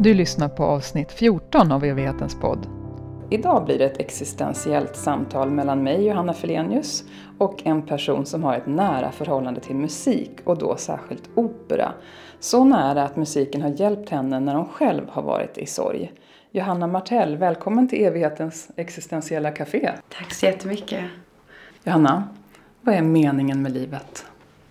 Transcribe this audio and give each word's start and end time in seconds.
Du 0.00 0.14
lyssnar 0.14 0.48
på 0.48 0.64
avsnitt 0.64 1.12
14 1.12 1.72
av 1.72 1.84
Evighetens 1.84 2.34
podd. 2.34 2.66
Idag 3.30 3.64
blir 3.64 3.78
det 3.78 3.84
ett 3.84 4.00
existentiellt 4.00 4.96
samtal 4.96 5.50
mellan 5.50 5.82
mig, 5.82 6.06
Johanna 6.06 6.34
Felenius, 6.34 7.04
och 7.38 7.66
en 7.66 7.82
person 7.82 8.26
som 8.26 8.44
har 8.44 8.56
ett 8.56 8.66
nära 8.66 9.12
förhållande 9.12 9.60
till 9.60 9.76
musik 9.76 10.30
och 10.44 10.58
då 10.58 10.76
särskilt 10.76 11.22
opera. 11.34 11.92
Så 12.40 12.64
nära 12.64 13.04
att 13.04 13.16
musiken 13.16 13.62
har 13.62 13.80
hjälpt 13.80 14.10
henne 14.10 14.40
när 14.40 14.54
hon 14.54 14.68
själv 14.68 15.08
har 15.08 15.22
varit 15.22 15.58
i 15.58 15.66
sorg. 15.66 16.12
Johanna 16.50 16.86
Martell, 16.86 17.36
välkommen 17.36 17.88
till 17.88 18.04
Evighetens 18.04 18.70
existentiella 18.76 19.50
café. 19.50 19.90
Tack 20.08 20.34
så 20.34 20.46
jättemycket. 20.46 21.04
Johanna, 21.84 22.28
vad 22.80 22.94
är 22.94 23.02
meningen 23.02 23.62
med 23.62 23.72
livet? 23.72 24.26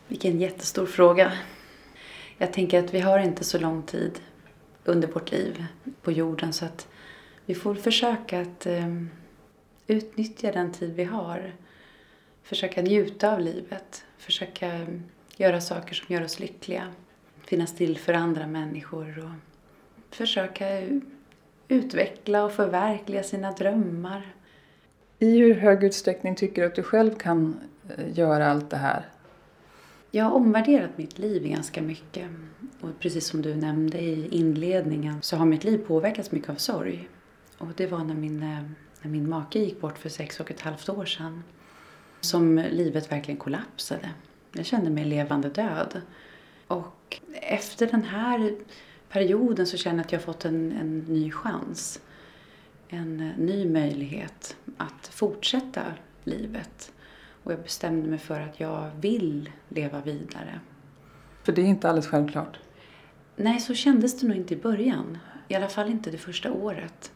Vilken 0.07 0.39
jättestor 0.39 0.85
fråga. 0.85 1.31
Jag 2.37 2.53
tänker 2.53 2.83
att 2.83 2.93
vi 2.93 2.99
har 2.99 3.19
inte 3.19 3.43
så 3.43 3.59
lång 3.59 3.81
tid 3.81 4.19
under 4.87 5.07
vårt 5.07 5.31
liv 5.31 5.65
på 6.01 6.11
jorden 6.11 6.53
så 6.53 6.65
att 6.65 6.87
vi 7.45 7.55
får 7.55 7.75
försöka 7.75 8.41
att 8.41 8.65
eh, 8.65 9.03
utnyttja 9.87 10.51
den 10.51 10.71
tid 10.71 10.95
vi 10.95 11.03
har. 11.03 11.53
Försöka 12.43 12.81
njuta 12.81 13.33
av 13.33 13.39
livet. 13.39 14.05
Försöka 14.17 14.87
göra 15.37 15.61
saker 15.61 15.95
som 15.95 16.15
gör 16.15 16.23
oss 16.23 16.39
lyckliga. 16.39 16.87
Finnas 17.45 17.75
till 17.75 17.97
för 17.97 18.13
andra 18.13 18.47
människor 18.47 19.19
och 19.19 20.15
försöka 20.15 20.81
utveckla 21.67 22.45
och 22.45 22.51
förverkliga 22.51 23.23
sina 23.23 23.51
drömmar. 23.51 24.33
I 25.19 25.37
hur 25.37 25.55
hög 25.55 25.83
utsträckning 25.83 26.35
tycker 26.35 26.61
du 26.61 26.67
att 26.67 26.75
du 26.75 26.83
själv 26.83 27.15
kan 27.15 27.59
eh, 27.89 28.17
göra 28.17 28.47
allt 28.47 28.69
det 28.69 28.77
här? 28.77 29.05
Jag 30.11 30.25
har 30.25 30.31
omvärderat 30.31 30.97
mitt 30.97 31.19
liv 31.19 31.47
ganska 31.47 31.81
mycket. 31.81 32.29
Och 32.81 32.99
precis 32.99 33.27
som 33.27 33.41
du 33.41 33.55
nämnde 33.55 33.99
i 33.99 34.27
inledningen 34.27 35.21
så 35.21 35.37
har 35.37 35.45
mitt 35.45 35.63
liv 35.63 35.77
påverkats 35.77 36.31
mycket 36.31 36.49
av 36.49 36.55
sorg. 36.55 37.09
Och 37.57 37.67
det 37.75 37.87
var 37.87 38.03
när 38.03 38.15
min, 38.15 38.43
eh, 38.43 38.61
när 39.01 39.11
min 39.11 39.29
make 39.29 39.59
gick 39.59 39.81
bort 39.81 39.97
för 39.97 40.09
sex 40.09 40.39
och 40.39 40.51
ett 40.51 40.61
halvt 40.61 40.89
år 40.89 41.05
sedan. 41.05 41.43
Som 42.21 42.57
livet 42.71 43.11
verkligen 43.11 43.37
kollapsade. 43.37 44.09
Jag 44.53 44.65
kände 44.65 44.89
mig 44.89 45.05
levande 45.05 45.49
död. 45.49 46.01
Och 46.67 47.21
efter 47.33 47.87
den 47.87 48.03
här 48.03 48.55
perioden 49.09 49.67
så 49.67 49.77
känner 49.77 49.97
jag 49.97 50.05
att 50.05 50.11
jag 50.11 50.19
har 50.19 50.25
fått 50.25 50.45
en, 50.45 50.71
en 50.71 50.99
ny 50.99 51.31
chans. 51.31 52.01
En 52.89 53.17
ny 53.37 53.65
möjlighet 53.69 54.57
att 54.77 55.07
fortsätta 55.07 55.83
livet. 56.23 56.91
Och 57.43 57.51
jag 57.51 57.59
bestämde 57.59 58.09
mig 58.09 58.19
för 58.19 58.39
att 58.39 58.59
jag 58.59 58.91
vill 58.99 59.49
leva 59.69 60.01
vidare. 60.01 60.59
För 61.43 61.51
det 61.51 61.61
är 61.61 61.65
inte 61.65 61.89
alldeles 61.89 62.07
självklart? 62.07 62.59
Nej, 63.39 63.59
så 63.59 63.73
kändes 63.73 64.19
det 64.19 64.27
nog 64.27 64.37
inte 64.37 64.53
i 64.53 64.57
början. 64.57 65.17
I 65.47 65.55
alla 65.55 65.67
fall 65.67 65.89
inte 65.89 66.11
det 66.11 66.17
första 66.17 66.51
året. 66.51 67.11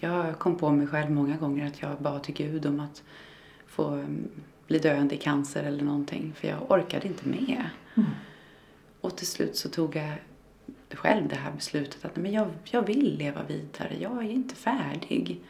Jag 0.00 0.38
kom 0.38 0.58
på 0.58 0.70
mig 0.70 0.86
själv 0.86 1.10
många 1.10 1.36
gånger 1.36 1.66
att 1.66 1.82
jag 1.82 1.98
bad 2.00 2.22
till 2.22 2.34
Gud 2.34 2.66
om 2.66 2.80
att 2.80 3.02
få 3.66 3.88
mm, 3.88 4.30
bli 4.66 4.78
döende 4.78 5.14
i 5.14 5.18
cancer 5.18 5.62
eller 5.62 5.84
någonting. 5.84 6.32
För 6.36 6.48
jag 6.48 6.70
orkade 6.70 7.08
inte 7.08 7.28
med. 7.28 7.64
Mm. 7.94 8.10
Och 9.00 9.16
till 9.16 9.26
slut 9.26 9.56
så 9.56 9.68
tog 9.68 9.96
jag 9.96 10.12
själv 10.90 11.28
det 11.28 11.36
här 11.36 11.52
beslutet 11.52 12.04
att 12.04 12.16
men 12.16 12.32
jag, 12.32 12.48
jag 12.64 12.86
vill 12.86 13.16
leva 13.18 13.42
vidare. 13.42 13.96
Jag 14.00 14.18
är 14.18 14.30
inte 14.30 14.54
färdig. 14.54 15.40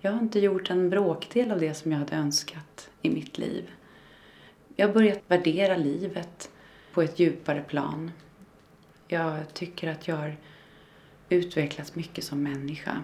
Jag 0.00 0.12
har 0.12 0.20
inte 0.20 0.40
gjort 0.40 0.70
en 0.70 0.90
bråkdel 0.90 1.52
av 1.52 1.60
det 1.60 1.74
som 1.74 1.92
jag 1.92 1.98
hade 1.98 2.16
önskat 2.16 2.90
i 3.02 3.10
mitt 3.10 3.38
liv. 3.38 3.70
Jag 4.76 4.86
har 4.86 4.94
börjat 4.94 5.22
värdera 5.28 5.76
livet 5.76 6.50
på 6.92 7.02
ett 7.02 7.18
djupare 7.18 7.62
plan. 7.62 8.10
Jag 9.08 9.54
tycker 9.54 9.88
att 9.88 10.08
jag 10.08 10.16
har 10.16 10.36
utvecklats 11.28 11.94
mycket 11.94 12.24
som 12.24 12.42
människa. 12.42 13.02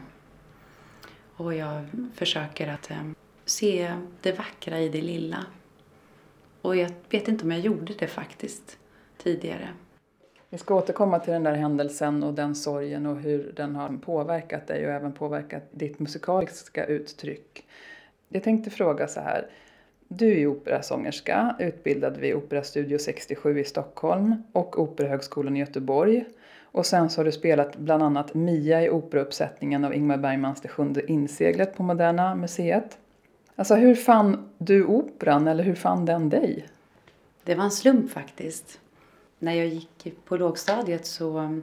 Och 1.36 1.54
jag 1.54 1.86
försöker 2.14 2.68
att 2.68 2.90
eh, 2.90 3.10
se 3.44 3.94
det 4.20 4.32
vackra 4.32 4.80
i 4.80 4.88
det 4.88 5.02
lilla. 5.02 5.46
Och 6.62 6.76
jag 6.76 6.90
vet 7.10 7.28
inte 7.28 7.44
om 7.44 7.50
jag 7.50 7.60
gjorde 7.60 7.92
det 7.94 8.06
faktiskt 8.06 8.78
tidigare. 9.18 9.68
Vi 10.50 10.58
ska 10.58 10.74
återkomma 10.74 11.18
till 11.18 11.32
den 11.32 11.42
där 11.42 11.54
händelsen 11.54 12.22
och 12.22 12.34
den 12.34 12.54
sorgen 12.54 13.06
och 13.06 13.16
hur 13.16 13.52
den 13.56 13.76
har 13.76 13.88
påverkat 13.88 14.66
dig 14.66 14.86
och 14.86 14.92
även 14.92 15.12
påverkat 15.12 15.62
ditt 15.70 15.98
musikaliska 15.98 16.84
uttryck. 16.86 17.66
Jag 18.28 18.42
tänkte 18.42 18.70
fråga 18.70 19.08
så 19.08 19.20
här. 19.20 19.48
Du 20.08 20.40
är 20.40 20.46
operasångerska, 20.46 21.56
utbildad 21.58 22.16
vid 22.16 22.34
Operastudio 22.34 22.98
67 22.98 23.60
i 23.60 23.64
Stockholm 23.64 24.42
och 24.52 24.78
Operahögskolan 24.78 25.56
i 25.56 25.60
Göteborg. 25.60 26.24
Och 26.62 26.86
sen 26.86 27.10
så 27.10 27.20
har 27.20 27.24
du 27.24 27.32
spelat 27.32 27.76
bland 27.76 28.02
annat 28.02 28.34
Mia 28.34 28.82
i 28.82 28.90
operauppsättningen 28.90 29.84
av 29.84 29.94
Ingmar 29.94 30.16
Bergmans 30.16 30.60
Det 30.60 30.68
sjunde 30.68 31.12
inseglet 31.12 31.76
på 31.76 31.82
Moderna 31.82 32.34
Museet. 32.34 32.98
Alltså 33.56 33.74
hur 33.74 33.94
fann 33.94 34.50
du 34.58 34.84
operan 34.84 35.48
eller 35.48 35.64
hur 35.64 35.74
fann 35.74 36.04
den 36.04 36.28
dig? 36.28 36.68
Det 37.44 37.54
var 37.54 37.64
en 37.64 37.70
slump 37.70 38.10
faktiskt. 38.10 38.80
När 39.38 39.52
jag 39.52 39.66
gick 39.66 40.14
på 40.24 40.36
lågstadiet 40.36 41.06
så, 41.06 41.60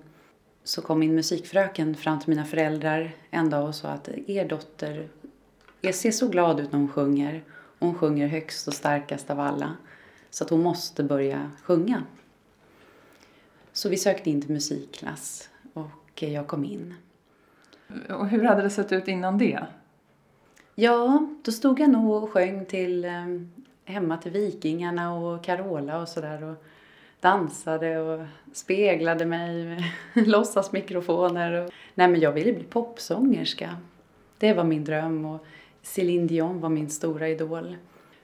så 0.64 0.82
kom 0.82 1.00
min 1.00 1.16
musikfröken 1.16 1.96
fram 1.96 2.20
till 2.20 2.30
mina 2.30 2.46
föräldrar 2.46 3.12
en 3.30 3.50
dag 3.50 3.68
och 3.68 3.76
sa 3.76 3.88
att 3.88 4.10
er 4.28 4.46
dotter 4.46 5.08
jag 5.82 5.96
ser 5.96 6.12
så 6.12 6.28
glad 6.28 6.60
ut 6.60 6.72
när 6.72 6.80
hon 6.80 6.88
sjunger. 6.88 7.44
Hon 7.82 7.96
sjunger 7.96 8.28
högst 8.28 8.68
och 8.68 8.74
starkast 8.74 9.30
av 9.30 9.40
alla. 9.40 9.76
Så 10.30 10.44
att 10.44 10.50
hon 10.50 10.64
måste 10.64 11.04
börja 11.04 11.52
sjunga. 11.64 12.04
Så 13.74 13.90
vi 13.90 13.98
sökte 13.98 14.30
in 14.30 14.42
till 14.42 14.52
musikklass 14.52 15.50
och 15.74 16.24
jag 16.24 16.48
kom 16.48 16.66
in. 16.66 16.94
Och 18.10 18.28
hur 18.28 18.44
hade 18.44 18.62
det 18.62 18.70
sett 18.70 18.92
ut 18.92 19.08
innan 19.08 19.38
det? 19.38 19.60
Ja, 20.76 21.28
då 21.44 21.52
stod 21.52 21.80
jag 21.80 21.90
nog 21.90 22.24
och 22.24 22.30
sjöng 22.30 22.66
till 22.66 23.06
eh, 23.06 23.12
Hemma 23.86 24.18
till 24.18 24.32
Vikingarna 24.32 25.16
och 25.16 25.44
Carola 25.44 26.02
och 26.02 26.08
sådär. 26.08 26.44
Och 26.44 26.64
dansade 27.20 28.00
och 28.00 28.28
speglade 28.54 29.26
mig 29.26 29.66
med 29.66 29.84
låtsasmikrofoner. 30.28 31.52
Och... 31.52 31.72
Nej, 31.96 32.08
men 32.08 32.20
jag 32.20 32.32
ville 32.32 32.54
bli 32.54 32.64
popsångerska. 32.64 33.78
Det 34.38 34.54
var 34.54 34.64
min 34.64 34.86
dröm 34.86 35.26
och 35.26 35.46
Céline 35.82 36.28
Dion 36.28 36.62
var 36.62 36.70
min 36.70 36.90
stora 36.90 37.30
idol. 37.30 37.78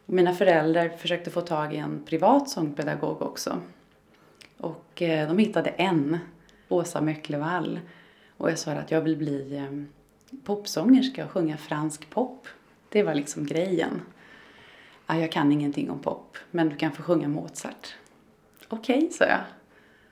Mina 0.06 0.34
föräldrar 0.34 0.90
försökte 0.90 1.30
få 1.30 1.42
tag 1.42 1.74
i 1.74 1.78
en 1.78 2.04
privat 2.06 2.50
sångpedagog 2.50 3.22
också. 3.22 3.62
Och 4.58 5.02
eh, 5.02 5.28
de 5.28 5.38
hittade 5.38 5.70
en, 5.70 6.18
Åsa 6.68 7.02
Möcklevall. 7.02 7.80
Och 8.38 8.52
jag 8.52 8.60
sa 8.60 8.72
att 8.72 8.92
jag 8.92 9.02
vill 9.02 9.18
bli 9.18 9.58
eh, 9.58 9.84
popsångerska 10.44 11.26
och 11.26 11.32
sjunga 11.32 11.58
fransk 11.58 12.10
pop. 12.10 12.48
Det 12.90 13.04
var 13.04 13.16
liksom 13.16 13.46
grejen. 13.46 14.02
jag 15.08 15.32
kan 15.32 15.52
ingenting 15.52 15.90
om 15.90 16.00
pop, 16.00 16.38
men 16.52 16.70
du 16.70 16.76
kan 16.76 16.92
få 16.92 17.04
sjunga 17.04 17.28
Mozart. 17.28 17.96
Okej, 18.68 18.98
okay, 18.98 19.10
sa 19.10 19.26
jag. 19.26 19.42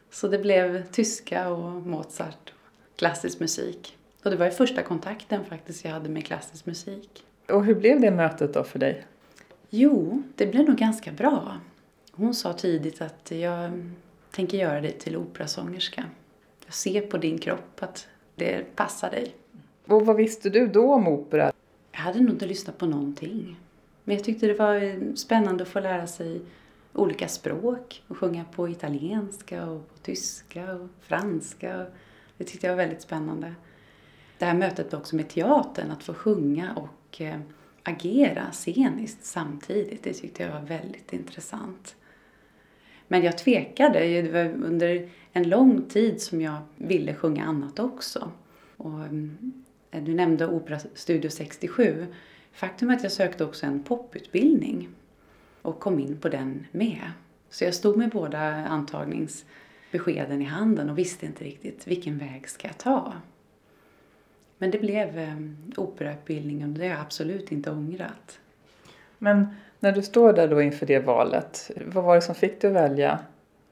Så 0.09 0.27
det 0.27 0.37
blev 0.37 0.85
tyska 0.91 1.49
och 1.49 1.87
Mozart 1.87 2.53
och 2.53 2.97
klassisk 2.97 3.39
musik. 3.39 3.97
Och 4.23 4.31
det 4.31 4.37
var 4.37 4.45
ju 4.45 4.51
första 4.51 4.83
kontakten 4.83 5.45
faktiskt 5.45 5.85
jag 5.85 5.91
hade 5.91 6.09
med 6.09 6.25
klassisk 6.25 6.65
musik. 6.65 7.25
Och 7.49 7.65
hur 7.65 7.75
blev 7.75 8.01
det 8.01 8.11
mötet 8.11 8.53
då 8.53 8.63
för 8.63 8.79
dig? 8.79 9.05
Jo, 9.69 10.23
det 10.35 10.47
blev 10.47 10.65
nog 10.65 10.77
ganska 10.77 11.11
bra. 11.11 11.57
Hon 12.11 12.33
sa 12.33 12.53
tidigt 12.53 13.01
att 13.01 13.31
jag 13.31 13.71
tänker 14.31 14.57
göra 14.57 14.81
dig 14.81 14.91
till 14.91 15.17
operasångerska. 15.17 16.03
Jag 16.65 16.73
ser 16.73 17.01
på 17.01 17.17
din 17.17 17.37
kropp 17.37 17.83
att 17.83 18.07
det 18.35 18.75
passar 18.75 19.11
dig. 19.11 19.35
Och 19.85 20.05
vad 20.05 20.15
visste 20.15 20.49
du 20.49 20.67
då 20.67 20.93
om 20.93 21.07
opera? 21.07 21.51
Jag 21.91 21.99
hade 21.99 22.19
nog 22.19 22.29
inte 22.29 22.45
lyssnat 22.45 22.77
på 22.77 22.85
någonting. 22.85 23.59
Men 24.03 24.15
jag 24.15 24.25
tyckte 24.25 24.47
det 24.47 24.53
var 24.53 25.15
spännande 25.15 25.63
att 25.63 25.69
få 25.69 25.79
lära 25.79 26.07
sig 26.07 26.41
olika 26.93 27.27
språk 27.27 28.03
och 28.07 28.17
sjunga 28.17 28.45
på 28.55 28.69
italienska 28.69 29.65
och 29.65 29.89
på 29.89 29.97
tyska 29.97 30.73
och 30.73 30.89
franska. 31.01 31.85
Det 32.37 32.43
tyckte 32.43 32.67
jag 32.67 32.73
var 32.73 32.83
väldigt 32.83 33.01
spännande. 33.01 33.53
Det 34.37 34.45
här 34.45 34.53
mötet 34.53 34.93
också 34.93 35.15
med 35.15 35.29
teatern, 35.29 35.91
att 35.91 36.03
få 36.03 36.13
sjunga 36.13 36.75
och 36.75 36.87
och 37.15 37.21
eh, 37.21 37.39
agera 37.83 38.51
sceniskt 38.51 39.25
samtidigt, 39.25 40.03
det 40.03 40.13
tyckte 40.13 40.43
jag 40.43 40.51
var 40.51 40.61
väldigt 40.61 41.13
intressant. 41.13 41.95
Men 43.07 43.23
jag 43.23 43.37
tvekade. 43.37 43.99
Det 44.21 44.31
var 44.31 44.65
under 44.65 45.09
en 45.31 45.49
lång 45.49 45.81
tid 45.81 46.21
som 46.21 46.41
jag 46.41 46.57
ville 46.75 47.15
sjunga 47.15 47.45
annat 47.45 47.79
också. 47.79 48.31
Och, 48.77 48.99
eh, 49.91 50.03
du 50.03 50.13
nämnde 50.13 50.47
Opera 50.47 50.79
Studio 50.93 51.29
67. 51.29 52.05
Faktum 52.51 52.89
är 52.89 52.95
att 52.95 53.03
jag 53.03 53.11
sökte 53.11 53.45
också 53.45 53.65
en 53.65 53.83
poputbildning 53.83 54.89
och 55.61 55.79
kom 55.79 55.99
in 55.99 56.17
på 56.17 56.29
den 56.29 56.67
med. 56.71 57.11
Så 57.49 57.63
jag 57.63 57.73
stod 57.73 57.97
med 57.97 58.09
båda 58.09 58.39
antagningsbeskeden 58.65 60.41
i 60.41 60.45
handen 60.45 60.89
och 60.89 60.97
visste 60.97 61.25
inte 61.25 61.43
riktigt 61.43 61.87
vilken 61.87 62.17
väg 62.17 62.49
ska 62.49 62.67
jag 62.67 62.77
ta. 62.77 63.13
Men 64.57 64.71
det 64.71 64.77
blev 64.77 65.19
eh, 65.19 65.35
operautbildningen 65.77 66.71
och 66.71 66.79
det 66.79 66.85
har 66.85 66.91
jag 66.91 67.01
absolut 67.01 67.51
inte 67.51 67.71
ångrat. 67.71 68.39
Men 69.17 69.47
när 69.79 69.91
du 69.91 70.01
står 70.01 70.33
där 70.33 70.47
då 70.47 70.61
inför 70.61 70.85
det 70.85 70.99
valet, 70.99 71.71
vad 71.85 72.03
var 72.03 72.15
det 72.15 72.21
som 72.21 72.35
fick 72.35 72.61
dig 72.61 72.69
att 72.69 72.75
välja 72.75 73.19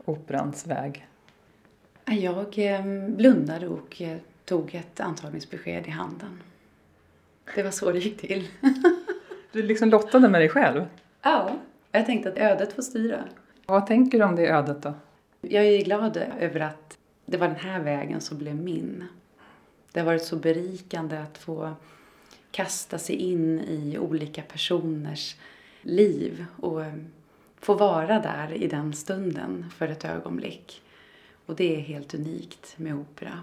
operans 0.06 0.68
väg? 0.68 1.08
Jag 2.06 2.60
eh, 2.60 2.86
blundade 3.08 3.68
och 3.68 4.02
eh, 4.02 4.18
tog 4.46 4.76
ett 4.76 5.00
antagningsbesked 5.00 5.88
i 5.88 5.90
handen. 5.90 6.40
Det 7.56 7.64
var 7.64 7.72
så 7.72 7.92
det 7.92 8.00
gick 8.00 8.18
till. 8.22 8.48
Du 9.52 9.62
liksom 9.62 9.90
lottade 9.90 10.30
med 10.30 10.42
dig 10.42 10.50
själv. 10.50 10.86
Ja, 11.22 11.52
jag 11.92 12.06
tänkte 12.06 12.30
att 12.30 12.38
ödet 12.38 12.74
får 12.74 12.82
styra. 12.82 13.24
Vad 13.66 13.88
tänker 13.88 14.20
du 14.20 14.26
om 14.26 14.36
det 14.36 14.48
ödet 14.48 14.82
då? 14.82 14.94
Jag 15.42 15.66
är 15.66 15.84
glad 15.84 16.18
över 16.40 16.60
att 16.60 16.98
det 17.26 17.38
var 17.38 17.48
den 17.48 17.56
här 17.56 17.80
vägen 17.80 18.22
som 18.22 18.38
blev 18.38 18.56
min. 18.56 19.04
Det 19.94 20.00
har 20.00 20.06
varit 20.06 20.24
så 20.24 20.36
berikande 20.36 21.18
att 21.18 21.38
få 21.38 21.74
kasta 22.52 22.98
sig 22.98 23.16
in 23.16 23.60
i 23.60 23.98
olika 23.98 24.42
personers 24.42 25.36
liv 25.82 26.46
och 26.56 26.82
få 27.60 27.74
vara 27.74 28.20
där 28.20 28.54
i 28.54 28.68
den 28.68 28.94
stunden 28.94 29.66
för 29.76 29.88
ett 29.88 30.06
ögonblick. 30.06 30.82
Och 31.46 31.56
det 31.56 31.76
är 31.76 31.80
helt 31.80 32.14
unikt 32.14 32.74
med 32.78 32.96
opera. 32.96 33.40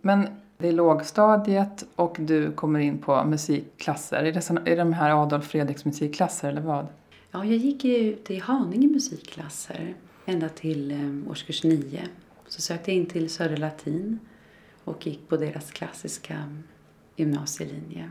Men 0.00 0.26
det 0.58 0.68
är 0.68 0.72
lågstadiet 0.72 1.86
och 1.96 2.16
du 2.20 2.52
kommer 2.52 2.80
in 2.80 2.98
på 2.98 3.24
musikklasser. 3.24 4.24
Är 4.24 4.32
det, 4.32 4.40
såna, 4.40 4.60
är 4.60 4.64
det 4.64 4.76
de 4.76 4.92
här 4.92 5.22
Adolf 5.22 5.46
Fredriks 5.46 5.84
musikklasser 5.84 6.48
eller 6.48 6.60
vad? 6.60 6.86
Ja, 7.30 7.44
jag 7.44 7.56
gick 7.56 7.84
ju 7.84 8.16
till 8.16 8.42
Haninge 8.42 8.88
musikklasser 8.88 9.94
ända 10.24 10.48
till 10.48 10.90
eh, 10.90 11.30
årskurs 11.30 11.64
nio. 11.64 12.02
Så 12.48 12.60
sökte 12.60 12.90
jag 12.90 12.98
in 12.98 13.06
till 13.06 13.30
Södra 13.30 13.56
Latin 13.56 14.18
och 14.86 15.06
gick 15.06 15.28
på 15.28 15.36
deras 15.36 15.72
klassiska 15.72 16.36
gymnasielinje. 17.16 18.10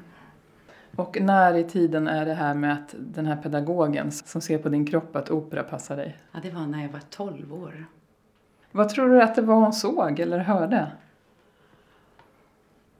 Och 0.96 1.18
när 1.22 1.54
i 1.54 1.64
tiden 1.64 2.08
är 2.08 2.26
det 2.26 2.34
här 2.34 2.54
med 2.54 2.74
att 2.74 2.96
den 3.00 3.26
här 3.26 3.36
pedagogen 3.36 4.12
som 4.12 4.42
ser 4.42 4.58
på 4.58 4.70
din 4.70 4.86
kropp 4.86 5.16
att 5.16 5.32
opera 5.32 5.64
passar 5.64 5.98
dig? 5.98 6.18
Ja, 6.32 6.40
det 6.44 6.52
var 6.52 6.68
när 6.68 6.82
jag 6.82 6.90
var 6.90 7.02
12 7.10 7.54
år. 7.54 7.86
Vad 8.72 8.90
tror 8.90 9.10
du 9.10 9.22
att 9.22 9.36
det 9.36 9.42
var 9.42 9.56
hon 9.56 9.74
såg 9.74 10.20
eller 10.20 10.40
hörde? 10.40 10.92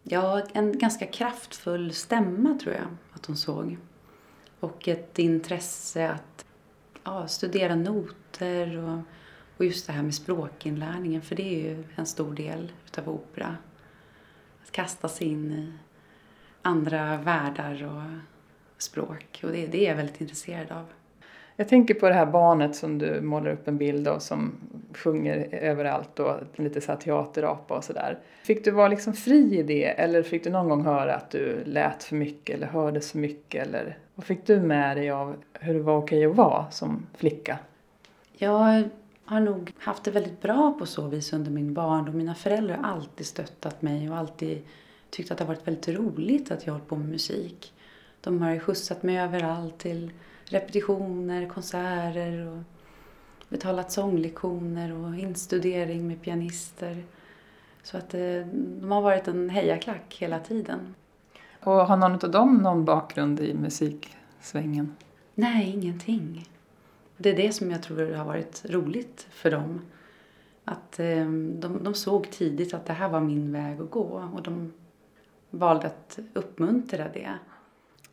Ja, 0.04 0.42
en 0.54 0.78
ganska 0.78 1.06
kraftfull 1.06 1.94
stämma 1.94 2.58
tror 2.62 2.76
jag 2.76 2.88
att 3.14 3.26
hon 3.26 3.38
såg. 3.38 3.78
Och 4.60 4.88
ett 4.88 5.20
intresse 5.20 6.10
att 6.10 6.46
ja, 7.04 7.28
studera 7.28 7.76
noter 7.76 8.78
och, 8.78 9.00
och 9.58 9.66
just 9.66 9.88
det 9.88 9.94
här 9.94 10.04
med 10.04 10.16
språkinlärningen, 10.16 11.22
för 11.22 11.36
det 11.36 11.56
är 11.56 11.60
ju 11.60 11.84
en 11.96 12.06
stor 12.06 12.34
del 12.34 12.72
utav 12.86 13.10
opera. 13.10 13.58
Att 14.64 14.72
kasta 14.72 15.08
sig 15.08 15.28
in 15.28 15.52
i 15.52 15.72
andra 16.62 17.18
världar 17.18 17.84
och 17.84 18.82
språk. 18.82 19.42
Och 19.44 19.52
det, 19.52 19.68
det 19.68 19.86
är 19.86 19.90
jag 19.90 19.96
väldigt 19.96 20.22
intresserad 20.22 20.72
av. 20.72 20.86
Jag 21.56 21.70
tänker 21.70 21.94
på 21.94 22.10
det 22.10 22.16
här 22.16 22.26
barnet 22.26 22.76
som 22.76 22.98
du 22.98 23.22
målar 23.22 23.52
upp 23.52 23.68
en 23.68 23.78
bild 23.78 24.08
av 24.08 24.20
som 24.20 24.52
sjunger 24.94 25.48
överallt 25.52 26.20
och 26.20 26.40
lite 26.56 26.82
så 26.82 26.92
här 26.92 27.00
teaterapa 27.00 27.78
och 27.78 27.84
sådär. 27.84 28.20
Fick 28.44 28.66
du 28.66 28.72
vara 28.72 28.88
liksom 28.88 29.14
fri 29.14 29.60
i 29.60 29.64
det 29.64 29.86
eller 29.86 30.24
fick 30.24 30.44
du 30.44 30.50
någon 30.50 30.70
gång 30.70 30.86
höra 30.86 31.16
att 31.16 31.30
du 31.30 31.64
lät 31.66 32.04
för 32.04 32.16
mycket 32.16 32.56
eller 32.56 32.68
hördes 32.68 33.12
för 33.12 33.20
mycket 33.20 33.68
eller 33.68 33.98
vad 34.16 34.26
fick 34.26 34.46
du 34.46 34.60
med 34.60 34.98
dig 34.98 35.10
av 35.10 35.36
hur 35.54 35.74
det 35.74 35.80
var 35.80 35.98
okej 35.98 36.26
att 36.26 36.36
vara 36.36 36.72
som 36.72 37.06
flicka? 37.18 37.60
Jag 38.38 38.84
har 39.26 39.40
nog 39.40 39.74
haft 39.80 40.04
det 40.04 40.12
väldigt 40.12 40.42
bra 40.42 40.76
på 40.80 40.86
så 40.86 41.08
vis 41.08 41.34
under 41.34 41.52
min 41.52 41.74
barndom. 41.74 42.18
Mina 42.18 42.36
föräldrar 42.36 42.78
har 42.78 42.84
alltid 42.84 43.26
stöttat 43.26 43.82
mig 43.82 44.10
och 44.10 44.18
alltid 44.18 44.62
tyckt 45.10 45.32
att 45.32 45.38
det 45.38 45.44
har 45.44 45.54
varit 45.54 45.68
väldigt 45.68 45.88
roligt 45.88 46.52
att 46.52 46.66
jag 46.66 46.74
hållit 46.74 46.88
på 46.88 46.96
med 46.96 47.10
musik. 47.10 47.74
De 48.22 48.42
har 48.42 48.60
skjutsat 48.60 49.04
mig 49.04 49.20
överallt 49.20 49.78
till 49.78 50.12
repetitioner, 50.46 51.50
konserter 51.50 52.48
och 52.48 52.64
betalat 53.50 53.92
sånglektioner 53.92 54.94
och 54.94 55.16
instudering 55.16 56.08
med 56.08 56.22
pianister. 56.22 57.04
Så 57.84 57.98
att 57.98 58.14
eh, 58.14 58.42
de 58.54 58.92
har 58.92 59.02
varit 59.02 59.28
en 59.28 59.50
hejaklack 59.50 60.16
hela 60.20 60.40
tiden. 60.40 60.96
Och 61.64 61.74
har 61.74 61.98
någon 61.98 62.14
av 62.14 62.32
dem 62.32 62.58
någon 62.58 62.86
bakgrund 62.86 63.40
i 63.40 63.54
musiksvängen? 63.54 64.96
Nej, 65.36 65.70
ingenting. 65.70 66.48
Det 67.18 67.30
är 67.30 67.36
det 67.36 67.52
som 67.52 67.72
jag 67.72 67.84
tror 67.84 68.12
har 68.12 68.26
varit 68.26 68.62
roligt 68.70 69.28
för 69.32 69.52
dem. 69.52 69.82
Att 70.66 71.00
eh, 71.00 71.26
de, 71.36 71.80
de 71.84 71.94
såg 71.94 72.32
tidigt 72.32 72.74
att 72.74 72.86
det 72.86 72.94
här 72.94 73.10
var 73.10 73.20
min 73.20 73.52
väg 73.52 73.82
att 73.82 73.92
gå 73.92 74.30
och 74.34 74.42
de 74.44 74.74
valde 75.50 75.88
att 75.88 76.20
uppmuntra 76.34 77.06
det. 77.14 77.30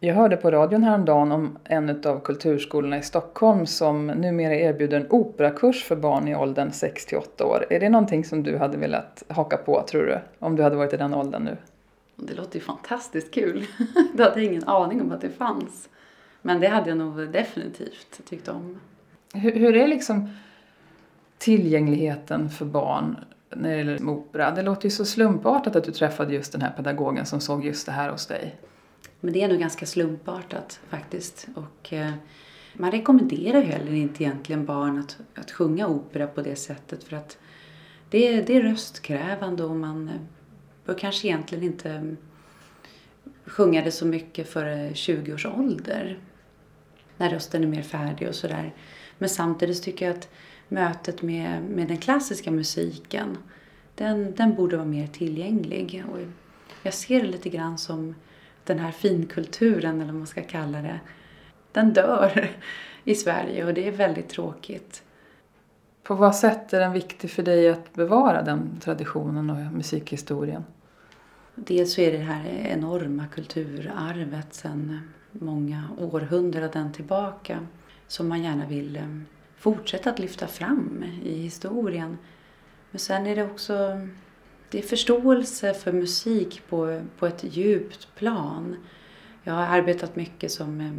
Jag 0.05 0.15
hörde 0.15 0.37
på 0.37 0.51
radion 0.51 0.83
häromdagen 0.83 1.33
om 1.33 1.59
en 1.65 2.07
av 2.07 2.21
kulturskolorna 2.21 2.99
i 2.99 3.03
Stockholm 3.03 3.67
som 3.67 4.07
numera 4.07 4.55
erbjuder 4.55 5.01
en 5.01 5.07
operakurs 5.11 5.85
för 5.85 5.97
barn 5.97 6.29
i 6.29 6.37
åldern 6.37 6.73
6 6.73 7.07
till 7.07 7.19
8 7.19 7.47
år. 7.47 7.67
Är 7.71 7.81
det 7.81 7.89
någonting 7.89 8.25
som 8.25 8.43
du 8.43 8.57
hade 8.57 8.77
velat 8.77 9.23
haka 9.29 9.57
på, 9.57 9.83
tror 9.83 10.03
du? 10.03 10.19
Om 10.39 10.57
du 10.57 10.63
hade 10.63 10.77
varit 10.77 10.93
i 10.93 10.97
den 10.97 11.15
åldern 11.15 11.45
nu? 11.45 11.57
Det 12.17 12.35
låter 12.35 12.55
ju 12.55 12.61
fantastiskt 12.61 13.35
kul. 13.35 13.67
Det 14.15 14.23
hade 14.23 14.43
jag 14.43 14.53
ingen 14.53 14.65
aning 14.65 15.01
om 15.01 15.13
att 15.13 15.21
det 15.21 15.31
fanns. 15.31 15.89
Men 16.43 16.61
det 16.61 16.69
hade 16.69 16.89
jag 16.89 16.99
nog 16.99 17.29
definitivt 17.29 18.21
tyckt 18.29 18.49
om. 18.49 18.81
Hur, 19.33 19.53
hur 19.53 19.77
är 19.77 19.89
liksom 19.89 20.31
tillgängligheten 21.39 22.51
för 22.51 22.65
barn 22.65 23.25
när 23.51 23.71
det 23.71 23.77
gäller 23.77 24.09
opera? 24.09 24.51
Det 24.51 24.63
låter 24.63 24.85
ju 24.85 24.91
så 24.91 25.05
slumpartat 25.05 25.77
att 25.77 25.85
du 25.85 25.93
träffade 25.93 26.35
just 26.35 26.53
den 26.53 26.63
här 26.63 26.71
pedagogen 26.71 27.27
som 27.27 27.41
såg 27.41 27.65
just 27.65 27.87
det 27.87 27.93
här 27.93 28.11
hos 28.11 28.27
dig. 28.27 28.57
Men 29.21 29.33
det 29.33 29.43
är 29.43 29.49
nog 29.49 29.59
ganska 29.59 29.87
slumpartat 29.87 30.81
faktiskt. 30.89 31.47
Och 31.55 31.93
eh, 31.93 32.13
man 32.75 32.91
rekommenderar 32.91 33.61
ju 33.61 33.67
heller 33.67 33.93
inte 33.93 34.25
egentligen 34.25 34.65
barn 34.65 34.99
att, 34.99 35.19
att 35.35 35.51
sjunga 35.51 35.87
opera 35.87 36.27
på 36.27 36.43
det 36.43 36.57
sättet 36.57 37.05
för 37.05 37.17
att 37.17 37.39
det 38.11 38.29
är, 38.29 38.43
det 38.43 38.57
är 38.57 38.63
röstkrävande 38.63 39.65
och 39.65 39.77
man 39.77 40.09
eh, 40.09 40.15
bör 40.85 40.95
kanske 40.95 41.29
egentligen 41.29 41.65
inte 41.65 41.91
mm, 41.91 42.17
sjunga 43.45 43.83
det 43.83 43.91
så 43.91 44.07
mycket 44.07 44.49
före 44.49 44.95
20 44.95 45.35
års 45.35 45.47
ålder. 45.47 46.19
När 47.17 47.31
rösten 47.31 47.63
är 47.63 47.67
mer 47.67 47.83
färdig 47.83 48.29
och 48.29 48.35
sådär. 48.35 48.75
Men 49.23 49.29
samtidigt 49.29 49.83
tycker 49.83 50.07
jag 50.07 50.17
att 50.17 50.29
mötet 50.69 51.23
med, 51.23 51.63
med 51.63 51.89
den 51.89 51.97
klassiska 51.97 52.51
musiken, 52.51 53.39
den, 53.95 54.35
den 54.35 54.55
borde 54.55 54.77
vara 54.77 54.87
mer 54.87 55.07
tillgänglig. 55.07 56.05
Och 56.13 56.19
jag 56.83 56.95
ser 56.95 57.21
det 57.21 57.27
lite 57.27 57.49
grann 57.49 57.79
som 57.79 58.15
den 58.65 58.79
här 58.79 58.93
finkulturen, 58.93 59.95
eller 59.95 60.13
vad 60.13 60.15
man 60.15 60.27
ska 60.27 60.43
kalla 60.43 60.83
det, 60.83 61.01
den 61.73 61.93
dör 61.93 62.51
i 63.05 63.15
Sverige 63.15 63.65
och 63.65 63.75
det 63.75 63.89
är 63.89 63.93
väldigt 63.93 64.29
tråkigt. 64.29 65.03
På 66.03 66.15
vad 66.15 66.37
sätt 66.37 66.73
är 66.73 66.81
den 66.81 66.93
viktig 66.93 67.31
för 67.31 67.43
dig 67.43 67.69
att 67.69 67.95
bevara 67.95 68.43
den 68.43 68.81
traditionen 68.81 69.51
och 69.51 69.73
musikhistorien? 69.73 70.65
Dels 71.55 71.95
så 71.95 72.01
är 72.01 72.13
det 72.13 72.19
här 72.19 72.45
enorma 72.49 73.27
kulturarvet 73.35 74.55
sedan 74.55 75.01
många 75.33 75.89
århundraden 75.99 76.93
tillbaka 76.93 77.67
som 78.13 78.29
man 78.29 78.43
gärna 78.43 78.67
vill 78.67 78.97
eh, 78.97 79.19
fortsätta 79.57 80.11
att 80.11 80.19
lyfta 80.19 80.47
fram 80.47 81.05
i 81.25 81.35
historien. 81.35 82.19
Men 82.91 82.99
sen 82.99 83.27
är 83.27 83.37
det 83.37 83.45
också 83.45 84.01
det 84.71 84.79
är 84.79 84.83
förståelse 84.83 85.75
för 85.75 85.93
musik 85.93 86.63
på, 86.69 87.03
på 87.19 87.27
ett 87.27 87.45
djupt 87.45 88.09
plan. 88.15 88.77
Jag 89.43 89.53
har 89.53 89.63
arbetat 89.63 90.17
mycket 90.17 90.53
som 90.53 90.81
eh, 90.81 90.93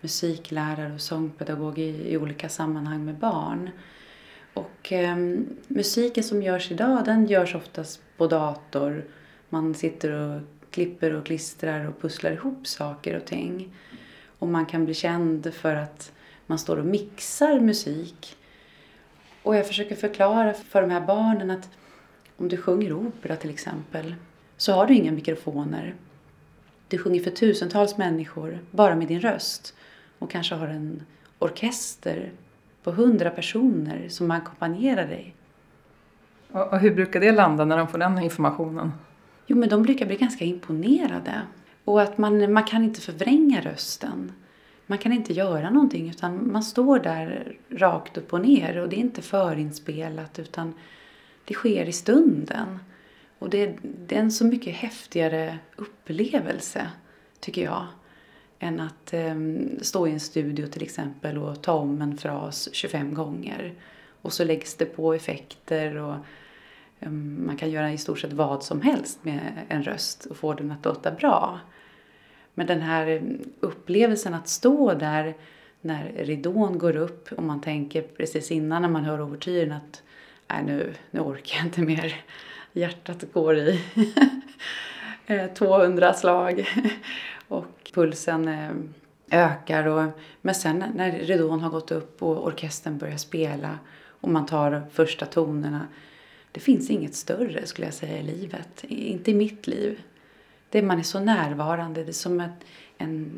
musiklärare 0.00 0.94
och 0.94 1.00
sångpedagog 1.00 1.78
i, 1.78 2.12
i 2.12 2.16
olika 2.16 2.48
sammanhang 2.48 3.04
med 3.04 3.18
barn. 3.18 3.70
Och 4.54 4.92
eh, 4.92 5.16
musiken 5.68 6.24
som 6.24 6.42
görs 6.42 6.70
idag 6.70 7.04
den 7.04 7.26
görs 7.26 7.54
oftast 7.54 8.00
på 8.16 8.26
dator. 8.26 9.04
Man 9.48 9.74
sitter 9.74 10.12
och 10.12 10.40
klipper 10.70 11.14
och 11.14 11.26
klistrar 11.26 11.88
och 11.88 12.00
pusslar 12.00 12.32
ihop 12.32 12.66
saker 12.66 13.16
och 13.16 13.24
ting. 13.24 13.74
Och 14.38 14.48
man 14.48 14.66
kan 14.66 14.84
bli 14.84 14.94
känd 14.94 15.54
för 15.54 15.74
att 15.74 16.12
man 16.46 16.58
står 16.58 16.76
och 16.76 16.86
mixar 16.86 17.60
musik. 17.60 18.36
Och 19.42 19.56
jag 19.56 19.66
försöker 19.66 19.96
förklara 19.96 20.54
för 20.54 20.82
de 20.82 20.90
här 20.90 21.00
barnen 21.00 21.50
att 21.50 21.70
om 22.36 22.48
du 22.48 22.56
sjunger 22.56 22.92
opera 22.92 23.36
till 23.36 23.50
exempel 23.50 24.14
så 24.56 24.72
har 24.72 24.86
du 24.86 24.94
inga 24.94 25.12
mikrofoner. 25.12 25.94
Du 26.88 26.98
sjunger 26.98 27.20
för 27.20 27.30
tusentals 27.30 27.96
människor 27.96 28.58
bara 28.70 28.94
med 28.94 29.08
din 29.08 29.20
röst 29.20 29.74
och 30.18 30.30
kanske 30.30 30.54
har 30.54 30.68
en 30.68 31.02
orkester 31.38 32.32
på 32.82 32.90
hundra 32.90 33.30
personer 33.30 34.08
som 34.08 34.30
ackompanjerar 34.30 35.06
dig. 35.06 35.34
Och 36.52 36.78
hur 36.78 36.94
brukar 36.94 37.20
det 37.20 37.32
landa 37.32 37.64
när 37.64 37.76
de 37.76 37.88
får 37.88 37.98
den 37.98 38.18
informationen? 38.18 38.92
Jo, 39.46 39.56
men 39.56 39.68
de 39.68 39.82
brukar 39.82 40.06
bli 40.06 40.16
ganska 40.16 40.44
imponerade. 40.44 41.42
Och 41.84 42.02
att 42.02 42.18
man, 42.18 42.52
man 42.52 42.64
kan 42.64 42.84
inte 42.84 43.00
förvränga 43.00 43.60
rösten. 43.60 44.32
Man 44.86 44.98
kan 44.98 45.12
inte 45.12 45.32
göra 45.32 45.70
någonting 45.70 46.10
utan 46.10 46.52
man 46.52 46.62
står 46.62 46.98
där 46.98 47.56
rakt 47.70 48.18
upp 48.18 48.32
och 48.32 48.40
ner 48.40 48.78
och 48.78 48.88
det 48.88 48.96
är 48.96 49.00
inte 49.00 49.22
förinspelat 49.22 50.38
utan 50.38 50.74
det 51.44 51.54
sker 51.54 51.88
i 51.88 51.92
stunden. 51.92 52.78
Och 53.38 53.50
det, 53.50 53.76
det 53.82 54.16
är 54.16 54.20
en 54.20 54.32
så 54.32 54.46
mycket 54.46 54.74
häftigare 54.74 55.58
upplevelse, 55.76 56.90
tycker 57.40 57.64
jag, 57.64 57.86
än 58.58 58.80
att 58.80 59.12
eh, 59.12 59.34
stå 59.82 60.06
i 60.06 60.12
en 60.12 60.20
studio 60.20 60.66
till 60.66 60.82
exempel 60.82 61.38
och 61.38 61.62
ta 61.62 61.72
om 61.72 62.02
en 62.02 62.18
fras 62.18 62.68
25 62.72 63.14
gånger. 63.14 63.74
Och 64.22 64.32
så 64.32 64.44
läggs 64.44 64.74
det 64.74 64.84
på 64.84 65.14
effekter 65.14 65.96
och 65.96 66.14
eh, 67.00 67.10
man 67.10 67.56
kan 67.56 67.70
göra 67.70 67.92
i 67.92 67.98
stort 67.98 68.18
sett 68.18 68.32
vad 68.32 68.62
som 68.62 68.80
helst 68.80 69.24
med 69.24 69.52
en 69.68 69.82
röst 69.82 70.24
och 70.24 70.36
få 70.36 70.54
den 70.54 70.70
att 70.70 70.84
låta 70.84 71.10
bra. 71.10 71.60
Men 72.58 72.66
den 72.66 72.80
här 72.80 73.22
upplevelsen 73.60 74.34
att 74.34 74.48
stå 74.48 74.94
där 74.94 75.34
när 75.80 76.12
ridån 76.16 76.78
går 76.78 76.96
upp 76.96 77.32
och 77.32 77.42
man 77.42 77.60
tänker 77.60 78.02
precis 78.02 78.50
innan 78.50 78.82
när 78.82 78.88
man 78.88 79.04
hör 79.04 79.20
ouvertyren 79.20 79.72
att 79.72 80.02
nej 80.48 80.64
nu, 80.64 80.94
nu 81.10 81.20
orkar 81.20 81.56
jag 81.56 81.66
inte 81.66 81.80
mer. 81.80 82.20
Hjärtat 82.72 83.24
går 83.32 83.56
i 83.56 83.80
eh, 85.26 85.46
200 85.46 86.14
slag 86.14 86.68
och 87.48 87.90
pulsen 87.94 88.48
eh, 88.48 88.70
ökar. 89.30 89.86
Och, 89.86 90.10
men 90.42 90.54
sen 90.54 90.84
när 90.94 91.12
ridån 91.12 91.60
har 91.60 91.70
gått 91.70 91.92
upp 91.92 92.22
och 92.22 92.46
orkestern 92.46 92.98
börjar 92.98 93.16
spela 93.16 93.78
och 94.20 94.28
man 94.28 94.46
tar 94.46 94.82
första 94.92 95.26
tonerna. 95.26 95.86
Det 96.52 96.60
finns 96.60 96.90
inget 96.90 97.14
större 97.14 97.66
skulle 97.66 97.86
jag 97.86 97.94
säga 97.94 98.18
i 98.18 98.22
livet. 98.22 98.84
Inte 98.88 99.30
i 99.30 99.34
mitt 99.34 99.66
liv. 99.66 100.00
Det 100.70 100.82
man 100.82 100.98
är 100.98 101.02
så 101.02 101.20
närvarande. 101.20 102.04
Det 102.04 102.10
är 102.10 102.12
som 102.12 102.40
ett, 102.40 102.64
en 102.98 103.32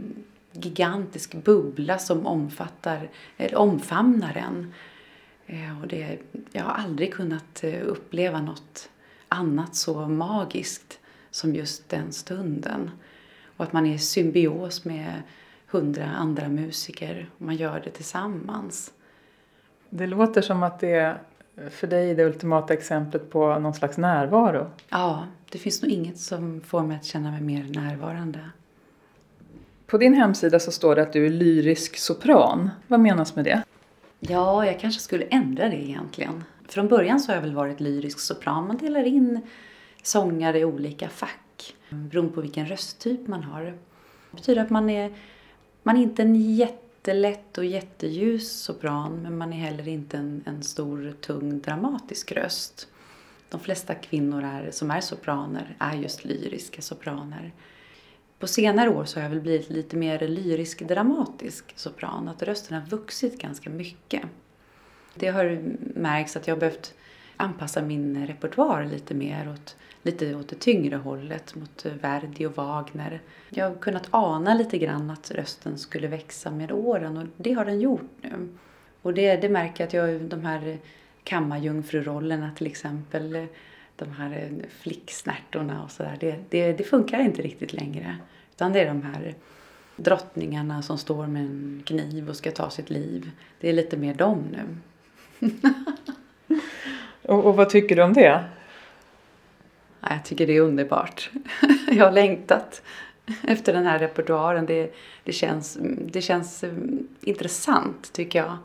gigantisk 0.52 1.34
bubbla 1.34 1.98
som 1.98 2.26
omfattar, 2.26 3.10
eller 3.36 3.56
omfamnar 3.56 4.36
en. 4.36 4.74
Eh, 5.46 5.80
och 5.80 5.88
det, 5.88 6.18
jag 6.52 6.64
har 6.64 6.72
aldrig 6.72 7.14
kunnat 7.14 7.64
eh, 7.64 7.80
uppleva 7.86 8.40
något 8.40 8.90
annat 9.28 9.74
så 9.74 10.08
magiskt 10.08 11.00
som 11.30 11.54
just 11.54 11.88
den 11.88 12.12
stunden. 12.12 12.90
Och 13.56 13.64
att 13.64 13.72
man 13.72 13.86
är 13.86 13.94
i 13.94 13.98
symbios 13.98 14.84
med 14.84 15.22
hundra 15.66 16.06
andra 16.06 16.48
musiker 16.48 17.30
och 17.36 17.42
man 17.42 17.56
gör 17.56 17.80
det 17.84 17.90
tillsammans. 17.90 18.92
Det 19.90 20.06
låter 20.06 20.42
som 20.42 20.62
att 20.62 20.80
det 20.80 21.16
för 21.70 21.86
dig 21.86 22.14
det 22.14 22.24
ultimata 22.24 22.74
exemplet 22.74 23.30
på 23.30 23.58
någon 23.58 23.74
slags 23.74 23.98
närvaro. 23.98 24.70
Ja, 24.88 25.26
det 25.50 25.58
finns 25.58 25.82
nog 25.82 25.92
inget 25.92 26.18
som 26.18 26.60
får 26.60 26.82
mig 26.82 26.96
att 26.96 27.04
känna 27.04 27.30
mig 27.30 27.40
mer 27.40 27.66
närvarande. 27.74 28.40
På 29.86 29.98
din 29.98 30.14
hemsida 30.14 30.60
så 30.60 30.70
står 30.70 30.96
det 30.96 31.02
att 31.02 31.12
du 31.12 31.26
är 31.26 31.30
lyrisk 31.30 31.96
sopran. 31.96 32.70
Vad 32.86 33.00
menas 33.00 33.36
med 33.36 33.44
det? 33.44 33.62
Ja, 34.20 34.66
jag 34.66 34.80
kanske 34.80 35.00
skulle 35.00 35.24
ändra 35.24 35.68
det 35.68 35.76
egentligen. 35.76 36.44
Från 36.68 36.88
början 36.88 37.20
så 37.20 37.30
har 37.30 37.34
jag 37.34 37.42
väl 37.42 37.54
varit 37.54 37.80
lyrisk 37.80 38.20
sopran. 38.20 38.66
Man 38.66 38.76
delar 38.76 39.04
in 39.04 39.40
sångare 40.02 40.58
i 40.58 40.64
olika 40.64 41.08
fack 41.08 41.74
beroende 41.90 42.32
på 42.32 42.40
vilken 42.40 42.66
rösttyp 42.66 43.26
man 43.26 43.42
har. 43.42 43.62
Det 43.62 43.74
betyder 44.30 44.62
att 44.62 44.70
man 44.70 44.90
är, 44.90 45.12
man 45.82 45.96
är 45.96 46.02
inte 46.02 46.22
en 46.22 46.32
jättelätt 47.08 47.58
och 47.58 47.64
jätteljus 47.64 48.52
sopran 48.52 49.22
men 49.22 49.38
man 49.38 49.52
är 49.52 49.56
heller 49.56 49.88
inte 49.88 50.16
en, 50.16 50.42
en 50.46 50.62
stor, 50.62 51.14
tung, 51.20 51.60
dramatisk 51.60 52.32
röst. 52.32 52.88
De 53.48 53.60
flesta 53.60 53.94
kvinnor 53.94 54.42
är, 54.44 54.70
som 54.70 54.90
är 54.90 55.00
sopraner 55.00 55.76
är 55.78 55.94
just 55.94 56.24
lyriska 56.24 56.82
sopraner. 56.82 57.52
På 58.38 58.46
senare 58.46 58.88
år 58.88 59.04
så 59.04 59.18
har 59.18 59.22
jag 59.22 59.30
väl 59.30 59.40
blivit 59.40 59.70
lite 59.70 59.96
mer 59.96 60.28
lyrisk 60.28 60.82
dramatisk 60.88 61.72
sopran. 61.76 62.28
Att 62.28 62.42
rösten 62.42 62.80
har 62.80 62.88
vuxit 62.88 63.38
ganska 63.38 63.70
mycket. 63.70 64.22
Det 65.14 65.28
har 65.28 65.62
märkts 65.94 66.36
att 66.36 66.46
jag 66.46 66.54
har 66.54 66.60
behövt 66.60 66.94
anpassa 67.36 67.82
min 67.82 68.26
repertoar 68.26 68.84
lite 68.84 69.14
mer 69.14 69.48
åt, 69.52 69.76
lite 70.02 70.34
åt 70.34 70.48
det 70.48 70.56
tyngre 70.56 70.96
hållet, 70.96 71.54
mot 71.54 71.86
eh, 71.86 71.92
Verdi 71.92 72.46
och 72.46 72.56
Wagner. 72.56 73.20
Jag 73.50 73.68
har 73.68 73.76
kunnat 73.76 74.08
ana 74.10 74.54
lite 74.54 74.78
grann 74.78 75.10
att 75.10 75.30
rösten 75.30 75.78
skulle 75.78 76.08
växa 76.08 76.50
med 76.50 76.72
åren 76.72 77.16
och 77.16 77.26
det 77.36 77.52
har 77.52 77.64
den 77.64 77.80
gjort 77.80 78.10
nu. 78.20 78.48
Och 79.02 79.14
det, 79.14 79.36
det 79.36 79.48
märker 79.48 79.84
jag 79.84 79.86
att 79.86 80.10
jag, 80.10 80.20
de 80.20 80.44
här 80.44 80.78
kammarjungfrurollerna 81.24 82.50
till 82.56 82.66
exempel, 82.66 83.46
de 83.96 84.12
här 84.12 84.30
eh, 84.30 84.68
flicksnärtorna 84.80 85.84
och 85.84 85.90
sådär, 85.90 86.16
det, 86.20 86.38
det, 86.48 86.72
det 86.72 86.84
funkar 86.84 87.20
inte 87.20 87.42
riktigt 87.42 87.72
längre. 87.72 88.16
Utan 88.54 88.72
det 88.72 88.80
är 88.80 88.86
de 88.86 89.02
här 89.02 89.34
drottningarna 89.96 90.82
som 90.82 90.98
står 90.98 91.26
med 91.26 91.42
en 91.42 91.82
kniv 91.86 92.28
och 92.28 92.36
ska 92.36 92.50
ta 92.50 92.70
sitt 92.70 92.90
liv. 92.90 93.30
Det 93.60 93.68
är 93.68 93.72
lite 93.72 93.96
mer 93.96 94.14
dem 94.14 94.44
nu. 94.52 94.76
och, 97.22 97.44
och, 97.44 97.56
vad 97.56 97.70
tycker 97.70 97.96
du 97.96 98.02
om 98.02 98.12
det? 98.12 98.44
Jag 100.08 100.24
tycker 100.24 100.46
det 100.46 100.56
är 100.56 100.60
underbart. 100.60 101.30
Jag 101.90 102.04
har 102.04 102.12
längtat 102.12 102.82
efter 103.42 103.72
den 103.72 103.86
här 103.86 103.98
repertoaren. 103.98 104.66
Det, 104.66 104.94
det, 105.24 105.32
känns, 105.32 105.78
det 106.00 106.20
känns 106.20 106.64
eh, 106.64 106.72
intressant 107.20 108.12
tycker 108.12 108.38
jag. 108.38 108.58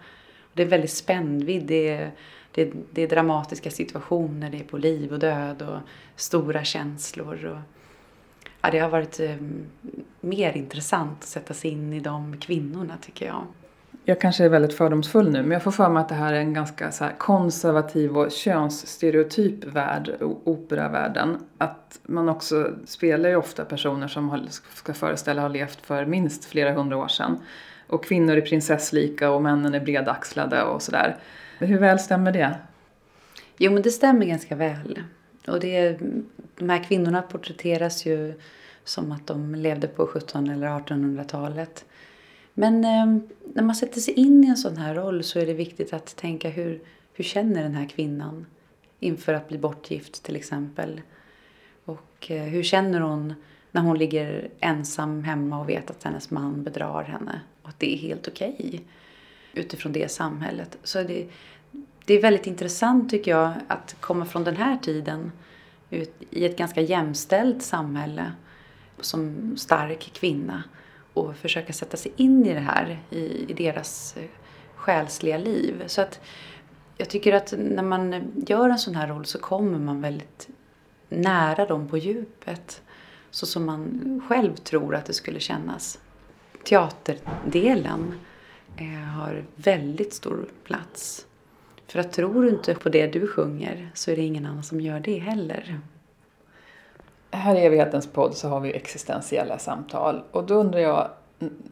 Det 0.54 0.64
är 0.64 0.68
väldigt 0.68 0.92
spännvidd. 0.92 1.66
Det 1.66 1.90
är, 1.90 2.12
det, 2.52 2.74
det 2.92 3.02
är 3.02 3.08
dramatiska 3.08 3.72
situationer, 3.72 4.50
det 4.50 4.58
är 4.58 4.64
på 4.64 4.78
liv 4.78 5.14
och 5.14 5.20
död 5.20 5.62
och 5.62 5.80
stora 6.16 6.64
känslor. 6.64 7.46
Och, 7.46 7.60
ja, 8.62 8.72
det 8.72 8.80
har 8.80 8.90
varit 8.90 9.20
eh, 9.20 9.36
mer 10.22 10.58
intressant 10.58 11.18
att 11.20 11.28
sätta 11.28 11.54
sig 11.54 11.72
in 11.72 11.94
i 11.94 12.00
de 12.00 12.38
kvinnorna 12.38 12.98
tycker 13.02 13.26
jag. 13.26 13.46
Jag 14.06 14.22
kanske 14.22 14.46
är 14.46 14.50
väldigt 14.50 14.74
fördomsfull 14.74 15.32
nu 15.32 15.42
men 15.42 15.52
jag 15.52 15.64
får 15.64 15.72
för 15.72 15.90
mig 15.90 16.02
att 16.02 16.10
det 16.10 16.16
här 16.16 16.34
är 16.34 16.40
en 16.40 16.54
ganska 16.54 16.92
så 16.92 17.10
konservativ 17.18 18.18
och 18.18 18.32
könsstereotyp 18.32 19.64
värld, 19.64 20.16
operavärlden. 20.44 21.38
Att 21.58 22.00
man 22.04 22.30
också 22.30 22.72
spelar 22.86 23.30
ju 23.30 23.36
ofta 23.36 23.66
personer 23.66 24.08
som 24.08 24.48
ska 24.74 24.94
föreställa 24.94 25.42
har 25.42 25.50
levt 25.50 25.82
för 25.82 26.06
minst 26.06 26.46
flera 26.46 26.72
hundra 26.72 26.98
år 26.98 27.08
sedan. 27.08 27.38
Och 27.88 28.06
kvinnor 28.06 28.38
är 28.38 28.42
prinsesslika 28.42 29.32
och 29.32 29.42
männen 29.42 29.74
är 29.74 29.80
bredaxlade 29.80 30.64
och 30.64 30.82
sådär. 30.82 31.18
Hur 31.60 31.80
väl 31.80 32.00
stämmer 32.00 32.32
det? 32.32 32.56
Jo 33.58 33.72
men 33.72 33.82
det 33.82 33.92
stämmer 33.92 34.26
ganska 34.26 34.56
väl. 34.56 35.00
Och 35.48 35.60
det, 35.60 36.00
de 36.58 36.70
här 36.70 36.84
kvinnorna 36.84 37.22
porträtteras 37.22 38.06
ju 38.06 38.34
som 38.84 39.12
att 39.12 39.28
de 39.28 39.56
levde 39.56 39.88
på 39.88 40.04
1700 40.04 40.54
eller 40.54 40.68
1800-talet. 40.68 41.86
Men 42.54 42.84
eh, 42.84 43.24
när 43.54 43.64
man 43.64 43.76
sätter 43.76 44.00
sig 44.00 44.14
in 44.14 44.44
i 44.44 44.48
en 44.48 44.58
sån 44.58 44.78
här 44.78 44.96
roll 44.96 45.24
så 45.24 45.40
är 45.40 45.46
det 45.46 45.54
viktigt 45.54 45.94
att 45.94 46.16
tänka 46.16 46.50
hur, 46.50 46.82
hur 47.14 47.24
känner 47.24 47.64
den 47.64 47.76
här 47.76 47.86
kvinnan 47.86 48.46
inför 49.00 49.34
att 49.34 49.48
bli 49.48 49.58
bortgift 49.58 50.24
till 50.24 50.36
exempel. 50.36 51.02
Och 51.86 52.32
eh, 52.32 52.44
hur 52.44 52.64
känner 52.64 53.00
hon 53.00 53.34
när 53.72 53.82
hon 53.82 53.98
ligger 53.98 54.50
ensam 54.60 55.24
hemma 55.24 55.60
och 55.60 55.70
vet 55.70 55.90
att 55.90 56.04
hennes 56.04 56.32
man 56.32 56.64
bedrar 56.64 57.04
henne 57.04 57.42
och 57.62 57.70
att 57.70 57.80
det 57.80 57.94
är 57.94 57.98
helt 57.98 58.28
okej 58.28 58.56
okay, 58.60 58.80
utifrån 59.54 59.92
det 59.92 60.12
samhället. 60.12 60.78
Så 60.84 61.04
det, 61.04 61.28
det 62.06 62.14
är 62.14 62.22
väldigt 62.22 62.48
intressant 62.48 63.10
tycker 63.10 63.32
jag 63.32 63.54
att 63.68 63.96
komma 64.00 64.26
från 64.26 64.44
den 64.44 64.56
här 64.56 64.78
tiden 64.78 65.32
ut 65.90 66.14
i 66.30 66.46
ett 66.46 66.58
ganska 66.58 66.82
jämställt 66.82 67.64
samhälle 67.64 68.32
som 69.00 69.54
stark 69.58 70.12
kvinna 70.14 70.64
och 71.14 71.36
försöka 71.36 71.74
sätta 71.74 71.98
sig 71.98 72.12
in 72.16 72.46
i 72.46 72.54
det 72.54 72.60
här, 72.60 73.00
i, 73.10 73.46
i 73.50 73.54
deras 73.54 74.18
eh, 74.18 74.24
själsliga 74.76 75.38
liv. 75.38 75.84
Så 75.88 76.02
att 76.02 76.20
jag 76.98 77.10
tycker 77.10 77.34
att 77.34 77.54
när 77.58 77.84
man 77.84 78.32
gör 78.48 78.70
en 78.70 78.80
sån 78.80 78.96
här 78.96 79.08
roll 79.08 79.26
så 79.26 79.40
kommer 79.40 79.80
man 79.80 80.02
väldigt 80.02 80.50
nära 81.10 81.66
dem 81.66 81.88
på 81.88 81.98
djupet. 81.98 82.82
Så 83.32 83.46
som 83.46 83.66
man 83.66 84.22
själv 84.28 84.56
tror 84.56 84.96
att 84.96 85.06
det 85.06 85.14
skulle 85.14 85.40
kännas. 85.40 86.00
Teaterdelen 86.64 88.14
eh, 88.78 88.88
har 88.88 89.44
väldigt 89.56 90.14
stor 90.14 90.46
plats. 90.64 91.26
För 91.88 92.00
att 92.00 92.14
tror 92.14 92.44
du 92.44 92.50
inte 92.50 92.76
på 92.76 92.90
det 92.90 93.08
du 93.08 93.28
sjunger 93.28 93.92
så 93.94 94.12
är 94.12 94.16
det 94.16 94.22
ingen 94.22 94.46
annan 94.46 94.64
som 94.64 94.82
gör 94.82 95.00
det 95.00 95.20
heller. 95.20 95.80
Här 97.36 97.56
i 97.56 97.66
Evighetens 97.66 98.08
podd 98.08 98.34
så 98.34 98.48
har 98.48 98.60
vi 98.60 98.74
existentiella 98.74 99.58
samtal 99.58 100.22
och 100.32 100.44
då 100.44 100.54
undrar 100.54 100.80
jag 100.80 101.08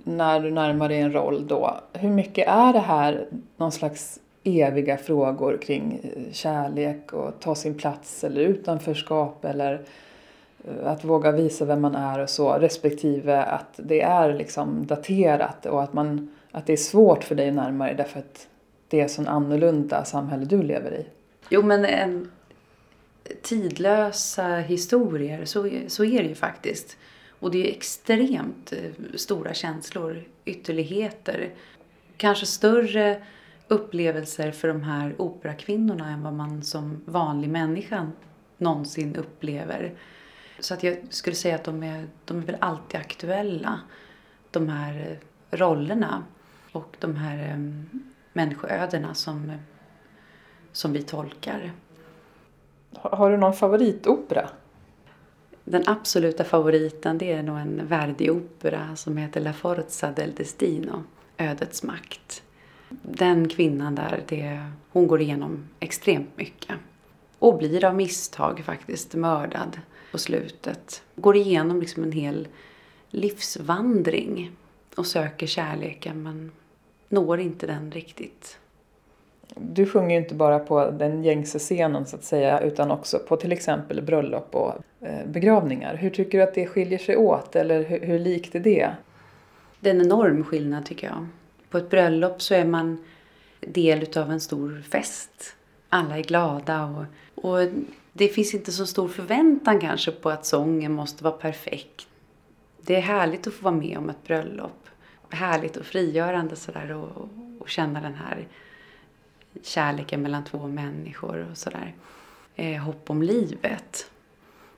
när 0.04 0.40
du 0.40 0.52
närmar 0.52 0.90
dig 0.90 1.00
en 1.00 1.14
roll 1.14 1.48
då, 1.48 1.78
hur 1.94 2.10
mycket 2.10 2.48
är 2.48 2.74
det 2.74 2.80
här 2.80 3.26
någon 3.58 3.72
slags 3.72 4.20
eviga 4.44 4.98
frågor 4.98 5.58
kring 5.62 6.00
eh, 6.04 6.34
kärlek 6.34 7.14
och 7.14 7.40
ta 7.40 7.56
sin 7.56 7.78
plats 7.78 8.24
eller 8.24 8.42
utanförskap 8.42 9.46
eller 9.46 9.82
eh, 10.64 10.88
att 10.92 11.04
våga 11.06 11.32
visa 11.32 11.66
vem 11.66 11.82
man 11.82 11.96
är 11.96 12.20
och 12.20 12.30
så 12.30 12.54
respektive 12.54 13.44
att 13.44 13.74
det 13.84 14.02
är 14.02 14.34
liksom 14.34 14.86
daterat 14.86 15.66
och 15.66 15.84
att, 15.84 15.94
man, 15.94 16.30
att 16.52 16.66
det 16.66 16.74
är 16.74 16.78
svårt 16.78 17.24
för 17.24 17.36
dig 17.36 17.50
att 17.50 17.56
närma 17.56 17.86
dig 17.86 17.96
därför 17.96 18.20
att 18.20 18.48
det 18.88 19.02
är 19.02 19.08
så 19.08 19.28
annorlunda 19.28 20.04
samhälle 20.04 20.46
du 20.46 20.64
lever 20.64 20.92
i. 20.94 21.06
Jo 21.50 21.64
men 21.64 21.86
en, 21.86 22.32
tidlösa 23.42 24.56
historier, 24.56 25.46
så, 25.46 25.70
så 25.88 26.06
är 26.06 26.24
det 26.24 26.30
ju 26.30 26.36
faktiskt. 26.36 26.98
Och 27.30 27.52
det 27.52 27.68
är 27.68 27.72
extremt 27.72 28.74
eh, 28.74 29.16
stora 29.16 29.54
känslor, 29.54 30.24
ytterligheter. 30.46 31.54
Kanske 32.18 32.46
större 32.46 33.24
upplevelser 33.68 34.52
för 34.52 34.68
de 34.68 34.84
här 34.84 35.16
operakvinnorna 35.18 36.10
än 36.10 36.24
vad 36.24 36.34
man 36.34 36.64
som 36.64 37.02
vanlig 37.06 37.50
människa 37.50 38.12
någonsin 38.58 39.16
upplever. 39.16 39.94
Så 40.60 40.74
att 40.74 40.84
jag 40.84 40.98
skulle 41.10 41.36
säga 41.36 41.56
att 41.56 41.64
de 41.64 41.84
är, 41.84 42.08
de 42.26 42.38
är 42.38 42.42
väl 42.42 42.58
alltid 42.60 43.00
aktuella, 43.00 43.80
de 44.52 44.70
här 44.70 45.20
eh, 45.52 45.58
rollerna 45.58 46.24
och 46.72 46.96
de 47.00 47.16
här 47.16 47.50
eh, 47.50 47.58
människoödena 48.34 49.14
som, 49.14 49.52
som 50.72 50.94
vi 50.94 51.04
tolkar. 51.04 51.72
Har 52.94 53.32
du 53.32 53.38
någon 53.38 53.54
favoritopera? 53.54 54.50
Den 55.64 55.84
absoluta 55.86 56.44
favoriten 56.44 57.18
det 57.18 57.32
är 57.32 57.44
nog 57.44 57.58
en 57.58 57.88
Verdi-opera 57.88 58.96
som 58.96 59.18
heter 59.18 59.42
La 59.42 59.54
Forza 59.54 60.12
del 60.12 60.34
Destino, 60.34 61.04
Ödets 61.38 61.84
makt. 61.84 62.44
Den 63.02 63.50
kvinnan 63.50 63.96
där, 63.96 64.24
det, 64.28 64.66
hon 64.92 65.08
går 65.08 65.22
igenom 65.22 65.68
extremt 65.80 66.38
mycket. 66.38 66.76
Och 67.40 67.58
blir 67.58 67.86
av 67.86 67.96
misstag 67.96 68.64
faktiskt 68.66 69.16
mördad 69.16 69.80
på 70.12 70.18
slutet. 70.18 71.04
Går 71.16 71.36
igenom 71.36 71.80
liksom 71.80 72.04
en 72.04 72.12
hel 72.12 72.48
livsvandring 73.10 74.52
och 74.96 75.08
söker 75.08 75.48
kärleken 75.48 76.24
men 76.24 76.52
når 77.10 77.40
inte 77.40 77.68
den 77.68 77.92
riktigt. 77.92 78.58
Du 79.56 79.86
sjunger 79.86 80.16
ju 80.16 80.22
inte 80.22 80.36
bara 80.36 80.60
på 80.60 80.92
den 80.92 81.24
gängse 81.24 81.60
scenen 81.60 82.06
så 82.06 82.16
att 82.16 82.24
säga 82.24 82.60
utan 82.60 82.92
också 82.92 83.20
på 83.20 83.36
till 83.36 83.52
exempel 83.52 84.02
bröllop 84.02 84.56
och 84.56 84.74
eh, 85.08 85.28
begravningar. 85.28 85.96
Hur 85.96 86.10
tycker 86.10 86.38
du 86.38 86.44
att 86.44 86.54
det 86.54 86.68
skiljer 86.68 87.00
sig 87.00 87.18
åt 87.18 87.56
eller 87.56 87.84
hur, 87.84 88.00
hur 88.00 88.20
likt 88.20 88.56
är 88.56 88.60
det? 88.60 88.92
Det 89.80 89.90
är 89.90 89.96
en 89.96 90.02
enorm 90.02 90.44
skillnad 90.44 90.86
tycker 90.86 91.08
jag. 91.08 91.28
På 91.70 91.78
ett 91.78 91.90
bröllop 91.90 92.42
så 92.42 92.54
är 92.54 92.66
man 92.66 93.04
del 93.60 94.04
utav 94.04 94.32
en 94.32 94.40
stor 94.40 94.84
fest. 94.92 95.56
Alla 95.90 96.18
är 96.18 96.24
glada 96.24 96.86
och, 96.86 97.06
och 97.46 97.68
det 98.14 98.28
finns 98.28 98.54
inte 98.54 98.72
så 98.72 98.86
stor 98.86 99.08
förväntan 99.08 99.80
kanske 99.80 100.12
på 100.12 100.30
att 100.30 100.46
sången 100.46 100.92
måste 100.92 101.24
vara 101.24 101.34
perfekt. 101.34 102.08
Det 102.82 102.96
är 102.96 103.02
härligt 103.02 103.48
att 103.48 103.54
få 103.54 103.64
vara 103.64 103.76
med 103.76 103.98
om 103.98 104.10
ett 104.10 104.24
bröllop. 104.28 104.88
Härligt 105.30 105.78
och 105.78 105.86
frigörande 105.86 106.56
sådär 106.56 106.92
och, 106.92 107.30
och 107.60 107.70
känna 107.70 108.02
den 108.02 108.14
här 108.14 108.48
kärleken 109.64 110.22
mellan 110.22 110.44
två 110.44 110.68
människor 110.68 111.48
och 111.52 111.58
sådär. 111.58 111.96
Eh, 112.56 112.82
hopp 112.82 113.10
om 113.10 113.24
livet. 113.24 114.12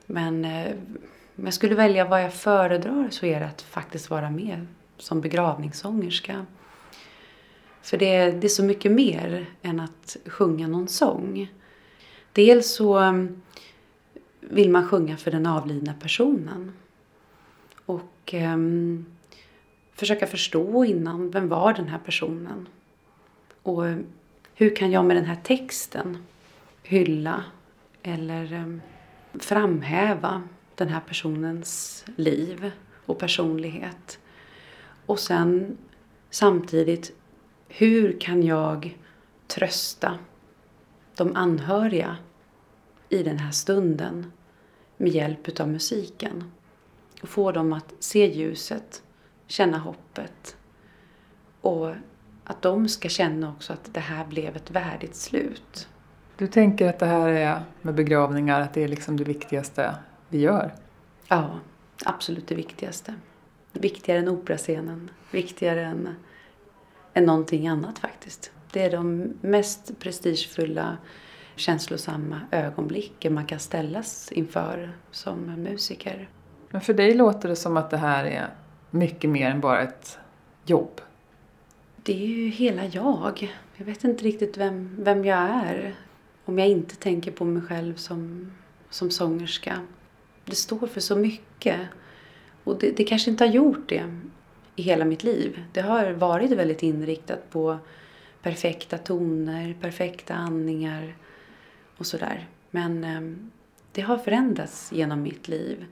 Men 0.06 0.44
eh, 0.44 0.72
om 1.36 1.44
jag 1.44 1.54
skulle 1.54 1.74
välja 1.74 2.04
vad 2.04 2.22
jag 2.22 2.34
föredrar 2.34 3.08
så 3.10 3.26
är 3.26 3.40
det 3.40 3.46
att 3.46 3.62
faktiskt 3.62 4.10
vara 4.10 4.30
med 4.30 4.66
som 4.98 5.20
begravningssångerska. 5.20 6.46
För 7.82 7.96
det, 7.96 8.30
det 8.30 8.46
är 8.46 8.48
så 8.48 8.64
mycket 8.64 8.92
mer 8.92 9.46
än 9.62 9.80
att 9.80 10.16
sjunga 10.26 10.68
någon 10.68 10.88
sång. 10.88 11.52
Dels 12.32 12.74
så 12.74 12.98
mm, 12.98 13.42
vill 14.40 14.70
man 14.70 14.88
sjunga 14.88 15.16
för 15.16 15.30
den 15.30 15.46
avlidna 15.46 15.94
personen. 16.00 16.72
Och 17.86 18.34
eh, 18.34 18.56
försöka 19.92 20.26
förstå 20.26 20.84
innan, 20.84 21.30
vem 21.30 21.48
var 21.48 21.72
den 21.72 21.88
här 21.88 22.00
personen? 22.04 22.68
Och 23.62 23.84
hur 24.54 24.76
kan 24.76 24.90
jag 24.90 25.04
med 25.04 25.16
den 25.16 25.24
här 25.24 25.40
texten 25.42 26.18
hylla 26.82 27.44
eller 28.02 28.52
eh, 28.52 28.76
framhäva 29.40 30.42
den 30.74 30.88
här 30.88 31.00
personens 31.00 32.04
liv 32.16 32.70
och 33.06 33.18
personlighet? 33.18 34.18
Och 35.06 35.18
sen 35.18 35.78
samtidigt, 36.30 37.12
hur 37.68 38.20
kan 38.20 38.42
jag 38.42 38.98
trösta 39.46 40.18
de 41.16 41.36
anhöriga 41.36 42.16
i 43.08 43.22
den 43.22 43.38
här 43.38 43.52
stunden 43.52 44.32
med 44.96 45.12
hjälp 45.12 45.48
utav 45.48 45.68
musiken? 45.68 46.50
Och 47.22 47.28
få 47.28 47.52
dem 47.52 47.72
att 47.72 47.94
se 47.98 48.26
ljuset, 48.26 49.02
känna 49.46 49.78
hoppet 49.78 50.56
och 51.60 51.94
att 52.44 52.62
de 52.62 52.88
ska 52.88 53.08
känna 53.08 53.50
också 53.50 53.72
att 53.72 53.94
det 53.94 54.00
här 54.00 54.24
blev 54.24 54.56
ett 54.56 54.70
värdigt 54.70 55.16
slut. 55.16 55.88
Du 56.36 56.46
tänker 56.46 56.88
att 56.88 56.98
det 56.98 57.06
här 57.06 57.28
är 57.28 57.62
med 57.82 57.94
begravningar, 57.94 58.60
att 58.60 58.74
det 58.74 58.84
är 58.84 58.88
liksom 58.88 59.16
det 59.16 59.24
viktigaste 59.24 59.94
vi 60.28 60.38
gör? 60.38 60.74
Ja, 61.28 61.58
absolut 62.04 62.48
det 62.48 62.54
viktigaste. 62.54 63.14
Viktigare 63.72 64.18
än 64.18 64.28
operascenen, 64.28 65.10
viktigare 65.30 65.84
än, 65.84 66.08
än 67.14 67.24
någonting 67.24 67.68
annat 67.68 67.98
faktiskt. 67.98 68.52
Det 68.72 68.82
är 68.82 68.90
de 68.90 69.32
mest 69.40 69.98
prestigefulla, 69.98 70.96
känslosamma 71.56 72.40
ögonblicken 72.50 73.34
man 73.34 73.46
kan 73.46 73.58
ställas 73.58 74.32
inför 74.32 74.92
som 75.10 75.38
musiker. 75.38 76.28
Men 76.70 76.80
för 76.80 76.94
dig 76.94 77.14
låter 77.14 77.48
det 77.48 77.56
som 77.56 77.76
att 77.76 77.90
det 77.90 77.96
här 77.96 78.24
är 78.24 78.48
mycket 78.90 79.30
mer 79.30 79.50
än 79.50 79.60
bara 79.60 79.82
ett 79.82 80.18
jobb. 80.64 81.00
Det 82.06 82.12
är 82.12 82.26
ju 82.26 82.48
hela 82.48 82.84
jag. 82.86 83.56
Jag 83.76 83.84
vet 83.84 84.04
inte 84.04 84.24
riktigt 84.24 84.56
vem, 84.56 84.96
vem 84.98 85.24
jag 85.24 85.38
är 85.38 85.94
om 86.44 86.58
jag 86.58 86.68
inte 86.68 86.96
tänker 86.96 87.30
på 87.30 87.44
mig 87.44 87.62
själv 87.62 87.96
som, 87.96 88.52
som 88.90 89.10
sångerska. 89.10 89.80
Det 90.44 90.56
står 90.56 90.86
för 90.86 91.00
så 91.00 91.16
mycket. 91.16 91.80
Och 92.64 92.78
det, 92.78 92.96
det 92.96 93.04
kanske 93.04 93.30
inte 93.30 93.44
har 93.44 93.52
gjort 93.52 93.88
det 93.88 94.20
i 94.76 94.82
hela 94.82 95.04
mitt 95.04 95.24
liv. 95.24 95.64
Det 95.72 95.80
har 95.80 96.12
varit 96.12 96.50
väldigt 96.50 96.82
inriktat 96.82 97.50
på 97.50 97.78
perfekta 98.42 98.98
toner, 98.98 99.76
perfekta 99.80 100.34
andningar 100.34 101.16
och 101.96 102.06
sådär. 102.06 102.48
Men 102.70 103.04
eh, 103.04 103.36
det 103.92 104.00
har 104.00 104.18
förändrats 104.18 104.92
genom 104.92 105.22
mitt 105.22 105.48
liv. 105.48 105.84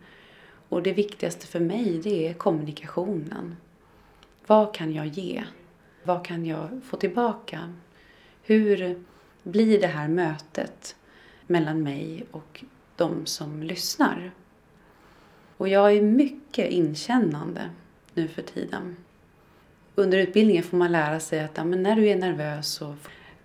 Och 0.68 0.82
det 0.82 0.92
viktigaste 0.92 1.46
för 1.46 1.60
mig 1.60 2.00
det 2.04 2.28
är 2.28 2.34
kommunikationen. 2.34 3.56
Vad 4.46 4.74
kan 4.74 4.92
jag 4.92 5.06
ge? 5.06 5.44
Vad 6.02 6.24
kan 6.24 6.46
jag 6.46 6.68
få 6.84 6.96
tillbaka? 6.96 7.72
Hur 8.42 8.98
blir 9.42 9.80
det 9.80 9.86
här 9.86 10.08
mötet 10.08 10.96
mellan 11.46 11.82
mig 11.82 12.24
och 12.30 12.64
de 12.96 13.26
som 13.26 13.62
lyssnar? 13.62 14.30
Och 15.56 15.68
jag 15.68 15.92
är 15.92 16.02
mycket 16.02 16.70
inkännande 16.70 17.70
nu 18.14 18.28
för 18.28 18.42
tiden. 18.42 18.96
Under 19.94 20.18
utbildningen 20.18 20.62
får 20.62 20.76
man 20.76 20.92
lära 20.92 21.20
sig 21.20 21.40
att 21.40 21.56
ja, 21.56 21.64
men 21.64 21.82
när 21.82 21.96
du 21.96 22.08
är 22.08 22.16
nervös 22.16 22.68
så 22.68 22.94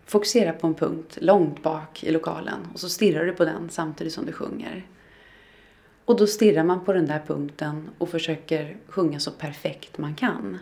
fokusera 0.06 0.54
på 0.54 0.68
en 0.68 0.74
punkt 0.74 1.18
långt 1.22 1.64
bak 1.64 2.04
i 2.04 2.12
lokalen 2.12 2.60
och 2.74 2.80
så 2.80 2.90
stirrar 2.90 3.26
du 3.26 3.32
på 3.32 3.46
den 3.46 3.70
samtidigt 3.70 4.14
som 4.14 4.26
du 4.26 4.32
sjunger. 4.32 4.86
Och 6.06 6.18
då 6.18 6.28
stirrar 6.28 6.64
man 6.64 6.86
på 6.86 6.94
den 6.94 7.06
där 7.06 7.22
punkten 7.28 7.90
och 7.98 8.10
försöker 8.10 8.78
sjunga 8.88 9.20
så 9.20 9.32
perfekt 9.32 9.98
man 9.98 10.16
kan. 10.16 10.58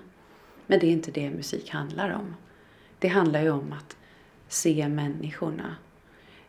Men 0.67 0.80
det 0.80 0.88
är 0.88 0.91
inte 0.91 1.12
det 1.12 1.30
musik 1.30 1.69
handlar 1.69 2.10
om. 2.10 2.36
Det 2.99 3.08
handlar 3.08 3.41
ju 3.41 3.49
om 3.49 3.73
att 3.73 3.97
se 4.47 4.88
människorna. 4.88 5.75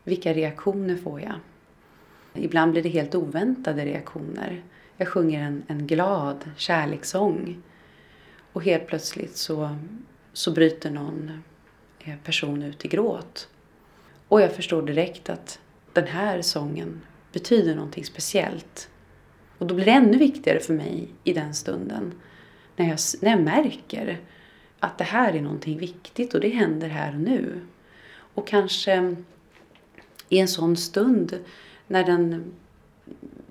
Vilka 0.05 0.35
reaktioner 0.35 0.97
får 0.97 1.21
jag? 1.21 1.35
Ibland 2.35 2.73
blir 2.73 2.83
det 2.83 2.89
helt 2.89 3.15
oväntade 3.15 3.85
reaktioner. 3.85 4.63
Jag 4.97 5.09
sjunger 5.09 5.43
en, 5.43 5.63
en 5.67 5.87
glad 5.87 6.51
kärlekssång 6.57 7.63
och 8.53 8.65
helt 8.65 8.87
plötsligt 8.87 9.37
så, 9.37 9.77
så 10.33 10.53
bryter 10.53 10.91
någon 10.91 11.43
eh, 11.99 12.17
person 12.25 12.63
ut 12.63 12.85
i 12.85 12.89
gråt. 12.89 13.49
Och 14.29 14.41
jag 14.41 14.53
förstår 14.53 14.83
direkt 14.83 15.31
att 15.31 15.61
den 15.93 16.07
här 16.07 16.43
sången 16.43 17.01
betyder 17.33 17.75
någonting 17.75 18.05
speciellt. 18.05 18.89
Och 19.59 19.67
då 19.67 19.75
blir 19.75 19.85
det 19.85 19.91
ännu 19.91 20.19
viktigare 20.19 20.61
för 20.61 20.75
mig 20.75 21.09
i 21.25 21.33
den 21.33 21.55
stunden 21.55 22.13
när 22.77 22.89
jag, 22.89 22.99
när 23.21 23.31
jag 23.31 23.41
märker 23.41 24.19
att 24.81 24.99
det 24.99 25.05
här 25.05 25.33
är 25.33 25.43
någonting 25.43 25.79
viktigt 25.79 26.35
och 26.35 26.41
det 26.41 26.49
händer 26.49 26.89
här 26.89 27.15
och 27.15 27.21
nu. 27.21 27.61
Och 28.35 28.47
kanske 28.47 29.17
i 30.29 30.39
en 30.39 30.49
sån 30.49 30.77
stund 30.77 31.45
när 31.87 32.05
den 32.05 32.53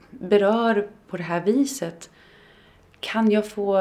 berör 0.09 0.89
på 1.07 1.17
det 1.17 1.23
här 1.23 1.41
viset 1.41 2.09
kan 2.99 3.31
jag 3.31 3.49
få 3.49 3.77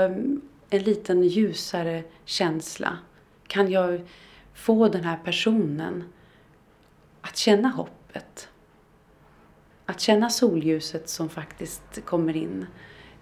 en 0.70 0.82
liten 0.82 1.22
ljusare 1.22 2.04
känsla? 2.24 2.98
Kan 3.46 3.70
jag 3.70 4.00
få 4.54 4.88
den 4.88 5.04
här 5.04 5.16
personen 5.16 6.04
att 7.20 7.36
känna 7.36 7.68
hoppet? 7.68 8.48
Att 9.86 10.00
känna 10.00 10.30
solljuset 10.30 11.08
som 11.08 11.28
faktiskt 11.28 12.04
kommer 12.04 12.36
in 12.36 12.66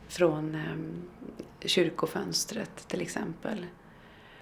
från 0.09 0.55
ehm, 0.55 1.03
kyrkofönstret 1.69 2.89
till 2.89 3.01
exempel. 3.01 3.67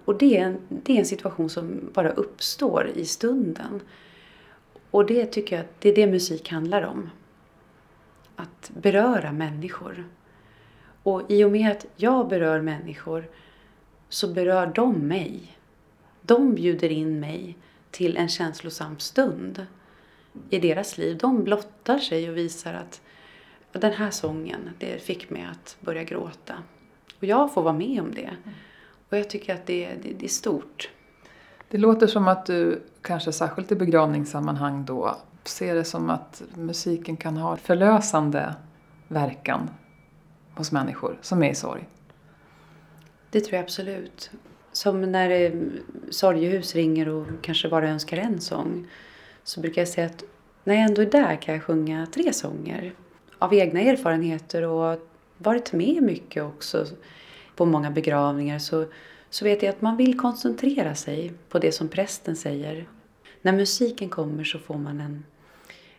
Och 0.04 0.18
det 0.18 0.36
är, 0.36 0.44
en, 0.44 0.58
det 0.68 0.92
är 0.92 0.98
en 0.98 1.06
situation 1.06 1.50
som 1.50 1.90
bara 1.92 2.10
uppstår 2.10 2.90
i 2.94 3.04
stunden. 3.04 3.80
Och 4.90 5.06
det 5.06 5.26
tycker 5.26 5.56
jag 5.56 5.66
det 5.78 5.88
är 5.88 5.94
det 5.94 6.06
musik 6.06 6.48
handlar 6.48 6.82
om. 6.82 7.10
Att 8.36 8.70
beröra 8.74 9.32
människor. 9.32 10.08
Och 11.02 11.22
i 11.28 11.44
och 11.44 11.50
med 11.50 11.70
att 11.70 11.86
jag 11.96 12.28
berör 12.28 12.60
människor 12.60 13.28
så 14.08 14.28
berör 14.28 14.66
de 14.66 15.08
mig. 15.08 15.56
De 16.22 16.54
bjuder 16.54 16.92
in 16.92 17.20
mig 17.20 17.56
till 17.90 18.16
en 18.16 18.28
känslosam 18.28 18.98
stund 18.98 19.66
i 20.50 20.58
deras 20.58 20.98
liv. 20.98 21.18
De 21.18 21.44
blottar 21.44 21.98
sig 21.98 22.30
och 22.30 22.36
visar 22.36 22.74
att 22.74 23.00
den 23.72 23.92
här 23.92 24.10
sången, 24.10 24.70
det 24.78 25.02
fick 25.02 25.30
mig 25.30 25.48
att 25.50 25.76
börja 25.80 26.04
gråta. 26.04 26.54
Och 27.20 27.24
jag 27.24 27.54
får 27.54 27.62
vara 27.62 27.74
med 27.74 28.00
om 28.00 28.14
det. 28.14 28.30
Och 29.08 29.18
jag 29.18 29.30
tycker 29.30 29.54
att 29.54 29.66
det, 29.66 29.88
det, 30.02 30.12
det 30.18 30.26
är 30.26 30.28
stort. 30.28 30.90
Det 31.68 31.78
låter 31.78 32.06
som 32.06 32.28
att 32.28 32.46
du, 32.46 32.82
kanske 33.02 33.32
särskilt 33.32 33.72
i 33.72 33.76
begravningssammanhang 33.76 34.84
då, 34.84 35.16
ser 35.44 35.74
det 35.74 35.84
som 35.84 36.10
att 36.10 36.42
musiken 36.54 37.16
kan 37.16 37.36
ha 37.36 37.56
förlösande 37.56 38.54
verkan 39.08 39.70
hos 40.54 40.72
människor 40.72 41.18
som 41.20 41.42
är 41.42 41.50
i 41.50 41.54
sorg. 41.54 41.88
Det 43.30 43.40
tror 43.40 43.54
jag 43.54 43.62
absolut. 43.62 44.30
Som 44.72 45.12
när 45.12 45.30
eh, 45.30 45.52
sorgehus 46.10 46.74
ringer 46.74 47.08
och 47.08 47.26
kanske 47.42 47.68
bara 47.68 47.88
önskar 47.88 48.16
en 48.16 48.40
sång 48.40 48.86
så 49.44 49.60
brukar 49.60 49.80
jag 49.80 49.88
säga 49.88 50.06
att 50.06 50.24
när 50.64 50.74
jag 50.74 50.84
ändå 50.84 51.02
är 51.02 51.06
där 51.06 51.36
kan 51.36 51.54
jag 51.54 51.64
sjunga 51.64 52.06
tre 52.14 52.32
sånger. 52.32 52.92
Av 53.38 53.54
egna 53.54 53.80
erfarenheter 53.80 54.62
och 54.62 55.09
varit 55.42 55.72
med 55.72 56.02
mycket 56.02 56.42
också 56.42 56.86
på 57.56 57.66
många 57.66 57.90
begravningar 57.90 58.58
så, 58.58 58.86
så 59.30 59.44
vet 59.44 59.62
jag 59.62 59.70
att 59.70 59.80
man 59.80 59.96
vill 59.96 60.18
koncentrera 60.18 60.94
sig 60.94 61.32
på 61.48 61.58
det 61.58 61.72
som 61.72 61.88
prästen 61.88 62.36
säger. 62.36 62.88
När 63.42 63.52
musiken 63.52 64.08
kommer 64.08 64.44
så 64.44 64.58
får 64.58 64.78
man 64.78 65.00
en, 65.00 65.24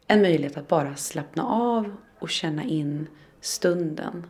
en 0.08 0.22
möjlighet 0.22 0.58
att 0.58 0.68
bara 0.68 0.96
slappna 0.96 1.44
av 1.46 1.96
och 2.20 2.30
känna 2.30 2.64
in 2.64 3.08
stunden. 3.42 4.26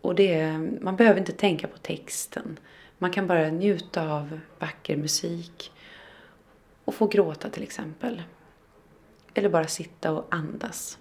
Och 0.00 0.14
det, 0.14 0.58
man 0.80 0.96
behöver 0.96 1.20
inte 1.20 1.32
tänka 1.32 1.68
på 1.68 1.78
texten. 1.78 2.58
Man 2.98 3.10
kan 3.10 3.26
bara 3.26 3.50
njuta 3.50 4.10
av 4.12 4.40
vacker 4.58 4.96
musik 4.96 5.72
och 6.84 6.94
få 6.94 7.06
gråta 7.06 7.48
till 7.50 7.62
exempel. 7.62 8.22
Eller 9.34 9.48
bara 9.48 9.66
sitta 9.66 10.12
och 10.12 10.34
andas. 10.34 10.98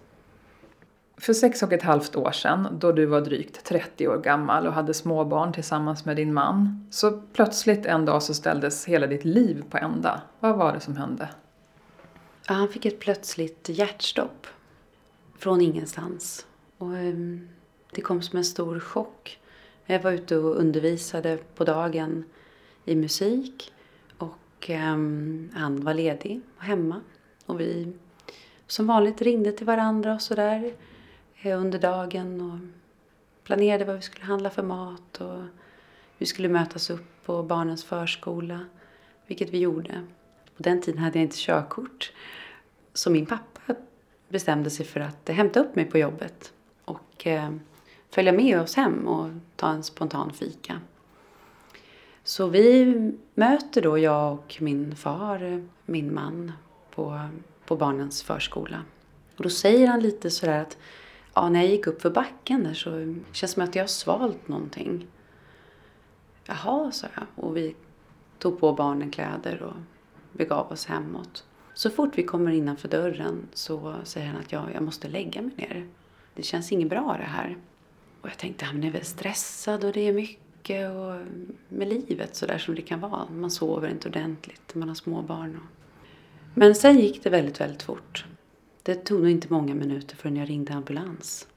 För 1.22 1.34
sex 1.34 1.64
och 1.64 1.74
ett 1.74 1.84
halvt 1.84 2.16
år 2.16 2.32
sedan, 2.32 2.68
då 2.80 2.92
du 2.92 3.06
var 3.06 3.22
drygt 3.22 3.64
30 3.64 4.08
år 4.08 4.18
gammal 4.18 4.68
och 4.68 4.74
hade 4.74 4.94
småbarn 4.94 5.54
tillsammans 5.54 6.06
med 6.06 6.16
din 6.16 6.34
man, 6.34 6.88
så 6.92 7.22
plötsligt 7.34 7.86
en 7.86 8.06
dag 8.06 8.24
så 8.24 8.34
ställdes 8.34 8.86
hela 8.86 9.08
ditt 9.08 9.26
liv 9.26 9.64
på 9.70 9.78
ända. 9.78 10.22
Vad 10.40 10.58
var 10.58 10.74
det 10.74 10.80
som 10.80 10.98
hände? 10.98 11.30
Ja, 12.48 12.54
han 12.54 12.68
fick 12.68 12.86
ett 12.86 13.00
plötsligt 13.00 13.70
hjärtstopp. 13.70 14.48
Från 15.38 15.62
ingenstans. 15.62 16.46
Och, 16.78 16.88
um, 16.88 17.50
det 17.92 18.02
kom 18.02 18.22
som 18.22 18.38
en 18.38 18.46
stor 18.46 18.80
chock. 18.80 19.40
Jag 19.86 20.02
var 20.02 20.12
ute 20.12 20.38
och 20.38 20.56
undervisade 20.56 21.38
på 21.56 21.64
dagen 21.64 22.24
i 22.86 22.96
musik 22.96 23.74
och 24.18 24.70
um, 24.70 25.52
han 25.54 25.84
var 25.84 25.94
ledig 25.94 26.42
och 26.58 26.64
hemma. 26.64 27.02
Och 27.46 27.60
vi 27.60 27.94
som 28.68 28.88
vanligt 28.88 29.22
ringde 29.22 29.52
till 29.52 29.66
varandra 29.66 30.14
och 30.14 30.22
sådär 30.22 30.74
Eh, 31.42 31.60
under 31.60 31.80
dagen 31.80 32.42
och 32.42 32.60
planerade 33.44 33.86
vad 33.86 33.96
vi 33.96 34.02
skulle 34.02 34.26
handla 34.26 34.50
för 34.50 34.64
mat 34.64 35.22
och 35.22 35.40
vi 36.18 36.26
skulle 36.26 36.50
mötas 36.50 36.90
upp 36.90 37.26
på 37.26 37.44
barnens 37.44 37.84
förskola, 37.84 38.66
vilket 39.28 39.50
vi 39.50 39.58
gjorde. 39.58 40.04
På 40.58 40.64
den 40.64 40.82
tiden 40.82 41.02
hade 41.02 41.20
jag 41.20 41.24
inte 41.24 41.38
körkort. 41.38 42.12
Så 42.94 43.10
min 43.10 43.26
pappa 43.26 43.76
bestämde 44.30 44.70
sig 44.70 44.86
för 44.86 45.00
att 45.00 45.30
hämta 45.30 45.60
upp 45.60 45.76
mig 45.76 45.86
på 45.86 45.98
jobbet 45.98 46.54
och 46.86 47.28
eh, 47.28 47.52
följa 48.10 48.32
med 48.32 48.62
oss 48.62 48.76
hem 48.76 49.08
och 49.08 49.30
ta 49.56 49.70
en 49.70 49.84
spontan 49.84 50.34
fika. 50.34 50.80
Så 52.24 52.48
vi 52.48 52.96
möter 53.34 53.82
då, 53.82 53.98
jag 53.98 54.34
och 54.34 54.58
min 54.60 54.96
far, 54.96 55.68
min 55.86 56.14
man, 56.14 56.52
på, 56.96 57.30
på 57.66 57.76
barnens 57.76 58.24
förskola. 58.24 58.82
Och 59.38 59.44
då 59.44 59.50
säger 59.50 59.88
han 59.88 60.00
lite 60.00 60.30
sådär 60.30 60.62
att 60.62 60.78
ja, 61.34 61.50
när 61.50 61.62
jag 61.62 61.70
gick 61.70 61.88
upp 61.88 62.02
för 62.02 62.10
backen 62.10 62.64
där 62.64 62.74
så 62.74 62.90
känns 63.32 63.42
det 63.42 63.48
som 63.48 63.64
att 63.64 63.76
jag 63.76 63.84
har 63.84 63.88
svalt 63.88 64.48
någonting. 64.48 65.08
Jaha, 66.46 66.92
sa 66.92 67.08
jag. 67.16 67.46
Och 67.46 67.58
vi 67.58 67.76
tog 68.40 68.60
på 68.60 68.74
barnen 68.74 69.12
kläder 69.12 69.64
och 69.64 69.76
begav 70.32 70.72
oss 70.72 70.86
hemåt. 70.86 71.46
Så 71.74 71.90
fort 71.90 72.18
vi 72.18 72.24
kommer 72.24 72.52
innanför 72.52 72.88
dörren 72.88 73.48
så 73.54 73.96
säger 74.04 74.28
han 74.28 74.38
att 74.38 74.52
jag, 74.52 74.64
jag 74.74 74.84
måste 74.84 75.08
lägga 75.08 75.42
mig 75.42 75.52
ner. 75.56 75.88
Det 76.34 76.44
känns 76.44 76.72
inget 76.72 76.90
bra 76.90 77.16
det 77.20 77.24
här. 77.24 77.58
Och 78.22 78.30
jag 78.30 78.38
tänkte, 78.38 78.66
han 78.66 78.84
är 78.84 78.92
väl 78.92 79.06
stressad 79.06 79.84
och 79.84 79.94
det 79.94 80.08
är 80.08 80.14
mycket 80.14 80.92
och 80.92 81.28
med 81.70 81.88
livet 81.88 82.36
så 82.36 82.46
där 82.46 82.58
som 82.58 82.76
det 82.76 82.82
kan 82.82 83.00
vara. 83.00 83.30
Man 83.30 83.52
sover 83.52 83.90
inte 83.90 84.08
ordentligt, 84.08 84.76
man 84.76 84.88
har 84.88 84.96
små 84.96 85.22
barn. 85.22 85.60
Men 86.54 86.76
sen 86.76 87.00
gick 87.00 87.24
det 87.24 87.30
väldigt, 87.30 87.62
väldigt 87.62 87.84
fort. 87.84 88.26
Det 88.84 88.96
tog 88.96 89.20
nog 89.20 89.30
inte 89.30 89.48
många 89.50 89.76
minuter 89.76 90.16
förrän 90.16 90.36
jag 90.36 90.50
ringde 90.50 90.74
ambulans. 90.74 91.48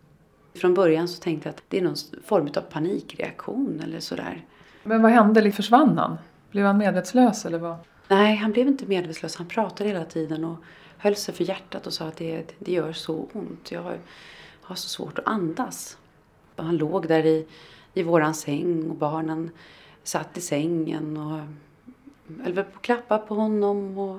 Från 0.55 0.75
början 0.75 1.09
så 1.09 1.23
tänkte 1.23 1.49
jag 1.49 1.55
att 1.55 1.63
det 1.69 1.79
är 1.79 1.83
någon 1.83 1.97
form 2.25 2.49
av 2.57 2.61
panikreaktion 2.61 3.81
eller 3.85 4.01
sådär. 4.01 4.45
Men 4.83 5.03
vad 5.03 5.13
hände? 5.13 5.53
Försvann 5.53 5.99
han? 5.99 6.19
Blev 6.51 6.67
han 6.67 6.79
medvetslös 6.79 7.47
eller 7.47 7.59
vad? 7.59 7.77
Nej, 8.09 8.37
han 8.37 8.53
blev 8.53 8.69
inte 8.69 8.87
medvetslös. 8.87 9.37
Han 9.37 9.49
pratade 9.49 9.91
hela 9.91 10.05
tiden 10.05 10.45
och 10.45 10.57
höll 10.99 11.17
sig 11.17 11.35
för 11.35 11.45
hjärtat 11.45 11.87
och 11.87 11.93
sa 11.93 12.05
att 12.05 12.17
det, 12.17 12.55
det 12.59 12.73
gör 12.73 12.93
så 12.93 13.29
ont. 13.33 13.73
Jag 13.73 13.83
har, 13.83 13.99
har 14.63 14.75
så 14.75 14.89
svårt 14.89 15.19
att 15.19 15.27
andas. 15.27 15.99
Och 16.57 16.65
han 16.65 16.77
låg 16.77 17.09
där 17.09 17.27
i, 17.27 17.47
i 17.95 18.03
våran 18.03 18.35
säng 18.35 18.91
och 18.91 18.97
barnen 18.97 19.51
satt 20.03 20.39
i 20.39 20.41
sängen 20.41 21.17
och 21.17 21.41
höll 22.43 22.55
på 22.55 22.61
att 22.61 22.83
klappa 22.83 23.19
på 23.19 23.35
honom 23.35 23.99
och 23.99 24.19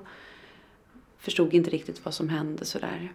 förstod 1.25 1.53
inte 1.53 1.69
riktigt 1.69 2.05
vad 2.05 2.13
som 2.13 2.29
hände 2.29 2.65
sådär. 2.65 3.13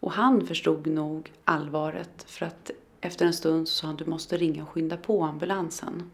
Och 0.00 0.12
han 0.12 0.46
förstod 0.46 0.86
nog 0.86 1.32
allvaret 1.44 2.24
för 2.28 2.46
att 2.46 2.70
efter 3.00 3.26
en 3.26 3.32
stund 3.32 3.68
så 3.68 3.74
sa 3.74 3.86
han 3.86 3.96
du 3.96 4.04
måste 4.04 4.36
ringa 4.36 4.62
och 4.62 4.68
skynda 4.68 4.96
på 4.96 5.24
ambulansen. 5.24 6.10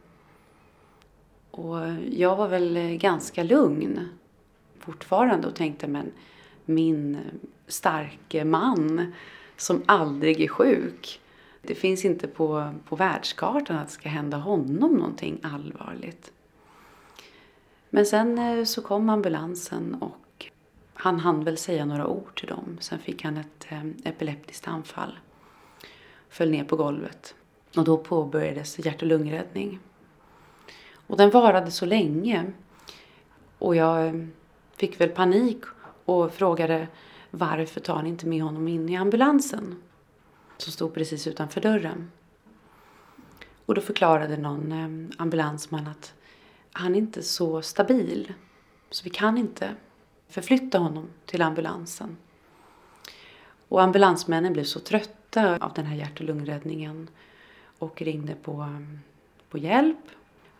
Och 1.50 1.76
jag 2.10 2.36
var 2.36 2.48
väl 2.48 2.96
ganska 3.00 3.42
lugn 3.42 4.08
fortfarande 4.78 5.48
och 5.48 5.54
tänkte 5.54 5.86
men 5.88 6.12
min 6.64 7.18
starke 7.66 8.44
man 8.44 9.12
som 9.56 9.82
aldrig 9.86 10.40
är 10.40 10.48
sjuk. 10.48 11.20
Det 11.62 11.74
finns 11.74 12.04
inte 12.04 12.28
på, 12.28 12.74
på 12.88 12.96
världskartan 12.96 13.76
att 13.76 13.86
det 13.86 13.92
ska 13.92 14.08
hända 14.08 14.36
honom 14.36 14.94
någonting 14.94 15.40
allvarligt. 15.42 16.32
Men 17.90 18.06
sen 18.06 18.38
eh, 18.38 18.64
så 18.64 18.82
kom 18.82 19.08
ambulansen 19.08 19.94
och 19.94 20.19
han 21.00 21.20
hann 21.20 21.44
väl 21.44 21.56
säga 21.56 21.84
några 21.84 22.06
ord 22.06 22.38
till 22.38 22.48
dem. 22.48 22.76
Sen 22.80 22.98
fick 22.98 23.24
han 23.24 23.36
ett 23.36 23.66
eh, 23.68 23.84
epileptiskt 24.04 24.68
anfall. 24.68 25.18
Föll 26.28 26.50
ner 26.50 26.64
på 26.64 26.76
golvet. 26.76 27.34
Och 27.76 27.84
då 27.84 27.98
påbörjades 27.98 28.86
hjärt 28.86 29.02
och 29.02 29.08
lungräddning. 29.08 29.80
Och 31.06 31.16
den 31.16 31.30
varade 31.30 31.70
så 31.70 31.86
länge. 31.86 32.52
Och 33.58 33.76
jag 33.76 34.06
eh, 34.06 34.14
fick 34.76 35.00
väl 35.00 35.08
panik 35.08 35.64
och 36.04 36.32
frågade 36.32 36.88
varför 37.30 37.80
tar 37.80 38.02
ni 38.02 38.08
inte 38.08 38.26
med 38.26 38.42
honom 38.42 38.68
in 38.68 38.88
i 38.88 38.96
ambulansen? 38.96 39.82
Som 40.56 40.72
stod 40.72 40.94
precis 40.94 41.26
utanför 41.26 41.60
dörren. 41.60 42.10
Och 43.66 43.74
då 43.74 43.80
förklarade 43.80 44.36
någon 44.36 44.72
eh, 44.72 45.16
ambulansman 45.22 45.86
att 45.86 46.14
han 46.72 46.94
är 46.94 46.98
inte 46.98 47.22
så 47.22 47.62
stabil. 47.62 48.32
Så 48.90 49.04
vi 49.04 49.10
kan 49.10 49.38
inte 49.38 49.74
förflytta 50.30 50.78
honom 50.78 51.08
till 51.26 51.42
ambulansen. 51.42 52.16
Och 53.68 53.82
ambulansmännen 53.82 54.52
blev 54.52 54.64
så 54.64 54.80
trötta 54.80 55.58
av 55.60 55.72
den 55.72 55.86
här 55.86 55.96
hjärt 55.96 56.20
och 56.20 56.26
lungräddningen 56.26 57.08
och 57.78 58.02
ringde 58.02 58.34
på, 58.34 58.82
på 59.48 59.58
hjälp. 59.58 59.96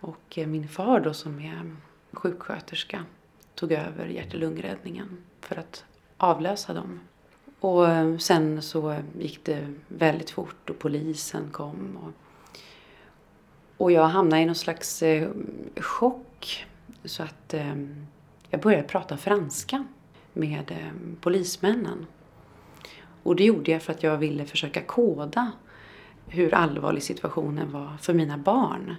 Och 0.01 0.39
eh, 0.39 0.47
min 0.47 0.69
far 0.69 1.01
då 1.01 1.15
som 1.15 1.41
är 1.41 1.77
sjuksköterska 2.13 3.05
tog 3.55 3.73
över 3.73 4.07
hjärt 4.07 4.35
och 4.35 4.41
lungräddningen 4.41 5.19
för 5.41 5.57
att 5.57 5.85
avlösa 6.17 6.75
dem. 6.75 7.01
Och 7.61 7.89
eh, 7.89 8.17
sen 8.19 8.63
så 8.63 8.97
gick 9.19 9.45
det 9.45 9.75
väldigt 9.89 10.31
fort 10.31 10.71
och 10.71 10.79
polisen 10.79 11.51
kom. 11.53 11.99
Och, 12.03 12.13
och 13.77 13.93
jag 13.93 14.09
hamnade 14.09 14.43
i 14.43 14.47
någon 14.47 14.55
slags 14.55 15.03
eh, 15.03 15.29
chock. 15.77 16.67
Så 17.05 17.23
att 17.23 17.55
eh, 17.55 17.75
jag 18.51 18.61
började 18.61 18.89
prata 18.89 19.17
franska 19.17 19.85
med 20.33 20.71
eh, 20.71 21.17
polismännen. 21.21 22.07
Och 23.23 23.37
det 23.37 23.45
gjorde 23.45 23.71
jag 23.71 23.83
för 23.83 23.93
att 23.93 24.03
jag 24.03 24.19
ville 24.19 24.47
försöka 24.47 24.83
koda 24.83 25.53
hur 26.27 26.55
allvarlig 26.55 27.03
situationen 27.03 27.73
var 27.73 27.97
för 28.01 28.15
mina 28.15 28.39
barn. 28.39 28.97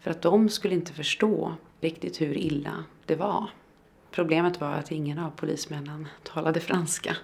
För 0.00 0.10
att 0.10 0.22
de 0.22 0.48
skulle 0.48 0.74
inte 0.74 0.92
förstå 0.92 1.54
riktigt 1.80 2.20
hur 2.20 2.38
illa 2.38 2.84
det 3.06 3.16
var. 3.16 3.50
Problemet 4.10 4.60
var 4.60 4.72
att 4.72 4.90
ingen 4.90 5.18
av 5.18 5.30
polismännen 5.30 6.08
talade 6.22 6.60
franska. 6.60 7.16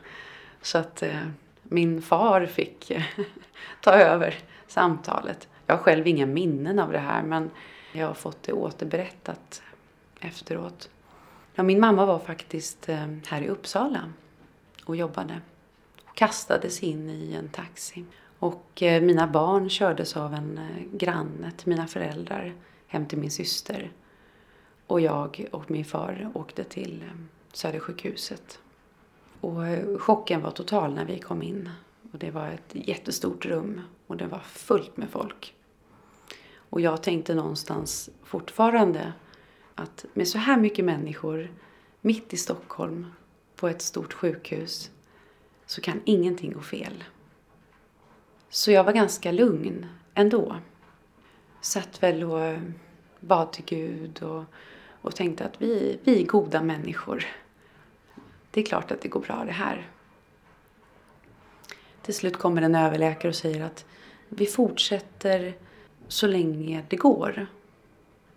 Så 0.63 0.79
att 0.79 1.03
eh, 1.03 1.29
min 1.63 2.03
far 2.03 2.47
fick 2.47 2.91
eh, 2.91 3.03
ta 3.83 3.91
över 3.93 4.35
samtalet. 4.67 5.49
Jag 5.67 5.77
har 5.77 5.83
själv 5.83 6.07
inga 6.07 6.27
minnen 6.27 6.79
av 6.79 6.93
det 6.93 6.99
här 6.99 7.23
men 7.23 7.51
jag 7.93 8.07
har 8.07 8.15
fått 8.15 8.43
det 8.43 8.53
återberättat 8.53 9.63
efteråt. 10.21 10.91
Ja, 11.59 11.63
min 11.63 11.81
mamma 11.81 12.07
var 12.07 12.19
faktiskt 12.19 12.89
eh, 12.89 13.07
här 13.27 13.43
i 13.43 13.49
Uppsala 13.49 14.13
och 14.85 14.97
jobbade. 14.97 15.41
Och 16.05 16.17
kastades 16.17 16.83
in 16.83 17.11
i 17.11 17.35
en 17.35 17.49
taxi. 17.49 18.05
Och 18.39 18.83
eh, 18.83 19.03
mina 19.03 19.27
barn 19.27 19.71
kördes 19.71 20.17
av 20.17 20.35
en 20.35 20.59
eh, 20.59 20.97
granne 20.97 21.51
till 21.57 21.69
mina 21.69 21.87
föräldrar 21.87 22.55
hem 22.87 23.07
till 23.07 23.19
min 23.19 23.31
syster. 23.31 23.93
Och 24.87 25.01
jag 25.01 25.47
och 25.53 25.71
min 25.71 25.85
far 25.85 26.31
åkte 26.35 26.65
till 26.65 27.05
Södersjukhuset. 27.53 28.59
Och 29.41 29.57
chocken 29.99 30.43
var 30.43 30.51
total 30.51 30.95
när 30.95 31.05
vi 31.05 31.19
kom 31.19 31.43
in. 31.43 31.71
Och 32.13 32.19
det 32.19 32.31
var 32.31 32.49
ett 32.49 32.89
jättestort 32.89 33.47
rum 33.47 33.81
och 34.07 34.17
det 34.17 34.27
var 34.27 34.41
fullt 34.41 34.97
med 34.97 35.11
folk. 35.11 35.55
Och 36.71 36.81
jag 36.81 37.03
tänkte 37.03 37.35
någonstans 37.35 38.11
fortfarande 38.25 39.13
att 39.77 40.05
med 40.15 40.29
så 40.29 40.39
här 40.39 40.57
mycket 40.57 40.85
människor 40.85 41.51
mitt 42.01 42.33
i 42.33 42.37
Stockholm 42.37 43.07
på 43.57 43.69
ett 43.69 43.83
stort 43.83 44.13
sjukhus 44.13 44.91
så 45.67 45.81
kan 45.81 46.01
ingenting 46.05 46.53
gå 46.53 46.61
fel. 46.61 47.05
Så 48.49 48.71
jag 48.71 48.85
var 48.85 48.93
ganska 48.93 49.33
lugn 49.33 49.87
ändå. 50.15 50.57
Satt 51.61 52.03
väl 52.03 52.25
och 52.25 52.41
eh, 52.41 52.61
bad 53.21 53.53
till 53.53 53.65
Gud 53.65 54.23
och, 54.23 54.45
och 55.01 55.17
tänkte 55.17 55.45
att 55.45 55.63
vi, 55.63 55.99
vi 56.05 56.23
är 56.23 56.27
goda 56.27 56.63
människor. 56.63 57.25
Det 58.51 58.61
är 58.61 58.65
klart 58.65 58.91
att 58.91 59.01
det 59.01 59.09
går 59.09 59.21
bra 59.21 59.45
det 59.45 59.53
här. 59.53 59.91
Till 62.03 62.15
slut 62.15 62.37
kommer 62.37 62.63
en 62.63 62.75
överläkare 62.75 63.29
och 63.29 63.37
säger 63.37 63.65
att 63.65 63.85
vi 64.29 64.47
fortsätter 64.47 65.55
så 66.09 66.27
länge 66.27 66.85
det 66.89 66.97
går. 66.97 67.47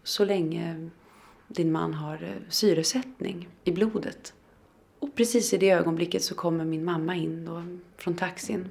Så 0.03 0.25
länge 0.25 0.89
din 1.49 1.71
man 1.71 1.93
har 1.93 2.23
eh, 2.23 2.49
syresättning 2.49 3.47
i 3.63 3.71
blodet. 3.71 4.33
Och 4.99 5.15
precis 5.15 5.53
i 5.53 5.57
det 5.57 5.69
ögonblicket 5.69 6.23
så 6.23 6.35
kommer 6.35 6.65
min 6.65 6.85
mamma 6.85 7.15
in 7.15 7.45
då, 7.45 7.63
från 7.97 8.15
taxin. 8.15 8.69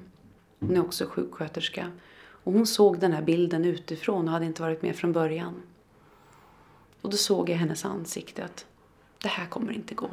Hon 0.59 0.75
är 0.75 0.81
också 0.81 1.05
sjuksköterska. 1.05 1.91
Och 2.43 2.53
hon 2.53 2.67
såg 2.67 2.99
den 2.99 3.13
här 3.13 3.21
bilden 3.21 3.65
utifrån 3.65 4.27
och 4.27 4.33
hade 4.33 4.45
inte 4.45 4.61
varit 4.61 4.81
med 4.81 4.95
från 4.95 5.11
början. 5.11 5.53
Och 7.01 7.09
då 7.09 7.17
såg 7.17 7.49
jag 7.49 7.57
hennes 7.57 7.85
ansikte 7.85 8.45
att 8.45 8.65
det 9.21 9.27
här 9.27 9.45
kommer 9.45 9.71
inte 9.73 9.95
gå. 9.95 10.09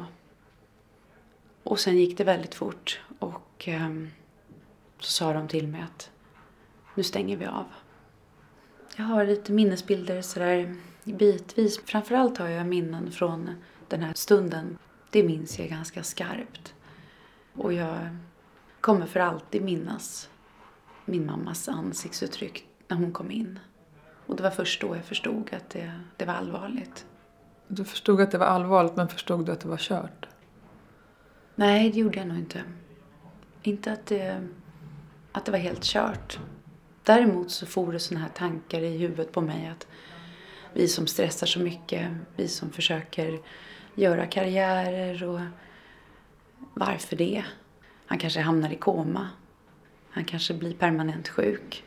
Och 1.63 1.79
sen 1.79 1.97
gick 1.97 2.17
det 2.17 2.23
väldigt 2.23 2.55
fort 2.55 3.01
och 3.19 3.67
eh, 3.67 3.89
så 4.99 5.11
sa 5.11 5.33
de 5.33 5.47
till 5.47 5.67
mig 5.67 5.81
att 5.81 6.11
nu 6.95 7.03
stänger 7.03 7.37
vi 7.37 7.45
av. 7.45 7.65
Jag 8.95 9.05
har 9.05 9.25
lite 9.25 9.51
minnesbilder 9.51 10.21
sådär 10.21 10.75
bitvis. 11.13 11.79
Framförallt 11.85 12.37
har 12.37 12.47
jag 12.47 12.65
minnen 12.65 13.11
från 13.11 13.49
den 13.87 14.03
här 14.03 14.13
stunden. 14.13 14.77
Det 15.09 15.23
minns 15.23 15.59
jag 15.59 15.69
ganska 15.69 16.03
skarpt. 16.03 16.73
Och 17.53 17.73
jag 17.73 18.17
kommer 18.81 19.05
för 19.05 19.19
alltid 19.19 19.61
minnas 19.61 20.29
min 21.05 21.25
mammas 21.25 21.67
ansiktsuttryck 21.69 22.67
när 22.87 22.97
hon 22.97 23.11
kom 23.11 23.31
in. 23.31 23.59
Och 24.25 24.35
det 24.35 24.43
var 24.43 24.49
först 24.49 24.81
då 24.81 24.95
jag 24.95 25.05
förstod 25.05 25.53
att 25.53 25.69
det, 25.69 25.91
det 26.17 26.25
var 26.25 26.33
allvarligt. 26.33 27.05
Du 27.67 27.85
förstod 27.85 28.21
att 28.21 28.31
det 28.31 28.37
var 28.37 28.45
allvarligt 28.45 28.95
men 28.95 29.07
förstod 29.07 29.45
du 29.45 29.51
att 29.51 29.59
det 29.59 29.67
var 29.67 29.77
kört? 29.77 30.27
Nej, 31.55 31.91
det 31.91 31.99
gjorde 31.99 32.17
jag 32.17 32.27
nog 32.27 32.37
inte. 32.37 32.63
Inte 33.63 33.91
att 33.91 34.05
det, 34.05 34.47
att 35.31 35.45
det 35.45 35.51
var 35.51 35.59
helt 35.59 35.83
kört. 35.83 36.39
Däremot 37.03 37.51
så 37.51 37.65
får 37.65 37.93
det 37.93 37.99
såna 37.99 38.19
här 38.19 38.29
tankar 38.29 38.81
i 38.81 38.97
huvudet 38.97 39.31
på 39.31 39.41
mig 39.41 39.67
att 39.67 39.87
vi 40.77 40.87
som 40.87 41.07
stressar 41.07 41.47
så 41.47 41.59
mycket, 41.59 42.11
vi 42.35 42.47
som 42.47 42.69
försöker 42.69 43.39
göra 43.95 44.25
karriärer 44.25 45.23
och 45.23 45.39
varför 46.73 47.15
det? 47.15 47.43
Han 48.05 48.17
kanske 48.17 48.39
hamnar 48.41 48.71
i 48.71 48.75
koma. 48.75 49.29
Han 50.09 50.25
kanske 50.25 50.53
blir 50.53 50.73
permanent 50.73 51.27
sjuk. 51.27 51.83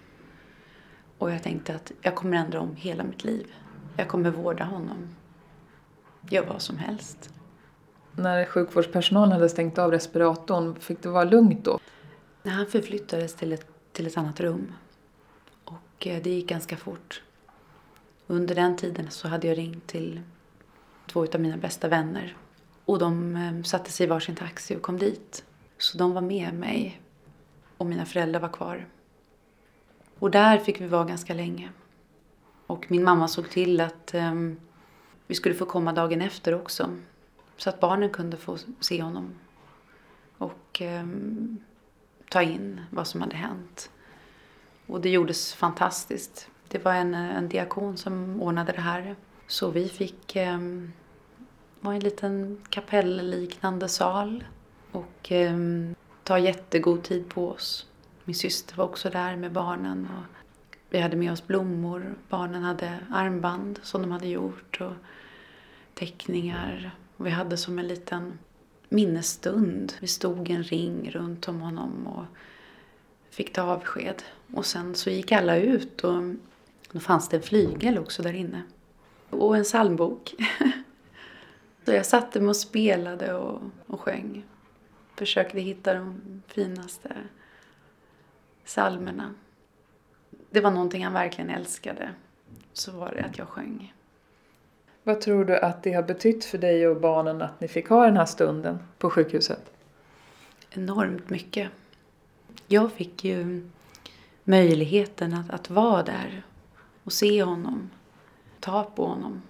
Och 1.19 1.31
jag 1.31 1.43
tänkte 1.43 1.75
att 1.75 1.93
jag 2.03 2.15
kommer 2.15 2.37
ändra 2.37 2.61
om 2.61 2.77
hela 2.77 3.05
mitt 3.05 3.25
liv. 3.25 3.47
Jag 3.97 4.09
kommer 4.09 4.31
vårda 4.31 4.65
honom. 4.65 5.17
Gör 6.31 6.47
vad 6.47 6.63
som 6.63 6.79
helst. 6.79 7.31
När 8.13 8.45
sjukvårdspersonalen 8.45 9.33
hade 9.33 9.49
stängt 9.49 9.79
av 9.79 9.91
respiratorn, 9.91 10.81
fick 10.81 11.03
det 11.03 11.09
vara 11.09 11.25
lugnt 11.25 11.65
då? 11.65 11.79
Han 12.45 12.67
förflyttades 12.67 13.35
till 13.35 13.53
ett, 13.53 13.67
till 13.93 14.07
ett 14.07 14.17
annat 14.17 14.41
rum. 14.41 14.73
Och 15.65 16.07
eh, 16.07 16.23
det 16.23 16.31
gick 16.31 16.49
ganska 16.49 16.77
fort. 16.77 17.23
Under 18.31 18.55
den 18.55 18.77
tiden 18.77 19.11
så 19.11 19.29
hade 19.29 19.47
jag 19.47 19.59
ringt 19.59 19.87
till 19.87 20.21
två 21.07 21.27
av 21.35 21.41
mina 21.41 21.57
bästa 21.57 21.89
vänner. 21.89 22.37
Och 22.85 22.99
de 22.99 23.37
eh, 23.37 23.63
satte 23.63 23.91
sig 23.91 24.07
i 24.07 24.09
varsin 24.09 24.37
taxi 24.37 24.77
och 24.77 24.83
kom 24.83 24.99
dit. 24.99 25.45
Så 25.79 25.99
de 25.99 26.13
var 26.13 26.21
med 26.21 26.55
mig. 26.55 27.01
Och 27.77 27.87
mina 27.87 28.07
föräldrar 28.07 28.41
var 28.41 28.49
kvar. 28.49 28.89
Och 30.19 30.31
där 30.31 30.59
fick 30.59 30.81
vi 30.81 30.87
vara 30.87 31.05
ganska 31.05 31.35
länge. 31.35 31.71
Och 32.67 32.91
min 32.91 33.05
mamma 33.05 33.29
såg 33.29 33.51
till 33.51 33.81
att 33.81 34.15
um, 34.15 34.61
vi 35.27 35.35
skulle 35.35 35.55
få 35.55 35.67
komma 35.67 35.93
dagen 35.93 36.21
efter 36.21 36.55
också. 36.55 36.97
Så 37.57 37.71
att 37.71 37.81
barnen 37.81 38.11
kunde 38.11 38.37
få 38.37 38.59
se 38.81 39.03
honom. 39.03 39.35
Och 40.39 40.81
um, 40.81 41.59
ta 42.29 42.43
in 42.43 42.81
vad 42.91 43.07
som 43.07 43.21
hade 43.21 43.37
hänt. 43.37 43.91
Och 44.87 45.01
det 45.01 45.11
gjordes 45.11 45.55
fantastiskt. 45.55 46.50
Det 46.73 46.85
var 46.85 46.95
en, 46.95 47.15
eh, 47.15 47.37
en 47.37 47.49
diakon 47.49 47.97
som 47.97 48.43
ordnade 48.43 48.73
det 48.73 48.81
här. 48.81 49.17
Så 49.47 49.71
vi 49.71 49.89
fick 49.89 50.37
eh, 50.37 50.59
var 51.81 51.93
en 51.93 52.01
liten 52.01 52.61
kapellliknande 52.69 53.89
sal. 53.89 54.45
Och 54.93 55.33
eh, 55.33 55.57
ta 56.25 56.39
jättegod 56.39 57.03
tid 57.03 57.29
på 57.29 57.49
oss. 57.49 57.87
Min 58.25 58.35
syster 58.35 58.77
var 58.77 58.85
också 58.85 59.11
där 59.11 59.37
med 59.37 59.53
barnen. 59.53 60.09
Och 60.17 60.77
vi 60.91 61.01
hade 61.01 61.17
med 61.17 61.33
oss 61.33 61.47
blommor. 61.47 62.15
Barnen 62.29 62.63
hade 62.63 62.99
armband 63.11 63.81
som 63.83 64.03
de 64.03 64.11
hade 64.11 64.29
gjort. 64.29 64.81
Och 64.81 64.93
teckningar. 65.95 66.91
Och 67.17 67.27
vi 67.27 67.31
hade 67.31 67.57
som 67.57 67.79
en 67.79 67.89
liten 67.89 68.39
minnesstund. 68.89 69.93
Vi 70.01 70.07
stod 70.07 70.51
en 70.51 70.63
ring 70.63 71.11
runt 71.11 71.49
om 71.49 71.61
honom 71.61 72.07
och 72.07 72.25
fick 73.31 73.53
ta 73.53 73.63
avsked. 73.63 74.23
Och 74.55 74.67
sen 74.67 74.95
så 74.95 75.11
gick 75.11 75.33
alla 75.33 75.57
ut 75.57 76.01
och 76.05 76.23
då 76.93 77.01
fanns 77.01 77.29
det 77.29 77.37
en 77.37 77.43
flygel 77.43 77.99
också 77.99 78.23
där 78.23 78.33
inne. 78.33 78.63
Och 79.31 79.57
en 79.57 79.65
psalmbok. 79.65 80.35
så 81.85 81.93
jag 81.93 82.07
satte 82.07 82.41
mig 82.41 82.49
och 82.49 82.57
spelade 82.57 83.35
och, 83.35 83.63
och 83.87 84.01
sjöng. 84.01 84.45
Försökte 85.17 85.61
hitta 85.61 85.95
de 85.95 86.21
finaste 86.47 87.17
psalmerna. 88.65 89.35
Det 90.51 90.61
var 90.61 90.71
någonting 90.71 91.05
han 91.05 91.13
verkligen 91.13 91.51
älskade. 91.51 92.11
Så 92.73 92.93
var 92.93 93.13
det 93.15 93.25
att 93.25 93.39
jag 93.39 93.49
sjöng. 93.49 93.95
Vad 95.03 95.21
tror 95.21 95.45
du 95.45 95.59
att 95.59 95.83
det 95.83 95.93
har 95.93 96.03
betytt 96.03 96.45
för 96.45 96.59
dig 96.59 96.89
och 96.89 97.01
barnen 97.01 97.43
att 97.43 97.61
ni 97.61 97.69
fick 97.69 97.89
ha 97.89 98.05
den 98.05 98.17
här 98.17 98.27
stunden 98.27 98.79
på 98.99 99.11
sjukhuset? 99.11 99.73
Enormt 100.71 101.31
mycket. 101.31 101.71
Jag 102.67 102.93
fick 102.93 103.25
ju 103.25 103.71
möjligheten 104.45 105.35
att, 105.35 105.51
att 105.51 105.71
vara 105.71 106.03
där 106.03 106.43
och 107.11 107.15
se 107.15 107.43
honom, 107.43 107.91
ta 108.61 108.85
på 108.85 109.07
honom. 109.07 109.43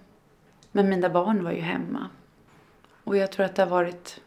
Men 0.71 0.89
mina 0.89 1.09
barn 1.09 1.43
var 1.43 1.51
ju 1.51 1.61
hemma. 1.61 2.09
Och 3.03 3.17
jag 3.17 3.31
tror 3.31 3.45
att 3.45 3.55
det 3.55 3.61
har 3.61 3.69
varit 3.69 4.21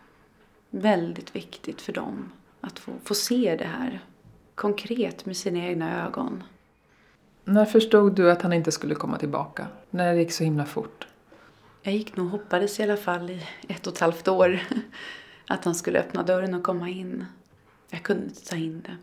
väldigt 0.70 1.36
viktigt 1.36 1.80
för 1.80 1.92
dem 1.92 2.32
att 2.60 2.78
få, 2.78 2.92
få 3.04 3.14
se 3.14 3.56
det 3.56 3.64
här 3.64 4.00
konkret 4.54 5.26
med 5.26 5.36
sina 5.36 5.58
egna 5.58 6.06
ögon. 6.06 6.42
När 7.44 7.64
förstod 7.64 8.14
du 8.14 8.30
att 8.30 8.42
han 8.42 8.52
inte 8.52 8.72
skulle 8.72 8.94
komma 8.94 9.18
tillbaka? 9.18 9.66
När 9.90 10.12
det 10.12 10.18
gick 10.18 10.32
så 10.32 10.44
himla 10.44 10.64
fort? 10.64 11.06
Jag 11.82 11.94
gick 11.94 12.16
nog 12.16 12.28
hoppades 12.28 12.80
i 12.80 12.82
alla 12.82 12.96
fall 12.96 13.30
i 13.30 13.46
ett 13.68 13.86
och 13.86 13.92
ett 13.92 14.00
halvt 14.00 14.28
år 14.28 14.60
att 15.48 15.64
han 15.64 15.74
skulle 15.74 15.98
öppna 15.98 16.22
dörren 16.22 16.54
och 16.54 16.62
komma 16.62 16.88
in. 16.88 17.24
Jag 17.90 18.02
kunde 18.02 18.24
inte 18.24 18.48
ta 18.48 18.56
in 18.56 18.80
det. 18.80 18.96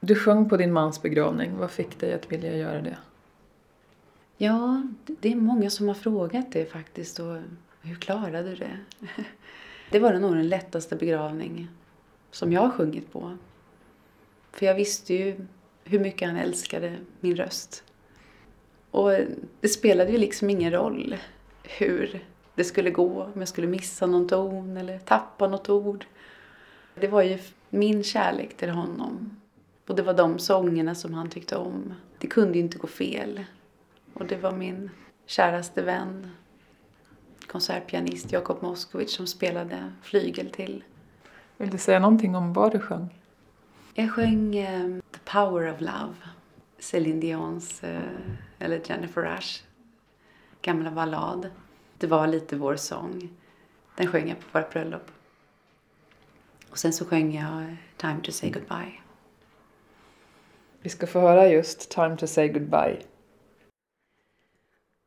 Du 0.00 0.14
sjöng 0.14 0.48
på 0.48 0.56
din 0.56 0.72
mans 0.72 1.02
begravning. 1.02 1.56
Vad 1.56 1.70
fick 1.70 2.00
dig 2.00 2.12
att 2.12 2.32
vilja 2.32 2.56
göra 2.56 2.80
det? 2.80 2.96
Ja, 4.36 4.82
det 5.06 5.32
är 5.32 5.36
många 5.36 5.70
som 5.70 5.88
har 5.88 5.94
frågat 5.94 6.52
det 6.52 6.72
faktiskt. 6.72 7.18
Och 7.18 7.36
hur 7.82 7.94
klarade 7.94 8.48
du 8.48 8.54
det? 8.56 8.78
Det 9.90 9.98
var 9.98 10.12
nog 10.12 10.34
den 10.34 10.48
lättaste 10.48 10.96
begravning 10.96 11.68
som 12.30 12.52
jag 12.52 12.60
har 12.60 12.70
sjungit 12.70 13.12
på. 13.12 13.36
För 14.52 14.66
jag 14.66 14.74
visste 14.74 15.14
ju 15.14 15.46
hur 15.84 15.98
mycket 15.98 16.28
han 16.28 16.36
älskade 16.36 16.96
min 17.20 17.36
röst. 17.36 17.84
Och 18.90 19.10
det 19.60 19.68
spelade 19.68 20.12
ju 20.12 20.18
liksom 20.18 20.50
ingen 20.50 20.72
roll 20.72 21.16
hur 21.62 22.24
det 22.54 22.64
skulle 22.64 22.90
gå, 22.90 23.22
om 23.22 23.40
jag 23.40 23.48
skulle 23.48 23.66
missa 23.66 24.06
någon 24.06 24.28
ton 24.28 24.76
eller 24.76 24.98
tappa 24.98 25.48
något 25.48 25.68
ord. 25.68 26.06
Det 26.94 27.08
var 27.08 27.22
ju 27.22 27.38
min 27.70 28.04
kärlek 28.04 28.56
till 28.56 28.70
honom. 28.70 29.39
Och 29.90 29.96
det 29.96 30.02
var 30.02 30.14
de 30.14 30.38
sångerna 30.38 30.94
som 30.94 31.14
han 31.14 31.30
tyckte 31.30 31.56
om. 31.56 31.94
Det 32.18 32.26
kunde 32.26 32.58
ju 32.58 32.64
inte 32.64 32.78
gå 32.78 32.86
fel. 32.86 33.44
Och 34.14 34.26
det 34.26 34.36
var 34.36 34.52
min 34.52 34.90
käraste 35.26 35.82
vän, 35.82 36.30
konsertpianist 37.46 38.32
Jakob 38.32 38.62
Moskowitz 38.62 39.14
som 39.14 39.26
spelade 39.26 39.92
flygel 40.02 40.50
till. 40.50 40.84
Vill 41.56 41.70
du 41.70 41.78
säga 41.78 41.98
någonting 41.98 42.34
om 42.34 42.52
vad 42.52 42.72
du 42.72 42.78
sjöng? 42.78 43.20
Jag 43.94 44.12
sjöng 44.12 44.66
um, 44.66 45.02
The 45.12 45.18
Power 45.24 45.72
of 45.72 45.80
Love, 45.80 46.14
Céline 46.78 47.20
Dions, 47.20 47.84
uh, 47.84 48.00
eller 48.58 48.80
Jennifer 48.84 49.22
Rush, 49.22 49.62
gamla 50.62 50.90
ballad. 50.90 51.50
Det 51.98 52.06
var 52.06 52.26
lite 52.26 52.56
vår 52.56 52.76
sång. 52.76 53.30
Den 53.96 54.06
sjöng 54.06 54.28
jag 54.28 54.38
på 54.40 54.58
vårt 54.58 54.72
bröllop. 54.72 55.10
Och 56.70 56.78
sen 56.78 56.92
så 56.92 57.04
sjöng 57.04 57.34
jag 57.34 57.76
Time 57.96 58.20
to 58.22 58.32
say 58.32 58.50
goodbye. 58.50 59.00
Vi 60.82 60.88
ska 60.90 61.06
få 61.06 61.20
höra 61.20 61.48
just 61.48 61.90
Time 61.90 62.16
to 62.16 62.26
say 62.26 62.48
goodbye. 62.48 62.98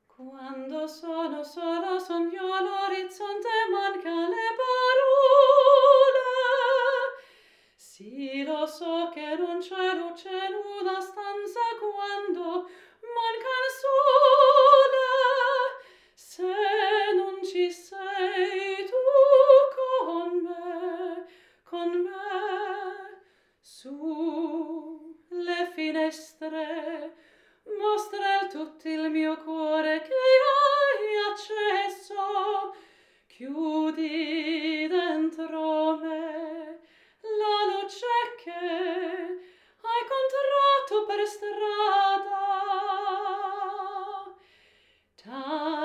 Quando 0.08 0.88
sono 0.88 1.44
sola 1.44 2.00
sogno 2.00 2.42
l'orizzonte 2.66 3.50
manca 3.72 4.28
le 4.34 4.50
parole 4.62 6.24
Sì 7.76 8.44
lo 8.44 8.66
so 8.68 9.12
che 9.14 9.36
non 9.36 9.60
c'è 9.60 9.96
luce 9.96 10.30
in 10.30 10.54
una 10.80 11.02
stanza 11.02 11.66
quando 11.80 12.70
mancan 13.16 13.66
sole 13.82 14.63
le 26.14 26.20
finestre 26.20 27.16
mostra 27.80 28.42
il 28.42 28.50
tutto 28.50 28.88
il 28.88 29.10
mio 29.10 29.36
cuore 29.38 30.02
che 30.02 30.14
hai 30.14 31.16
acceso 31.32 32.76
chiudi 33.28 34.88
dentro 34.88 35.98
me 35.98 36.80
la 37.22 37.66
luce 37.74 38.06
che 38.44 38.52
hai 39.82 40.04
contratto 40.14 41.06
per 41.08 41.26
strada. 41.26 42.52
time 45.16 45.83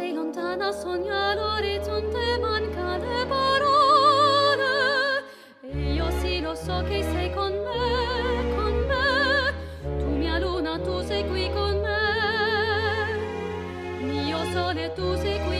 sei 0.00 0.14
lontana 0.14 0.72
sogna 0.72 1.34
l'orizzonte 1.34 2.38
manca 2.38 2.96
le 2.96 3.26
parole. 3.26 5.24
E 5.60 5.92
io 5.92 6.10
sì 6.20 6.40
lo 6.40 6.54
so 6.54 6.82
che 6.88 7.02
sei 7.02 7.30
con 7.34 7.52
me, 7.52 8.54
con 8.54 8.74
me. 8.88 9.98
Tu 9.98 10.06
mia 10.06 10.38
luna, 10.38 10.78
tu 10.78 11.02
sei 11.02 11.22
qui 11.28 11.50
con 11.50 11.80
me. 11.80 11.98
Mio 14.00 14.42
sole 14.52 14.90
tu 14.94 15.14
sei 15.16 15.38
qui 15.46 15.59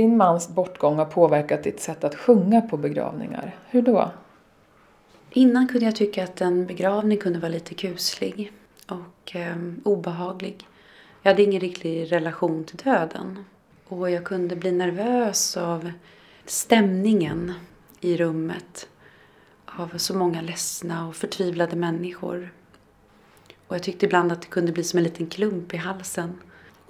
Din 0.00 0.16
mans 0.16 0.48
bortgång 0.48 0.96
har 0.96 1.04
påverkat 1.04 1.62
ditt 1.62 1.80
sätt 1.80 2.04
att 2.04 2.14
sjunga 2.14 2.60
på 2.60 2.76
begravningar. 2.76 3.56
Hur 3.68 3.82
då? 3.82 4.10
Innan 5.30 5.68
kunde 5.68 5.84
jag 5.84 5.96
tycka 5.96 6.24
att 6.24 6.40
en 6.40 6.66
begravning 6.66 7.18
kunde 7.18 7.38
vara 7.38 7.52
lite 7.52 7.74
kuslig 7.74 8.52
och 8.86 9.36
eh, 9.36 9.56
obehaglig. 9.84 10.66
Jag 11.22 11.30
hade 11.30 11.42
ingen 11.42 11.60
riktig 11.60 12.12
relation 12.12 12.64
till 12.64 12.76
döden. 12.76 13.44
Och 13.88 14.10
jag 14.10 14.24
kunde 14.24 14.56
bli 14.56 14.72
nervös 14.72 15.56
av 15.56 15.92
stämningen 16.44 17.52
i 18.00 18.16
rummet. 18.16 18.88
Av 19.64 19.98
så 19.98 20.16
många 20.16 20.40
ledsna 20.40 21.08
och 21.08 21.16
förtvivlade 21.16 21.76
människor. 21.76 22.52
Och 23.66 23.74
jag 23.74 23.82
tyckte 23.82 24.06
ibland 24.06 24.32
att 24.32 24.42
det 24.42 24.48
kunde 24.48 24.72
bli 24.72 24.84
som 24.84 24.98
en 24.98 25.04
liten 25.04 25.26
klump 25.26 25.74
i 25.74 25.76
halsen. 25.76 26.38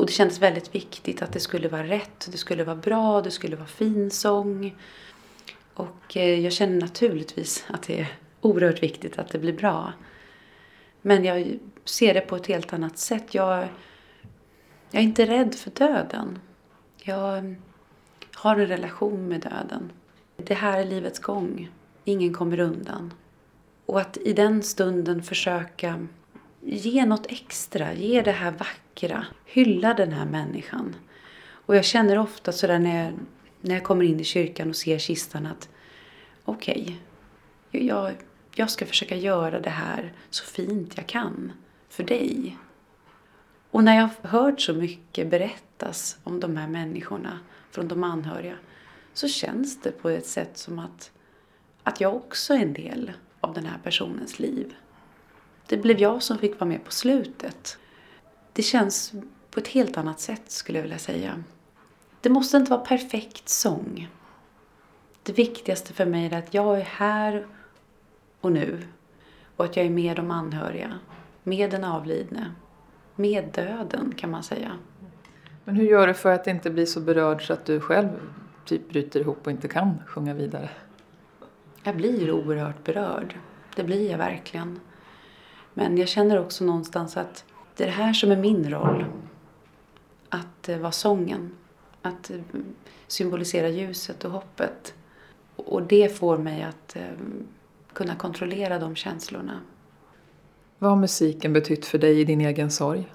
Och 0.01 0.07
det 0.07 0.13
kändes 0.13 0.43
väldigt 0.43 0.75
viktigt 0.75 1.23
att 1.23 1.33
det 1.33 1.41
skulle 1.41 1.69
vara 1.69 1.85
rätt, 1.85 2.29
det 2.33 2.39
skulle 2.39 2.65
vara 2.65 2.77
bra, 2.77 3.23
det 3.23 3.31
skulle 3.31 3.57
vara 3.57 3.67
fin 3.67 4.11
sång. 4.11 4.77
Och 5.75 6.17
eh, 6.17 6.41
jag 6.41 6.53
känner 6.53 6.81
naturligtvis 6.81 7.65
att 7.69 7.83
det 7.83 8.01
är 8.01 8.07
oerhört 8.41 8.83
viktigt 8.83 9.19
att 9.19 9.29
det 9.29 9.39
blir 9.39 9.53
bra. 9.53 9.93
Men 11.03 11.25
jag 11.25 11.59
ser 11.85 12.15
det 12.15 12.21
på 12.21 12.37
ett 12.37 12.47
helt 12.47 12.73
annat 12.73 12.99
sätt. 12.99 13.35
Jag, 13.35 13.69
jag 14.91 15.01
är 15.01 15.05
inte 15.05 15.27
rädd 15.27 15.55
för 15.55 15.71
döden. 15.71 16.39
Jag 16.99 17.39
eh, 17.39 17.53
har 18.35 18.57
en 18.57 18.67
relation 18.67 19.29
med 19.29 19.41
döden. 19.41 19.93
Det 20.37 20.55
här 20.55 20.81
är 20.81 20.85
livets 20.85 21.19
gång. 21.19 21.71
Ingen 22.05 22.35
kommer 22.35 22.61
undan. 22.61 23.13
Och 23.87 24.01
att 24.01 24.17
i 24.17 24.33
den 24.33 24.63
stunden 24.63 25.23
försöka 25.23 26.07
ge 26.61 27.07
något 27.07 27.27
extra, 27.27 27.93
ge 27.93 28.23
det 28.23 28.33
här 28.33 28.51
vackra, 28.51 29.27
hylla 29.47 29.95
den 29.95 30.13
här 30.13 30.27
människan. 30.27 30.97
Och 31.67 31.77
jag 31.77 31.85
känner 31.85 32.19
ofta 32.19 32.53
sådär 32.53 32.79
när 32.79 33.05
jag, 33.05 33.13
när 33.61 33.75
jag 33.75 33.85
kommer 33.85 34.05
in 34.05 34.21
i 34.21 34.25
kyrkan 34.25 34.69
och 34.69 34.77
ser 34.77 34.99
kistan 34.99 35.47
att 35.47 35.69
okej, 36.45 36.99
okay, 37.71 37.87
jag, 37.87 38.13
jag 38.55 38.71
ska 38.71 38.87
försöka 38.87 39.17
göra 39.17 39.61
det 39.61 39.71
här 39.71 40.13
så 40.31 40.45
fint 40.45 40.97
jag 40.97 41.07
kan 41.07 41.53
för 41.89 42.05
dig. 42.05 42.59
Och 43.71 43.85
när 43.85 43.97
jag 43.97 44.09
har 44.23 44.29
hört 44.29 44.61
så 44.61 44.75
mycket 44.75 45.31
berättas 45.31 46.19
om 46.25 46.41
de 46.41 46.57
här 46.57 46.69
människorna 46.69 47.39
från 47.71 47.89
de 47.89 48.05
anhöriga 48.05 48.57
så 49.15 49.29
känns 49.29 49.83
det 49.83 49.91
på 49.91 50.09
ett 50.09 50.27
sätt 50.27 50.59
som 50.59 50.79
att, 50.79 51.11
att 51.83 52.01
jag 52.01 52.17
också 52.17 52.55
är 52.55 52.59
en 52.59 52.73
del 52.73 53.13
av 53.41 53.55
den 53.55 53.65
här 53.65 53.79
personens 53.83 54.39
liv 54.39 54.75
det 55.71 55.77
blev 55.77 55.99
jag 55.99 56.23
som 56.23 56.39
fick 56.39 56.61
vara 56.61 56.69
med 56.69 56.85
på 56.85 56.91
slutet. 56.91 57.79
Det 58.53 58.63
känns 58.63 59.13
på 59.51 59.61
ett 59.61 59.69
helt 59.69 59.97
annat 59.97 60.21
sätt 60.21 60.43
skulle 60.47 60.79
jag 60.79 60.83
vilja 60.83 60.99
säga. 60.99 61.45
Det 62.21 62.29
måste 62.29 62.57
inte 62.57 62.71
vara 62.71 62.81
perfekt 62.81 63.49
sång. 63.49 64.09
Det 65.23 65.33
viktigaste 65.33 65.93
för 65.93 66.07
mig 66.07 66.27
är 66.27 66.39
att 66.39 66.55
jag 66.55 66.81
är 66.81 66.85
här 66.85 67.47
och 68.41 68.53
nu 68.53 68.79
och 69.57 69.65
att 69.65 69.77
jag 69.77 69.87
är 69.87 69.91
med 69.91 70.17
de 70.17 70.31
anhöriga, 70.31 70.99
med 71.43 71.71
den 71.71 71.85
avlidne, 71.85 72.53
med 73.17 73.45
döden 73.55 74.15
kan 74.17 74.31
man 74.31 74.43
säga. 74.43 74.73
Men 75.65 75.77
hur 75.77 75.85
gör 75.85 76.07
du 76.07 76.15
för 76.15 76.33
att 76.33 76.47
inte 76.47 76.71
bli 76.71 76.87
så 76.87 77.01
berörd 77.01 77.47
så 77.47 77.53
att 77.53 77.65
du 77.65 77.81
själv 77.81 78.09
typ 78.65 78.89
bryter 78.89 79.21
ihop 79.21 79.39
och 79.45 79.51
inte 79.51 79.69
kan 79.69 79.99
sjunga 80.07 80.35
vidare? 80.35 80.71
Jag 81.83 81.97
blir 81.97 82.31
oerhört 82.31 82.85
berörd. 82.85 83.35
Det 83.77 83.85
blir 83.85 84.11
jag 84.11 84.19
verkligen. 84.19 84.81
Men 85.75 85.99
jag 85.99 86.09
känner 86.09 86.39
också 86.41 86.65
någonstans 86.65 87.17
att 87.17 87.45
det 87.77 87.85
är 87.85 87.87
det 87.87 87.93
här 87.93 88.13
som 88.13 88.31
är 88.31 88.37
min 88.37 88.71
roll. 88.71 89.05
Att 90.29 90.69
eh, 90.69 90.79
vara 90.79 90.93
sången. 90.93 91.51
Att 92.03 92.31
eh, 92.31 92.41
symbolisera 93.07 93.69
ljuset 93.69 94.25
och 94.25 94.31
hoppet. 94.31 94.95
Och 95.57 95.83
det 95.83 96.17
får 96.19 96.39
mig 96.39 96.63
att 96.63 96.97
eh, 96.97 97.03
kunna 97.93 98.15
kontrollera 98.15 98.79
de 98.79 98.97
känslorna. 98.97 99.61
Vad 100.79 100.91
har 100.91 100.97
musiken 100.97 101.53
betytt 101.53 101.87
för 101.87 101.99
dig 101.99 102.21
i 102.21 102.25
din 102.25 102.41
egen 102.41 102.71
sorg? 102.71 103.13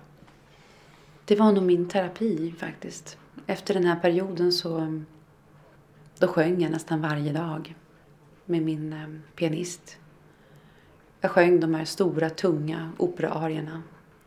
Det 1.25 1.35
var 1.35 1.51
nog 1.51 1.63
min 1.63 1.89
terapi 1.89 2.53
faktiskt. 2.57 3.17
Efter 3.47 3.73
den 3.73 3.85
här 3.85 3.95
perioden 3.95 4.51
så 4.51 5.01
då 6.19 6.27
sjöng 6.27 6.61
jag 6.61 6.71
nästan 6.71 7.01
varje 7.01 7.33
dag 7.33 7.75
med 8.45 8.61
min 8.61 9.21
pianist. 9.35 9.97
Jag 11.25 11.31
sjöng 11.31 11.59
de 11.59 11.73
här 11.73 11.85
stora, 11.85 12.29
tunga 12.29 12.91
operaarierna. 12.97 13.83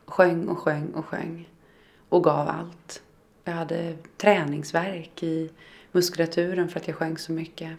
Sjöng 0.06 0.48
och 0.48 0.58
sjöng 0.58 0.90
och 0.90 1.06
sjöng. 1.06 1.48
Och 2.08 2.24
gav 2.24 2.48
allt. 2.48 3.02
Jag 3.44 3.52
hade 3.52 3.96
träningsverk 4.16 5.22
i 5.22 5.50
muskulaturen 5.92 6.68
för 6.68 6.80
att 6.80 6.88
jag 6.88 6.96
sjöng 6.96 7.18
så 7.18 7.32
mycket. 7.32 7.76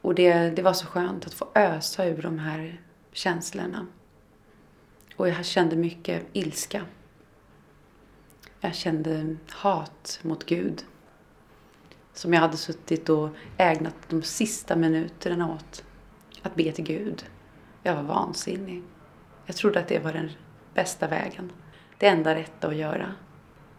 Och 0.00 0.14
det, 0.14 0.50
det 0.50 0.62
var 0.62 0.72
så 0.72 0.86
skönt 0.86 1.26
att 1.26 1.34
få 1.34 1.48
ösa 1.54 2.06
ur 2.06 2.22
de 2.22 2.38
här 2.38 2.80
känslorna. 3.12 3.86
Och 5.16 5.28
jag 5.28 5.44
kände 5.44 5.76
mycket 5.76 6.22
ilska. 6.32 6.84
Jag 8.60 8.74
kände 8.74 9.36
hat 9.48 10.20
mot 10.22 10.46
Gud. 10.46 10.84
Som 12.12 12.32
jag 12.32 12.40
hade 12.40 12.56
suttit 12.56 13.08
och 13.08 13.28
ägnat 13.56 13.96
de 14.08 14.22
sista 14.22 14.76
minuterna 14.76 15.52
åt. 15.52 15.84
Att 16.42 16.54
be 16.54 16.72
till 16.72 16.84
Gud. 16.84 17.24
Jag 17.82 17.96
var 17.96 18.02
vansinnig. 18.02 18.82
Jag 19.46 19.56
trodde 19.56 19.80
att 19.80 19.88
det 19.88 19.98
var 19.98 20.12
den 20.12 20.30
bästa 20.74 21.08
vägen. 21.08 21.52
Det 21.98 22.06
enda 22.06 22.34
rätta 22.34 22.68
att 22.68 22.76
göra. 22.76 23.14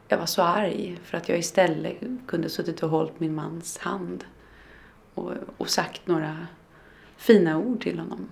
Jag 0.08 0.18
var 0.18 0.26
så 0.26 0.42
arg 0.42 1.00
för 1.04 1.18
att 1.18 1.30
jag 1.30 1.40
istället 1.40 1.98
kunde 2.28 2.50
suttit 2.50 2.84
och 2.84 2.90
hållit 2.90 3.20
min 3.20 3.36
mans 3.36 3.78
hand. 3.78 4.24
Och, 5.14 5.34
och 5.58 5.70
sagt 5.70 6.08
några 6.08 6.48
fina 7.18 7.58
ord 7.58 7.82
till 7.82 8.00
honom. 8.00 8.30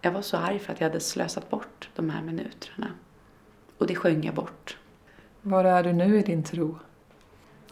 Jag 0.00 0.12
var 0.12 0.22
så 0.22 0.36
arg 0.36 0.58
för 0.58 0.72
att 0.72 0.80
jag 0.80 0.88
hade 0.88 1.00
slösat 1.00 1.50
bort 1.50 1.88
de 1.94 2.10
här 2.10 2.22
minuterna. 2.22 2.90
Och 3.78 3.86
det 3.86 3.94
sjöng 3.94 4.24
jag 4.24 4.34
bort. 4.34 4.78
Var 5.42 5.64
är 5.64 5.82
du 5.82 5.92
nu 5.92 6.18
i 6.18 6.22
din 6.22 6.42
tro? 6.42 6.78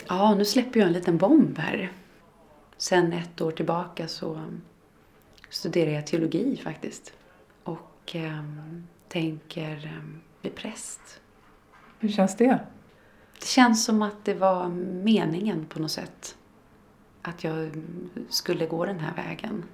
Ja, 0.08 0.34
nu 0.34 0.44
släpper 0.44 0.80
jag 0.80 0.86
en 0.86 0.92
liten 0.92 1.16
bomb 1.16 1.58
här. 1.58 1.92
Sen 2.76 3.12
ett 3.12 3.40
år 3.40 3.50
tillbaka 3.50 4.08
så 4.08 4.42
studerar 5.55 5.90
jag 5.90 6.07
teologi 6.07 6.61
faktiskt. 6.64 7.12
Och 7.64 8.16
eh, 8.16 8.44
tänker 9.09 9.76
eh, 9.84 10.20
bli 10.40 10.50
präst. 10.50 11.20
Hur 11.98 12.09
känns 12.09 12.36
det? 12.36 12.59
Det 13.40 13.46
känns 13.46 13.84
som 13.84 14.02
att 14.02 14.24
det 14.24 14.34
var 14.34 14.68
meningen 15.05 15.66
på 15.66 15.80
något 15.80 15.90
sätt. 15.90 16.36
Att 17.22 17.44
jag 17.44 17.70
skulle 18.28 18.66
gå 18.66 18.84
den 18.84 18.98
här 18.98 19.14
vägen. 19.14 19.64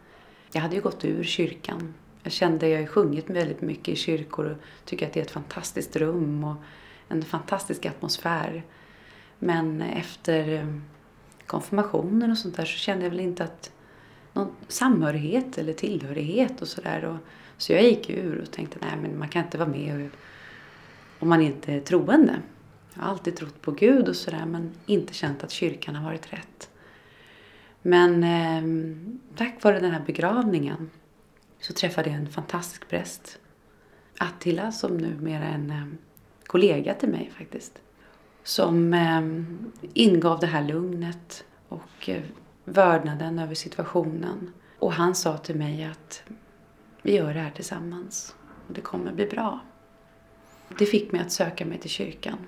Jag 0.53 0.61
hade 0.61 0.75
ju 0.75 0.81
gått 0.81 1.05
ur 1.05 1.25
kyrkan. 1.25 1.95
Jag 2.23 2.33
kände, 2.33 2.69
jag 2.69 2.81
har 2.81 2.87
sjungit 2.87 3.31
väldigt 3.31 3.61
mycket 3.61 3.89
i 3.89 3.97
kyrkor 3.97 4.47
och 4.47 4.85
tycker 4.85 5.07
att 5.07 5.13
det 5.13 5.21
är 5.21 5.25
ett 5.25 5.31
fantastiskt 5.31 5.97
rum 5.97 6.45
och 6.45 6.57
en 7.09 7.23
fantastisk 7.23 7.87
atmosfär. 7.87 8.63
Men 9.39 9.83
efter 9.83 10.69
konfirmationen 11.47 12.31
och 12.31 12.39
sånt 12.39 12.57
där 12.57 12.65
så 12.65 12.79
kände 12.79 13.05
jag 13.05 13.11
väl 13.11 13.21
inte 13.21 13.45
att 13.45 13.73
någon 14.33 14.53
samhörighet 14.69 15.59
eller 15.59 15.73
tillhörighet 15.73 16.63
och 16.63 16.69
sådär. 16.69 17.19
Så 17.59 17.73
jag 17.73 17.83
gick 17.83 18.11
ur 18.11 18.41
och 18.41 18.51
tänkte 18.51 18.79
nej 18.81 18.99
men 19.03 19.19
man 19.19 19.29
kan 19.29 19.45
inte 19.45 19.59
vara 19.59 19.69
med 19.69 20.11
om 21.19 21.29
man 21.29 21.43
inte 21.43 21.73
är 21.73 21.81
troende. 21.81 22.37
Jag 22.95 23.03
har 23.03 23.11
alltid 23.11 23.37
trott 23.37 23.63
på 23.63 23.71
Gud 23.71 24.09
och 24.09 24.17
sådär 24.17 24.47
men 24.47 24.71
inte 24.87 25.15
känt 25.15 25.45
att 25.45 25.51
kyrkan 25.51 25.95
har 25.95 26.05
varit 26.05 26.33
rätt. 26.33 26.71
Men 27.83 28.25
eh, 28.25 28.97
tack 29.37 29.65
vare 29.65 29.81
den 29.81 29.91
här 29.91 30.03
begravningen 30.07 30.91
så 31.61 31.73
träffade 31.73 32.11
jag 32.11 32.19
en 32.19 32.31
fantastisk 32.31 32.89
präst. 32.89 33.39
Attila 34.19 34.73
som 34.73 34.97
numera 34.97 35.45
är 35.45 35.55
en 35.55 35.71
eh, 35.71 35.87
kollega 36.47 36.95
till 36.95 37.09
mig 37.09 37.31
faktiskt. 37.39 37.79
Som 38.45 38.95
eh, 38.95 39.23
ingav 39.95 40.41
det 40.41 40.47
här 40.47 40.65
lugnet 40.65 41.45
och 41.69 42.09
eh, 42.09 42.23
vördnaden 42.65 43.39
över 43.39 43.55
situationen. 43.55 44.53
Och 44.79 44.93
han 44.93 45.15
sa 45.15 45.37
till 45.39 45.57
mig 45.57 45.85
att 45.85 46.23
vi 47.03 47.17
gör 47.17 47.35
det 47.35 47.41
här 47.41 47.51
tillsammans 47.51 48.35
och 48.69 48.75
det 48.75 48.81
kommer 48.81 49.13
bli 49.13 49.27
bra. 49.27 49.61
Det 50.79 50.87
fick 50.87 51.13
mig 51.13 51.21
att 51.21 51.33
söka 51.33 51.67
mig 51.67 51.79
till 51.79 51.91
kyrkan. 51.91 52.39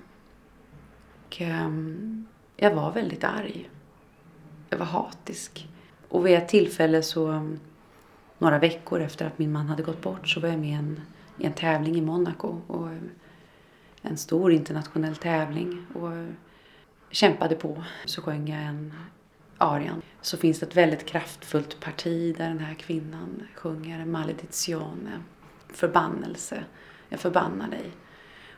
Och, 1.25 1.41
ehm, 1.41 2.27
jag 2.55 2.75
var 2.75 2.91
väldigt 2.91 3.23
arg. 3.23 3.69
Jag 4.69 4.77
var 4.77 4.85
hatisk. 4.85 5.67
Och 6.09 6.25
vid 6.25 6.37
ett 6.37 6.47
tillfälle 6.47 7.01
så, 7.01 7.55
några 8.37 8.59
veckor 8.59 9.01
efter 9.01 9.25
att 9.25 9.39
min 9.39 9.51
man 9.51 9.67
hade 9.67 9.83
gått 9.83 10.01
bort, 10.01 10.27
så 10.27 10.39
var 10.39 10.49
jag 10.49 10.59
med 10.59 10.69
i 10.69 10.73
en, 10.73 11.01
i 11.37 11.45
en 11.45 11.53
tävling 11.53 11.95
i 11.95 12.01
Monaco. 12.01 12.61
Och 12.67 12.89
en 14.01 14.17
stor 14.17 14.51
internationell 14.51 15.15
tävling. 15.15 15.85
Och 15.93 16.13
eh, 16.13 16.27
kämpade 17.09 17.55
på. 17.55 17.83
Så 18.05 18.21
sjöng 18.21 18.47
jag 18.47 18.61
en 18.61 18.93
arian. 19.63 20.01
Så 20.21 20.37
finns 20.37 20.59
det 20.59 20.65
ett 20.65 20.77
väldigt 20.77 21.05
kraftfullt 21.05 21.79
parti 21.79 22.35
där 22.37 22.47
den 22.47 22.59
här 22.59 22.73
kvinnan 22.73 23.43
sjunger 23.55 24.05
maledizione. 24.05 25.23
Förbannelse. 25.69 26.63
Jag 27.09 27.19
förbannar 27.19 27.69
dig. 27.69 27.91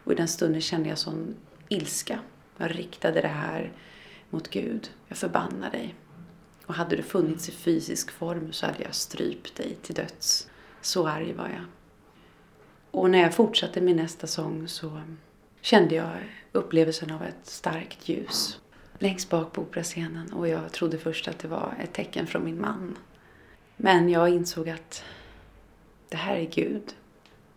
Och 0.03 0.11
i 0.11 0.15
den 0.15 0.27
stunden 0.27 0.61
kände 0.61 0.89
jag 0.89 0.97
sån 0.97 1.35
ilska. 1.69 2.19
Jag 2.57 2.79
riktade 2.79 3.21
det 3.21 3.27
här 3.27 3.71
mot 4.29 4.49
Gud. 4.49 4.89
Jag 5.07 5.17
förbannar 5.17 5.71
dig. 5.71 5.95
Och 6.65 6.73
hade 6.73 6.95
det 6.95 7.03
funnits 7.03 7.49
i 7.49 7.51
fysisk 7.51 8.11
form 8.11 8.51
så 8.51 8.65
hade 8.65 8.83
jag 8.83 8.95
strypt 8.95 9.55
dig 9.55 9.77
till 9.81 9.95
döds. 9.95 10.49
Så 10.81 11.07
arg 11.07 11.33
var 11.33 11.47
jag. 11.47 11.65
Och 12.91 13.09
när 13.09 13.19
jag 13.19 13.33
fortsatte 13.33 13.81
med 13.81 13.95
nästa 13.95 14.27
sång 14.27 14.67
så 14.67 15.01
kände 15.61 15.95
jag 15.95 16.17
upplevelsen 16.51 17.11
av 17.11 17.23
ett 17.23 17.45
starkt 17.45 18.09
ljus 18.09 18.59
längst 18.99 19.29
bak 19.29 19.53
på 19.53 19.61
operascenen 19.61 20.33
och 20.33 20.47
jag 20.47 20.71
trodde 20.71 20.97
först 20.97 21.27
att 21.27 21.39
det 21.39 21.47
var 21.47 21.73
ett 21.79 21.93
tecken 21.93 22.27
från 22.27 22.43
min 22.45 22.61
man. 22.61 22.97
Men 23.77 24.09
jag 24.09 24.29
insåg 24.29 24.69
att 24.69 25.03
det 26.09 26.17
här 26.17 26.35
är 26.35 26.45
Gud. 26.45 26.95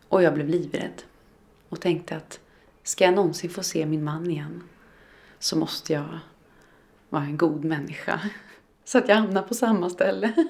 Och 0.09 0.22
jag 0.22 0.34
blev 0.34 0.49
livrädd 0.49 1.03
och 1.68 1.80
tänkte 1.80 2.16
att 2.16 2.41
ska 2.82 3.05
jag 3.05 3.14
någonsin 3.14 3.51
få 3.51 3.62
se 3.62 3.86
min 3.86 4.05
man 4.05 4.30
igen 4.30 4.62
så 5.39 5.59
måste 5.59 5.93
jag 5.93 6.18
vara 7.09 7.22
en 7.22 7.36
god 7.36 7.64
människa. 7.64 8.20
Så 8.84 8.99
att 8.99 9.09
jag 9.09 9.16
hamnar 9.16 9.43
på 9.43 9.55
samma 9.55 9.91
ställe. 9.91 10.32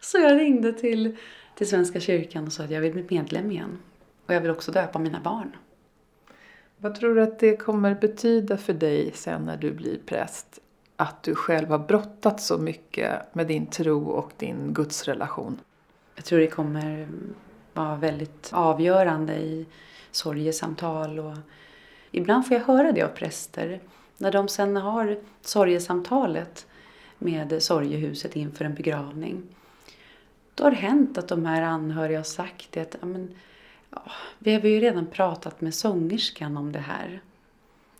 Så 0.00 0.18
jag 0.18 0.38
ringde 0.40 0.72
till, 0.72 1.16
till 1.54 1.68
Svenska 1.68 2.00
kyrkan 2.00 2.46
och 2.46 2.52
sa 2.52 2.64
att 2.64 2.70
jag 2.70 2.80
vill 2.80 2.92
bli 2.92 3.06
medlem 3.08 3.50
igen. 3.50 3.78
Och 4.26 4.34
jag 4.34 4.40
vill 4.40 4.50
också 4.50 4.72
döpa 4.72 4.98
mina 4.98 5.20
barn. 5.20 5.56
Vad 6.84 6.94
tror 6.94 7.14
du 7.14 7.22
att 7.22 7.38
det 7.38 7.56
kommer 7.56 7.94
betyda 7.94 8.56
för 8.56 8.72
dig 8.72 9.12
sen 9.14 9.44
när 9.44 9.56
du 9.56 9.70
blir 9.70 9.98
präst? 10.06 10.58
Att 10.96 11.22
du 11.22 11.34
själv 11.34 11.68
har 11.68 11.78
brottat 11.78 12.40
så 12.40 12.58
mycket 12.58 13.34
med 13.34 13.46
din 13.46 13.66
tro 13.66 14.04
och 14.06 14.32
din 14.36 14.74
gudsrelation? 14.74 15.60
Jag 16.14 16.24
tror 16.24 16.38
det 16.38 16.46
kommer 16.46 17.08
vara 17.72 17.96
väldigt 17.96 18.50
avgörande 18.52 19.34
i 19.34 19.66
sorgesamtal 20.10 21.18
och 21.18 21.34
ibland 22.10 22.46
får 22.46 22.56
jag 22.56 22.64
höra 22.64 22.92
det 22.92 23.02
av 23.02 23.08
präster. 23.08 23.80
När 24.18 24.32
de 24.32 24.48
sen 24.48 24.76
har 24.76 25.18
sorgesamtalet 25.42 26.66
med 27.18 27.62
sorgehuset 27.62 28.36
inför 28.36 28.64
en 28.64 28.74
begravning. 28.74 29.42
Då 30.54 30.64
har 30.64 30.70
det 30.70 30.76
hänt 30.76 31.18
att 31.18 31.28
de 31.28 31.46
här 31.46 31.62
anhöriga 31.62 32.18
har 32.18 32.24
sagt 32.24 32.72
det 32.72 32.80
att 32.80 32.96
ja, 33.00 33.06
vi 34.38 34.54
har 34.54 34.60
ju 34.60 34.80
redan 34.80 35.06
pratat 35.06 35.60
med 35.60 35.74
sångerskan 35.74 36.56
om 36.56 36.72
det 36.72 36.78
här. 36.78 37.20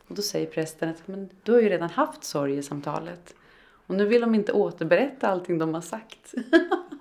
Och 0.07 0.15
då 0.15 0.21
säger 0.21 0.47
prästen 0.47 0.89
att 0.89 1.07
men, 1.07 1.29
du 1.43 1.51
har 1.51 1.59
ju 1.59 1.69
redan 1.69 1.89
haft 1.89 2.23
sorgesamtalet. 2.23 3.35
Och 3.87 3.95
nu 3.95 4.05
vill 4.05 4.21
de 4.21 4.35
inte 4.35 4.51
återberätta 4.51 5.27
allting 5.27 5.57
de 5.57 5.73
har 5.73 5.81
sagt. 5.81 6.33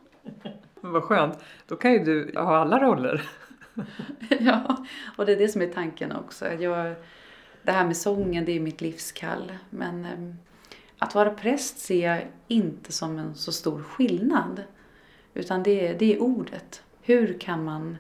Vad 0.81 1.03
skönt. 1.03 1.39
Då 1.67 1.77
kan 1.77 1.93
ju 1.93 1.99
du 1.99 2.33
ha 2.39 2.57
alla 2.57 2.81
roller. 2.81 3.23
ja, 4.41 4.87
och 5.17 5.27
det 5.27 5.33
är 5.33 5.37
det 5.37 5.49
som 5.49 5.63
är 5.63 5.67
tanken 5.67 6.13
också. 6.13 6.53
Jag, 6.53 6.95
det 7.63 7.73
här 7.73 7.87
med 7.87 7.97
sången, 7.97 8.45
det 8.45 8.53
är 8.53 8.61
mitt 8.61 8.81
livskall. 8.81 9.53
Men 9.71 10.05
eh, 10.05 10.35
att 10.99 11.15
vara 11.15 11.31
präst 11.31 11.79
ser 11.79 12.09
jag 12.09 12.27
inte 12.49 12.93
som 12.93 13.19
en 13.19 13.35
så 13.35 13.53
stor 13.53 13.83
skillnad. 13.83 14.63
Utan 15.35 15.63
det 15.63 15.93
det 15.93 16.15
är 16.15 16.23
ordet. 16.23 16.83
Hur 17.03 17.39
kan 17.41 17.65
man 17.65 17.97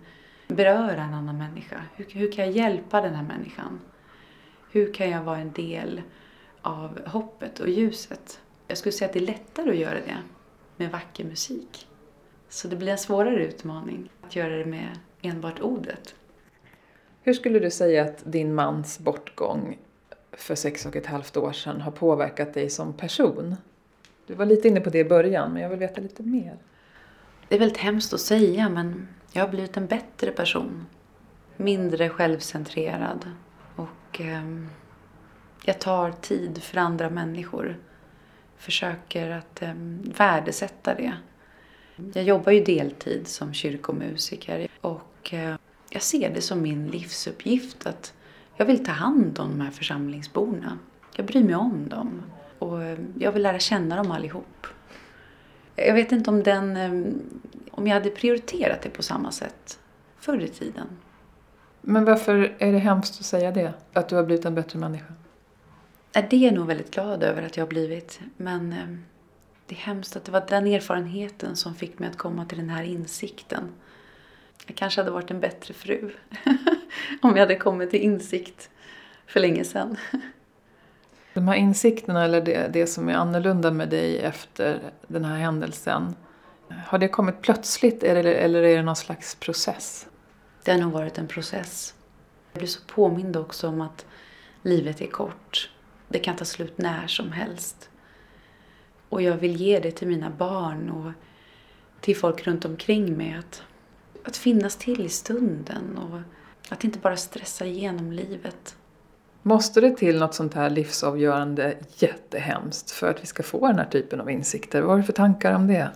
beröra 0.48 1.02
en 1.02 1.14
annan 1.14 1.38
människa? 1.38 1.82
Hur, 1.96 2.06
hur 2.10 2.32
kan 2.32 2.44
jag 2.44 2.54
hjälpa 2.54 3.00
den 3.00 3.14
här 3.14 3.22
människan? 3.22 3.80
Hur 4.70 4.92
kan 4.92 5.10
jag 5.10 5.22
vara 5.22 5.38
en 5.38 5.52
del 5.52 6.02
av 6.62 7.06
hoppet 7.06 7.60
och 7.60 7.68
ljuset? 7.68 8.40
Jag 8.68 8.78
skulle 8.78 8.92
säga 8.92 9.08
att 9.08 9.12
det 9.12 9.18
är 9.18 9.26
lättare 9.26 9.70
att 9.70 9.76
göra 9.76 9.94
det 9.94 10.18
med 10.76 10.90
vacker 10.90 11.24
musik. 11.24 11.86
Så 12.48 12.68
det 12.68 12.76
blir 12.76 12.88
en 12.88 12.98
svårare 12.98 13.44
utmaning 13.44 14.10
att 14.22 14.36
göra 14.36 14.56
det 14.56 14.64
med 14.64 14.98
enbart 15.22 15.60
ordet. 15.60 16.14
Hur 17.22 17.32
skulle 17.32 17.58
du 17.58 17.70
säga 17.70 18.04
att 18.04 18.22
din 18.24 18.54
mans 18.54 18.98
bortgång 18.98 19.78
för 20.32 20.54
sex 20.54 20.86
och 20.86 20.96
ett 20.96 21.06
halvt 21.06 21.36
år 21.36 21.52
sedan 21.52 21.80
har 21.80 21.90
påverkat 21.90 22.54
dig 22.54 22.70
som 22.70 22.92
person? 22.92 23.56
Du 24.26 24.34
var 24.34 24.46
lite 24.46 24.68
inne 24.68 24.80
på 24.80 24.90
det 24.90 24.98
i 24.98 25.04
början, 25.04 25.52
men 25.52 25.62
jag 25.62 25.68
vill 25.68 25.78
veta 25.78 26.00
lite 26.00 26.22
mer. 26.22 26.58
Det 27.48 27.54
är 27.54 27.58
väldigt 27.58 27.78
hemskt 27.78 28.12
att 28.12 28.20
säga, 28.20 28.68
men 28.68 29.08
jag 29.36 29.42
har 29.42 29.48
blivit 29.48 29.76
en 29.76 29.86
bättre 29.86 30.30
person. 30.30 30.86
Mindre 31.56 32.08
självcentrerad. 32.08 33.30
Och 33.76 34.20
eh, 34.20 34.44
jag 35.64 35.78
tar 35.78 36.12
tid 36.12 36.62
för 36.62 36.78
andra 36.78 37.10
människor. 37.10 37.76
Försöker 38.56 39.30
att 39.30 39.62
eh, 39.62 39.72
värdesätta 40.16 40.94
det. 40.94 41.12
Jag 42.14 42.24
jobbar 42.24 42.52
ju 42.52 42.64
deltid 42.64 43.28
som 43.28 43.54
kyrkomusiker 43.54 44.68
och 44.80 45.34
eh, 45.34 45.56
jag 45.90 46.02
ser 46.02 46.34
det 46.34 46.40
som 46.40 46.62
min 46.62 46.86
livsuppgift 46.88 47.86
att 47.86 48.14
jag 48.56 48.66
vill 48.66 48.84
ta 48.84 48.92
hand 48.92 49.38
om 49.38 49.50
de 49.50 49.60
här 49.60 49.70
församlingsborna. 49.70 50.78
Jag 51.16 51.26
bryr 51.26 51.44
mig 51.44 51.54
om 51.54 51.88
dem 51.88 52.22
och 52.58 52.82
eh, 52.82 52.98
jag 53.18 53.32
vill 53.32 53.42
lära 53.42 53.58
känna 53.58 53.96
dem 53.96 54.10
allihop. 54.10 54.66
Jag 55.76 55.94
vet 55.94 56.12
inte 56.12 56.30
om, 56.30 56.42
den, 56.42 56.76
eh, 56.76 57.14
om 57.70 57.86
jag 57.86 57.94
hade 57.94 58.10
prioriterat 58.10 58.82
det 58.82 58.90
på 58.90 59.02
samma 59.02 59.32
sätt 59.32 59.78
förr 60.18 60.40
i 60.40 60.48
tiden. 60.48 60.86
Men 61.80 62.04
varför 62.04 62.54
är 62.58 62.72
det 62.72 62.78
hemskt 62.78 63.20
att 63.20 63.26
säga 63.26 63.50
det? 63.50 63.72
Att 63.92 64.08
du 64.08 64.16
har 64.16 64.24
blivit 64.24 64.44
en 64.44 64.54
bättre 64.54 64.78
människa? 64.78 65.14
Det 66.12 66.32
är 66.32 66.40
jag 66.40 66.54
nog 66.54 66.66
väldigt 66.66 66.94
glad 66.94 67.22
över 67.22 67.42
att 67.42 67.56
jag 67.56 67.64
har 67.64 67.68
blivit. 67.68 68.20
Men 68.36 68.74
det 69.66 69.74
är 69.74 69.78
hemskt 69.78 70.16
att 70.16 70.24
det 70.24 70.32
var 70.32 70.44
den 70.48 70.66
erfarenheten 70.66 71.56
som 71.56 71.74
fick 71.74 71.98
mig 71.98 72.08
att 72.08 72.18
komma 72.18 72.46
till 72.46 72.58
den 72.58 72.70
här 72.70 72.82
insikten. 72.82 73.64
Jag 74.66 74.76
kanske 74.76 75.00
hade 75.00 75.10
varit 75.10 75.30
en 75.30 75.40
bättre 75.40 75.74
fru 75.74 76.10
om 77.22 77.30
jag 77.30 77.38
hade 77.38 77.56
kommit 77.56 77.90
till 77.90 78.00
insikt 78.00 78.70
för 79.26 79.40
länge 79.40 79.64
sedan. 79.64 79.96
De 81.34 81.48
här 81.48 81.56
insikterna, 81.56 82.24
eller 82.24 82.40
det, 82.40 82.68
det 82.72 82.86
som 82.86 83.08
är 83.08 83.14
annorlunda 83.14 83.70
med 83.70 83.88
dig 83.88 84.18
efter 84.18 84.80
den 85.06 85.24
här 85.24 85.36
händelsen, 85.36 86.14
har 86.86 86.98
det 86.98 87.08
kommit 87.08 87.42
plötsligt 87.42 88.02
eller, 88.02 88.24
eller 88.24 88.62
är 88.62 88.76
det 88.76 88.82
någon 88.82 88.96
slags 88.96 89.34
process? 89.34 90.06
Det 90.64 90.72
har 90.72 90.78
nog 90.78 90.92
varit 90.92 91.18
en 91.18 91.28
process. 91.28 91.94
Jag 92.52 92.58
blir 92.58 92.68
så 92.68 92.80
påmind 92.86 93.36
också 93.36 93.68
om 93.68 93.80
att 93.80 94.06
livet 94.62 95.00
är 95.00 95.06
kort. 95.06 95.70
Det 96.08 96.18
kan 96.18 96.36
ta 96.36 96.44
slut 96.44 96.78
när 96.78 97.06
som 97.06 97.32
helst. 97.32 97.90
Och 99.08 99.22
jag 99.22 99.36
vill 99.36 99.56
ge 99.56 99.80
det 99.80 99.90
till 99.90 100.08
mina 100.08 100.30
barn 100.30 100.90
och 100.90 101.12
till 102.00 102.16
folk 102.16 102.46
runt 102.46 102.64
omkring 102.64 103.16
mig. 103.16 103.36
Att, 103.38 103.62
att 104.24 104.36
finnas 104.36 104.76
till 104.76 105.06
i 105.06 105.08
stunden 105.08 105.98
och 105.98 106.20
att 106.72 106.84
inte 106.84 106.98
bara 106.98 107.16
stressa 107.16 107.66
igenom 107.66 108.12
livet. 108.12 108.76
Måste 109.46 109.80
det 109.80 109.96
till 109.96 110.18
något 110.18 110.34
sånt 110.34 110.54
här 110.54 110.70
livsavgörande 110.70 111.76
jättehemskt 111.96 112.90
för 112.90 113.10
att 113.10 113.22
vi 113.22 113.26
ska 113.26 113.42
få 113.42 113.66
den 113.66 113.78
här 113.78 113.86
typen 113.86 114.20
av 114.20 114.30
insikter? 114.30 114.80
Vad 114.80 114.90
har 114.90 114.96
du 114.96 115.02
för 115.02 115.12
tankar 115.12 115.52
om 115.52 115.66
det? 115.66 115.90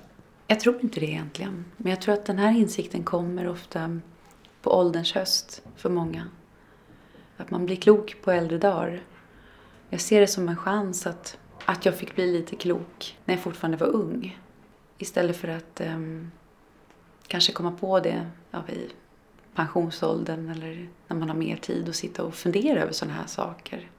Jag 0.46 0.60
tror 0.60 0.78
inte 0.80 1.00
det 1.00 1.06
egentligen. 1.06 1.64
Men 1.76 1.90
jag 1.90 2.00
tror 2.00 2.14
att 2.14 2.26
den 2.26 2.38
här 2.38 2.58
insikten 2.58 3.02
kommer 3.02 3.48
ofta 3.48 4.00
på 4.62 4.70
ålderns 4.70 5.12
höst 5.12 5.62
för 5.76 5.90
många. 5.90 6.28
Att 7.36 7.50
man 7.50 7.66
blir 7.66 7.76
klok 7.76 8.16
på 8.22 8.30
äldre 8.30 8.58
dagar. 8.58 9.02
Jag 9.90 10.00
ser 10.00 10.20
det 10.20 10.26
som 10.26 10.48
en 10.48 10.56
chans 10.56 11.06
att 11.06 11.38
att 11.64 11.84
jag 11.84 11.94
fick 11.94 12.14
bli 12.14 12.32
lite 12.32 12.56
klok 12.56 13.18
när 13.24 13.34
jag 13.34 13.42
fortfarande 13.42 13.76
var 13.76 13.86
ung. 13.86 14.38
Istället 14.98 15.36
för 15.36 15.48
att 15.48 15.80
um, 15.80 16.30
kanske 17.26 17.52
komma 17.52 17.72
på 17.80 18.00
det 18.00 18.26
ja, 18.50 18.62
vid 18.66 18.90
pensionsåldern 19.58 20.48
eller 20.48 20.88
när 21.08 21.16
man 21.16 21.28
har 21.28 21.36
mer 21.36 21.56
tid 21.56 21.88
att 21.88 21.96
sitta 21.96 22.24
och 22.24 22.34
fundera 22.34 22.82
över 22.82 22.92
sådana 22.92 23.14
här 23.14 23.26
saker. 23.26 23.90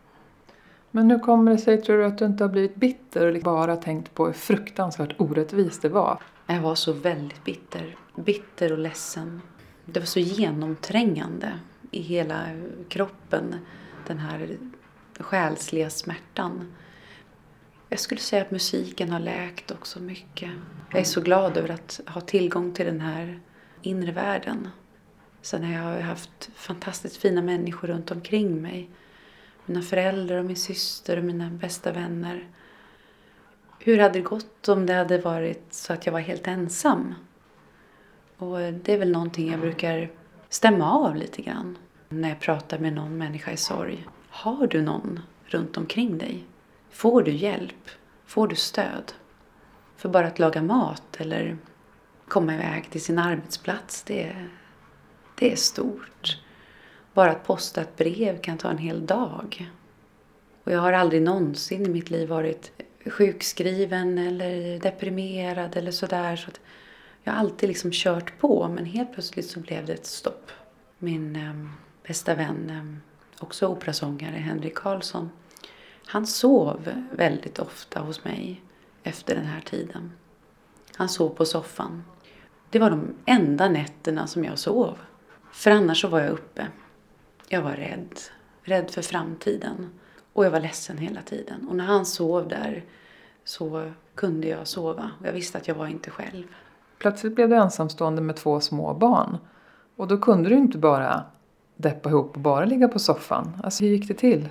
Men 0.91 1.11
hur 1.11 1.19
kommer 1.19 1.51
det 1.51 1.57
sig, 1.57 1.81
tror 1.81 1.97
du, 1.97 2.05
att 2.05 2.17
du 2.17 2.25
inte 2.25 2.43
har 2.43 2.49
blivit 2.49 2.75
bitter 2.75 3.35
och 3.35 3.41
bara 3.41 3.75
tänkt 3.75 4.13
på 4.13 4.25
hur 4.25 4.33
fruktansvärt 4.33 5.15
orättvist 5.21 5.81
det 5.81 5.89
var? 5.89 6.21
Jag 6.47 6.61
var 6.61 6.75
så 6.75 6.93
väldigt 6.93 7.43
bitter. 7.43 7.95
Bitter 8.15 8.71
och 8.71 8.77
ledsen. 8.77 9.41
Det 9.85 9.99
var 9.99 10.07
så 10.07 10.19
genomträngande 10.19 11.59
i 11.91 12.01
hela 12.01 12.41
kroppen, 12.89 13.55
den 14.07 14.19
här 14.19 14.57
själsliga 15.19 15.89
smärtan. 15.89 16.73
Jag 17.89 17.99
skulle 17.99 18.21
säga 18.21 18.41
att 18.41 18.51
musiken 18.51 19.11
har 19.11 19.19
läkt 19.19 19.71
också 19.71 19.99
mycket. 19.99 20.51
Jag 20.91 20.99
är 20.99 21.05
så 21.05 21.21
glad 21.21 21.57
över 21.57 21.71
att 21.71 22.01
ha 22.07 22.21
tillgång 22.21 22.73
till 22.73 22.85
den 22.85 23.01
här 23.01 23.39
inre 23.81 24.11
världen. 24.11 24.67
Sen 25.41 25.63
har 25.63 25.93
jag 25.93 26.01
haft 26.01 26.49
fantastiskt 26.55 27.17
fina 27.17 27.41
människor 27.41 27.87
runt 27.87 28.11
omkring 28.11 28.61
mig. 28.61 28.89
Mina 29.65 29.81
föräldrar 29.81 30.37
och 30.37 30.45
min 30.45 30.55
syster 30.55 31.17
och 31.17 31.23
mina 31.23 31.49
bästa 31.49 31.91
vänner. 31.91 32.47
Hur 33.79 33.99
hade 33.99 34.13
det 34.13 34.23
gått 34.23 34.69
om 34.69 34.85
det 34.85 34.93
hade 34.93 35.17
varit 35.17 35.73
så 35.73 35.93
att 35.93 36.05
jag 36.05 36.13
var 36.13 36.19
helt 36.19 36.47
ensam? 36.47 37.15
Och 38.37 38.59
det 38.59 38.93
är 38.93 38.97
väl 38.97 39.11
någonting 39.11 39.51
jag 39.51 39.59
brukar 39.59 40.11
stämma 40.49 40.91
av 40.91 41.15
lite 41.15 41.41
grann 41.41 41.77
när 42.09 42.29
jag 42.29 42.39
pratar 42.39 42.79
med 42.79 42.93
någon 42.93 43.17
människa 43.17 43.51
i 43.51 43.57
sorg. 43.57 44.07
Har 44.29 44.67
du 44.67 44.81
någon 44.81 45.19
runt 45.45 45.77
omkring 45.77 46.17
dig? 46.17 46.45
Får 46.89 47.21
du 47.21 47.31
hjälp? 47.31 47.89
Får 48.25 48.47
du 48.47 48.55
stöd? 48.55 49.13
För 49.97 50.09
bara 50.09 50.27
att 50.27 50.39
laga 50.39 50.61
mat 50.61 51.17
eller 51.17 51.57
komma 52.27 52.53
iväg 52.53 52.89
till 52.89 53.03
sin 53.03 53.19
arbetsplats, 53.19 54.03
det, 54.03 54.23
är 54.23 54.49
det 55.39 55.51
är 55.51 55.55
stort. 55.55 56.37
Bara 57.13 57.31
att 57.31 57.47
posta 57.47 57.81
ett 57.81 57.97
brev 57.97 58.41
kan 58.41 58.57
ta 58.57 58.69
en 58.69 58.77
hel 58.77 59.05
dag. 59.05 59.71
Och 60.63 60.71
jag 60.71 60.79
har 60.79 60.93
aldrig 60.93 61.21
någonsin 61.21 61.85
i 61.85 61.89
mitt 61.89 62.09
liv 62.09 62.29
varit 62.29 62.71
sjukskriven 63.05 64.17
eller 64.17 64.79
deprimerad 64.79 65.77
eller 65.77 65.91
sådär. 65.91 66.35
Så 66.35 66.47
att 66.47 66.59
jag 67.23 67.33
har 67.33 67.39
alltid 67.39 67.69
liksom 67.69 67.91
kört 67.93 68.39
på 68.39 68.67
men 68.67 68.85
helt 68.85 69.13
plötsligt 69.13 69.49
så 69.49 69.59
blev 69.59 69.85
det 69.85 69.93
ett 69.93 70.05
stopp. 70.05 70.51
Min 70.97 71.35
eh, 71.35 71.67
bästa 72.07 72.35
vän, 72.35 72.69
eh, 72.69 73.43
också 73.43 73.67
operasångare, 73.67 74.35
Henrik 74.35 74.75
Karlsson, 74.75 75.29
han 76.05 76.27
sov 76.27 76.89
väldigt 77.11 77.59
ofta 77.59 77.99
hos 77.99 78.23
mig 78.23 78.61
efter 79.03 79.35
den 79.35 79.45
här 79.45 79.61
tiden. 79.61 80.11
Han 80.95 81.09
sov 81.09 81.29
på 81.29 81.45
soffan. 81.45 82.03
Det 82.69 82.79
var 82.79 82.89
de 82.89 83.15
enda 83.25 83.69
nätterna 83.69 84.27
som 84.27 84.45
jag 84.45 84.59
sov. 84.59 84.97
För 85.51 85.71
annars 85.71 86.01
så 86.01 86.07
var 86.07 86.19
jag 86.19 86.29
uppe. 86.29 86.67
Jag 87.47 87.61
var 87.61 87.71
rädd. 87.71 88.19
Rädd 88.63 88.91
för 88.91 89.01
framtiden. 89.01 89.89
Och 90.33 90.45
jag 90.45 90.51
var 90.51 90.59
ledsen 90.59 90.97
hela 90.97 91.21
tiden. 91.21 91.67
Och 91.69 91.75
när 91.75 91.85
han 91.85 92.05
sov 92.05 92.47
där 92.47 92.83
så 93.43 93.91
kunde 94.15 94.47
jag 94.47 94.67
sova. 94.67 95.11
Jag 95.23 95.33
visste 95.33 95.57
att 95.57 95.67
jag 95.67 95.75
var 95.75 95.87
inte 95.87 96.09
själv. 96.11 96.43
Plötsligt 96.97 97.35
blev 97.35 97.49
du 97.49 97.55
ensamstående 97.55 98.21
med 98.21 98.35
två 98.35 98.59
små 98.59 98.93
barn. 98.93 99.37
Och 99.95 100.07
då 100.07 100.17
kunde 100.17 100.49
du 100.49 100.55
inte 100.55 100.77
bara 100.77 101.23
deppa 101.75 102.09
ihop 102.09 102.35
och 102.35 102.41
bara 102.41 102.65
ligga 102.65 102.87
på 102.87 102.99
soffan. 102.99 103.61
Alltså 103.63 103.83
hur 103.83 103.91
gick 103.91 104.07
det 104.07 104.13
till? 104.13 104.49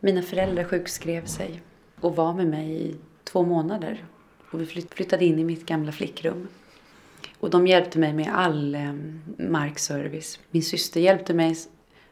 Mina 0.00 0.22
föräldrar 0.22 0.64
sjukskrev 0.64 1.26
sig 1.26 1.62
och 2.00 2.16
var 2.16 2.34
med 2.34 2.46
mig 2.46 2.82
i 2.82 2.96
två 3.24 3.42
månader. 3.42 4.04
Och 4.50 4.60
vi 4.60 4.66
flyttade 4.66 5.24
in 5.24 5.38
i 5.38 5.44
mitt 5.44 5.66
gamla 5.66 5.92
flickrum. 5.92 6.48
Och 7.44 7.50
de 7.50 7.66
hjälpte 7.66 7.98
mig 7.98 8.12
med 8.12 8.34
all 8.34 8.74
eh, 8.74 8.92
markservice. 9.38 10.38
Min 10.50 10.62
syster 10.62 11.00
hjälpte 11.00 11.34
mig 11.34 11.56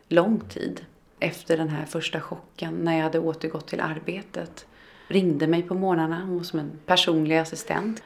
lång 0.09 0.41
tid 0.41 0.85
efter 1.20 1.57
den 1.57 1.68
här 1.68 1.85
första 1.85 2.20
chocken 2.20 2.74
när 2.74 2.97
jag 2.97 3.03
hade 3.03 3.18
återgått 3.18 3.68
till 3.68 3.80
arbetet. 3.80 4.66
Ringde 5.09 5.47
mig 5.47 5.62
på 5.62 5.74
morgnarna, 5.74 6.24
hon 6.24 6.37
var 6.37 6.45
som 6.45 6.59
en 6.59 6.70
personlig 6.87 7.37
assistent. 7.37 8.03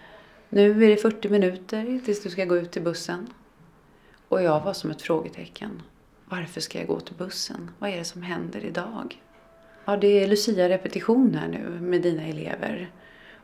Nu 0.48 0.84
är 0.84 0.88
det 0.88 0.96
40 0.96 1.28
minuter 1.28 2.00
tills 2.04 2.22
du 2.22 2.30
ska 2.30 2.44
gå 2.44 2.56
ut 2.56 2.70
till 2.70 2.82
bussen. 2.82 3.26
Och 4.28 4.42
jag 4.42 4.64
var 4.64 4.72
som 4.72 4.90
ett 4.90 5.02
frågetecken. 5.02 5.82
Varför 6.24 6.60
ska 6.60 6.78
jag 6.78 6.88
gå 6.88 7.00
till 7.00 7.16
bussen? 7.16 7.70
Vad 7.78 7.90
är 7.90 7.96
det 7.96 8.04
som 8.04 8.22
händer 8.22 8.64
idag? 8.64 9.22
Ja, 9.84 9.96
det 9.96 10.22
är 10.22 10.28
Lucia-repetition 10.28 11.34
här 11.34 11.48
nu 11.48 11.80
med 11.80 12.02
dina 12.02 12.22
elever. 12.22 12.90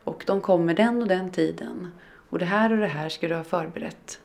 Och 0.03 0.23
de 0.27 0.41
kommer 0.41 0.73
den 0.73 1.01
och 1.01 1.07
den 1.07 1.31
tiden. 1.31 1.91
Och 2.33 2.39
det 2.39 2.45
här 2.45 2.71
och 2.71 2.77
det 2.77 2.87
här 2.87 3.09
ska 3.09 3.27
du 3.27 3.35
ha 3.35 3.43
förberett. 3.43 4.19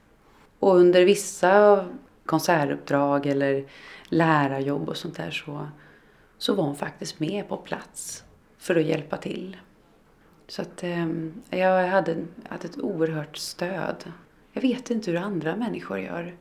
Och 0.58 0.76
under 0.76 1.04
vissa 1.04 1.84
konsertuppdrag 2.26 3.26
eller 3.26 3.64
lärarjobb 4.08 4.88
och 4.88 4.96
sånt 4.96 5.16
där 5.16 5.30
så, 5.30 5.68
så 6.38 6.54
var 6.54 6.64
hon 6.64 6.76
faktiskt 6.76 7.20
med 7.20 7.48
på 7.48 7.56
plats 7.56 8.24
för 8.58 8.76
att 8.76 8.84
hjälpa 8.84 9.16
till. 9.16 9.56
Så 10.46 10.62
att 10.62 10.82
eh, 10.82 11.08
jag 11.50 11.88
hade, 11.88 12.16
hade 12.48 12.68
ett 12.68 12.78
oerhört 12.78 13.36
stöd. 13.36 14.12
Jag 14.52 14.62
vet 14.62 14.90
inte 14.90 15.10
hur 15.10 15.18
andra 15.18 15.56
människor 15.56 15.98
gör 15.98 16.36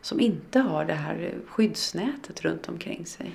som 0.00 0.20
inte 0.20 0.60
har 0.60 0.84
det 0.84 0.94
här 0.94 1.34
skyddsnätet 1.46 2.44
runt 2.44 2.68
omkring 2.68 3.06
sig. 3.06 3.32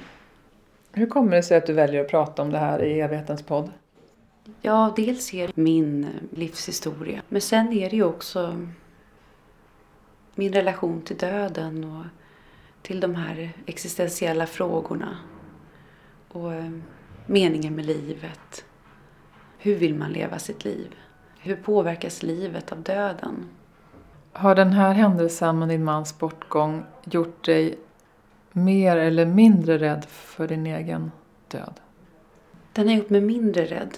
Hur 0.91 1.07
kommer 1.07 1.35
det 1.35 1.43
sig 1.43 1.57
att 1.57 1.65
du 1.65 1.73
väljer 1.73 2.01
att 2.01 2.09
prata 2.09 2.41
om 2.41 2.49
det 2.49 2.59
här 2.59 2.83
i 2.83 2.99
evighetens 2.99 3.43
podd? 3.43 3.71
Ja, 4.61 4.93
dels 4.95 5.33
är 5.33 5.47
det 5.47 5.57
min 5.57 6.07
livshistoria. 6.31 7.21
Men 7.29 7.41
sen 7.41 7.73
är 7.73 7.89
det 7.89 7.95
ju 7.95 8.03
också 8.03 8.67
min 10.35 10.53
relation 10.53 11.01
till 11.01 11.17
döden 11.17 11.83
och 11.83 12.05
till 12.81 12.99
de 12.99 13.15
här 13.15 13.53
existentiella 13.65 14.45
frågorna. 14.47 15.17
Och 16.31 16.53
eh, 16.53 16.71
meningen 17.25 17.75
med 17.75 17.85
livet. 17.85 18.65
Hur 19.57 19.75
vill 19.75 19.95
man 19.95 20.11
leva 20.11 20.39
sitt 20.39 20.65
liv? 20.65 20.95
Hur 21.39 21.55
påverkas 21.55 22.23
livet 22.23 22.71
av 22.71 22.81
döden? 22.81 23.49
Har 24.31 24.55
den 24.55 24.73
här 24.73 24.93
händelsen 24.93 25.59
med 25.59 25.69
din 25.69 25.83
mans 25.83 26.19
bortgång 26.19 26.85
gjort 27.03 27.45
dig 27.45 27.77
mer 28.51 28.97
eller 28.97 29.25
mindre 29.25 29.77
rädd 29.77 30.05
för 30.05 30.47
din 30.47 30.65
egen 30.65 31.11
död? 31.47 31.79
Den 32.73 32.87
har 32.87 32.95
gjort 32.95 33.09
mig 33.09 33.21
mindre 33.21 33.65
rädd. 33.65 33.97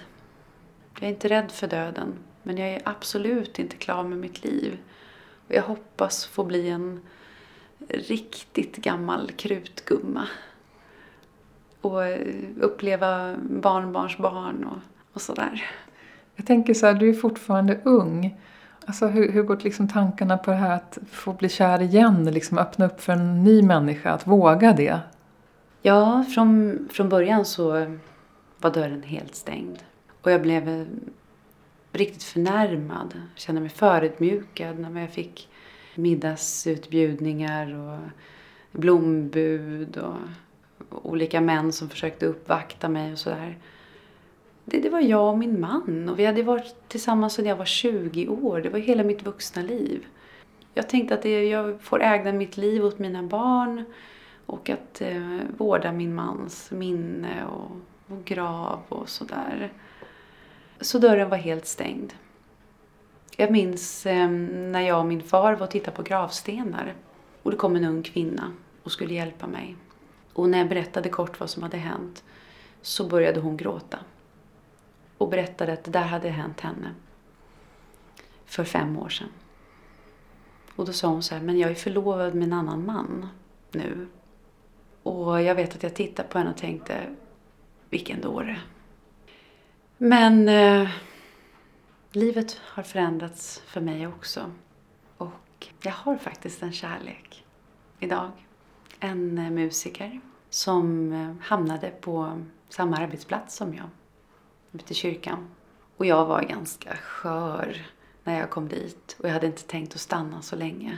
Jag 0.99 1.03
är 1.03 1.13
inte 1.13 1.27
rädd 1.27 1.51
för 1.51 1.67
döden, 1.67 2.13
men 2.43 2.57
jag 2.57 2.69
är 2.69 2.81
absolut 2.85 3.59
inte 3.59 3.75
klar 3.75 4.03
med 4.03 4.17
mitt 4.17 4.43
liv. 4.43 4.77
Och 5.47 5.55
jag 5.55 5.63
hoppas 5.63 6.25
få 6.25 6.43
bli 6.43 6.69
en 6.69 6.99
riktigt 7.89 8.75
gammal 8.75 9.31
krutgumma. 9.31 10.27
Och 11.81 12.01
uppleva 12.59 13.35
barnbarns 13.37 14.17
barn 14.17 14.63
och, 14.63 14.77
och 15.13 15.21
sådär. 15.21 15.65
Jag 16.35 16.45
tänker 16.45 16.73
så 16.73 16.85
här, 16.85 16.93
du 16.93 17.09
är 17.09 17.13
fortfarande 17.13 17.79
ung. 17.83 18.41
Alltså 18.85 19.07
hur, 19.07 19.31
hur 19.31 19.43
går 19.43 19.59
liksom 19.61 19.87
tankarna 19.87 20.37
på 20.37 20.51
det 20.51 20.57
här 20.57 20.75
att 20.75 20.97
få 21.11 21.33
bli 21.33 21.49
kär 21.49 21.81
igen, 21.81 22.25
liksom 22.25 22.57
öppna 22.57 22.85
upp 22.85 23.01
för 23.01 23.13
en 23.13 23.43
ny 23.43 23.61
människa, 23.61 24.11
att 24.11 24.27
våga 24.27 24.73
det? 24.73 24.99
Ja, 25.81 26.25
från, 26.33 26.79
från 26.91 27.09
början 27.09 27.45
så 27.45 27.97
var 28.57 28.71
dörren 28.71 29.03
helt 29.03 29.35
stängd. 29.35 29.77
Och 30.25 30.31
jag 30.31 30.41
blev 30.41 30.69
eh, 30.69 30.85
riktigt 31.91 32.23
förnärmad, 32.23 33.21
kände 33.35 33.61
mig 33.61 33.69
förödmjukad 33.69 34.79
när 34.79 35.01
jag 35.01 35.09
fick 35.09 35.49
middagsutbjudningar 35.95 37.73
och 37.73 37.99
blombud 38.71 39.97
och 39.97 40.15
olika 41.11 41.41
män 41.41 41.73
som 41.73 41.89
försökte 41.89 42.25
uppvakta 42.25 42.89
mig 42.89 43.11
och 43.11 43.19
sådär. 43.19 43.57
Det, 44.65 44.79
det 44.79 44.89
var 44.89 44.99
jag 44.99 45.29
och 45.29 45.37
min 45.37 45.59
man 45.59 46.09
och 46.09 46.19
vi 46.19 46.25
hade 46.25 46.43
varit 46.43 46.75
tillsammans 46.87 47.33
sedan 47.33 47.45
jag 47.45 47.55
var 47.55 47.65
20 47.65 48.27
år. 48.27 48.61
Det 48.61 48.69
var 48.69 48.79
hela 48.79 49.03
mitt 49.03 49.23
vuxna 49.23 49.61
liv. 49.61 50.05
Jag 50.73 50.89
tänkte 50.89 51.13
att 51.13 51.21
det, 51.21 51.49
jag 51.49 51.81
får 51.81 52.01
ägna 52.01 52.31
mitt 52.31 52.57
liv 52.57 52.85
åt 52.85 52.99
mina 52.99 53.23
barn 53.23 53.85
och 54.45 54.69
att 54.69 55.01
eh, 55.01 55.39
vårda 55.57 55.91
min 55.91 56.15
mans 56.15 56.71
minne 56.71 57.45
och, 57.45 57.71
och 58.07 58.25
grav 58.25 58.79
och 58.89 59.09
sådär. 59.09 59.71
Så 60.81 60.99
dörren 60.99 61.29
var 61.29 61.37
helt 61.37 61.65
stängd. 61.65 62.13
Jag 63.37 63.51
minns 63.51 64.05
eh, 64.05 64.29
när 64.29 64.81
jag 64.81 64.99
och 64.99 65.05
min 65.05 65.23
far 65.23 65.53
var 65.53 65.61
och 65.61 65.71
tittade 65.71 65.97
på 65.97 66.03
gravstenar 66.03 66.93
och 67.43 67.51
det 67.51 67.57
kom 67.57 67.75
en 67.75 67.85
ung 67.85 68.03
kvinna 68.03 68.51
och 68.83 68.91
skulle 68.91 69.13
hjälpa 69.13 69.47
mig. 69.47 69.75
Och 70.33 70.49
när 70.49 70.57
jag 70.57 70.69
berättade 70.69 71.09
kort 71.09 71.39
vad 71.39 71.49
som 71.49 71.63
hade 71.63 71.77
hänt 71.77 72.23
så 72.81 73.07
började 73.07 73.39
hon 73.39 73.57
gråta 73.57 73.99
och 75.17 75.29
berättade 75.29 75.73
att 75.73 75.83
det 75.83 75.91
där 75.91 76.05
hade 76.05 76.29
hänt 76.29 76.61
henne 76.61 76.93
för 78.45 78.63
fem 78.63 78.97
år 78.97 79.09
sedan. 79.09 79.29
Och 80.75 80.85
då 80.85 80.93
sa 80.93 81.07
hon 81.07 81.23
så 81.23 81.35
här, 81.35 81.41
men 81.41 81.57
jag 81.57 81.71
är 81.71 81.75
förlovad 81.75 82.35
med 82.35 82.43
en 82.43 82.53
annan 82.53 82.85
man 82.85 83.27
nu. 83.71 84.07
Och 85.03 85.41
jag 85.41 85.55
vet 85.55 85.75
att 85.75 85.83
jag 85.83 85.95
tittade 85.95 86.29
på 86.29 86.37
henne 86.37 86.49
och 86.49 86.57
tänkte, 86.57 87.15
vilken 87.89 88.21
dåre. 88.21 88.59
Men 90.05 90.49
eh, 90.49 90.89
livet 92.11 92.61
har 92.63 92.83
förändrats 92.83 93.63
för 93.65 93.81
mig 93.81 94.07
också. 94.07 94.51
Och 95.17 95.67
jag 95.81 95.91
har 95.91 96.17
faktiskt 96.17 96.63
en 96.63 96.73
kärlek 96.73 97.45
idag. 97.99 98.31
En 98.99 99.37
eh, 99.37 99.49
musiker 99.49 100.21
som 100.49 101.13
eh, 101.13 101.47
hamnade 101.47 101.89
på 101.89 102.41
samma 102.69 102.97
arbetsplats 102.97 103.55
som 103.55 103.73
jag 103.73 103.89
ute 104.71 104.93
i 104.93 104.95
kyrkan. 104.95 105.47
Och 105.97 106.05
jag 106.05 106.25
var 106.25 106.41
ganska 106.41 106.95
skör 106.95 107.85
när 108.23 108.39
jag 108.39 108.49
kom 108.49 108.67
dit 108.67 109.15
och 109.19 109.27
jag 109.27 109.33
hade 109.33 109.47
inte 109.47 109.63
tänkt 109.63 109.95
att 109.95 110.01
stanna 110.01 110.41
så 110.41 110.55
länge. 110.55 110.97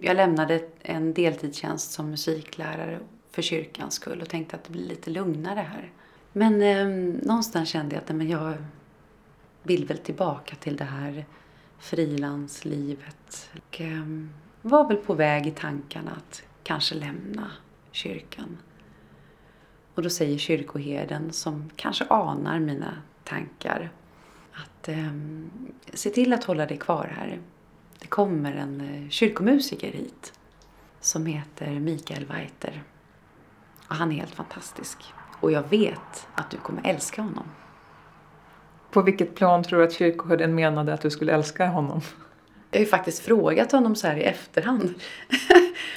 Jag 0.00 0.16
lämnade 0.16 0.68
en 0.82 1.14
deltidstjänst 1.14 1.92
som 1.92 2.10
musiklärare 2.10 3.00
för 3.30 3.42
kyrkans 3.42 3.94
skull 3.94 4.22
och 4.22 4.28
tänkte 4.28 4.56
att 4.56 4.64
det 4.64 4.72
blir 4.72 4.88
lite 4.88 5.10
lugnare 5.10 5.60
här. 5.60 5.92
Men 6.38 6.62
eh, 6.62 6.86
någonstans 7.26 7.68
kände 7.68 7.94
jag 7.94 8.02
att 8.02 8.16
men 8.16 8.28
jag 8.28 8.54
vill 9.62 9.86
väl 9.86 9.98
tillbaka 9.98 10.56
till 10.56 10.76
det 10.76 10.84
här 10.84 11.24
frilanslivet. 11.78 13.50
Och 13.52 13.80
eh, 13.80 14.04
var 14.62 14.88
väl 14.88 14.96
på 14.96 15.14
väg 15.14 15.46
i 15.46 15.50
tankarna 15.50 16.10
att 16.10 16.42
kanske 16.62 16.94
lämna 16.94 17.50
kyrkan. 17.92 18.58
Och 19.94 20.02
då 20.02 20.10
säger 20.10 20.38
kyrkoherden, 20.38 21.32
som 21.32 21.70
kanske 21.76 22.04
anar 22.04 22.58
mina 22.58 22.94
tankar. 23.24 23.90
Att 24.52 24.88
eh, 24.88 25.12
se 25.94 26.10
till 26.10 26.32
att 26.32 26.44
hålla 26.44 26.66
dig 26.66 26.78
kvar 26.78 27.12
här. 27.16 27.40
Det 27.98 28.06
kommer 28.06 28.52
en 28.52 28.80
eh, 28.80 29.08
kyrkomusiker 29.08 29.92
hit 29.92 30.32
som 31.00 31.26
heter 31.26 31.80
Mikael 31.80 32.24
Weiter. 32.24 32.82
Och 33.88 33.94
han 33.94 34.12
är 34.12 34.16
helt 34.16 34.34
fantastisk. 34.34 34.98
Och 35.40 35.52
jag 35.52 35.62
vet 35.70 36.28
att 36.34 36.50
du 36.50 36.56
kommer 36.56 36.86
älska 36.86 37.22
honom. 37.22 37.44
På 38.90 39.02
vilket 39.02 39.34
plan 39.34 39.62
tror 39.62 39.78
du 39.78 39.84
att 39.84 39.92
kyrkoherden 39.92 40.54
menade 40.54 40.94
att 40.94 41.00
du 41.00 41.10
skulle 41.10 41.32
älska 41.32 41.66
honom? 41.66 42.00
Jag 42.70 42.78
har 42.78 42.84
ju 42.84 42.90
faktiskt 42.90 43.24
frågat 43.24 43.72
honom 43.72 43.94
så 43.94 44.06
här 44.06 44.16
i 44.16 44.22
efterhand. 44.22 44.94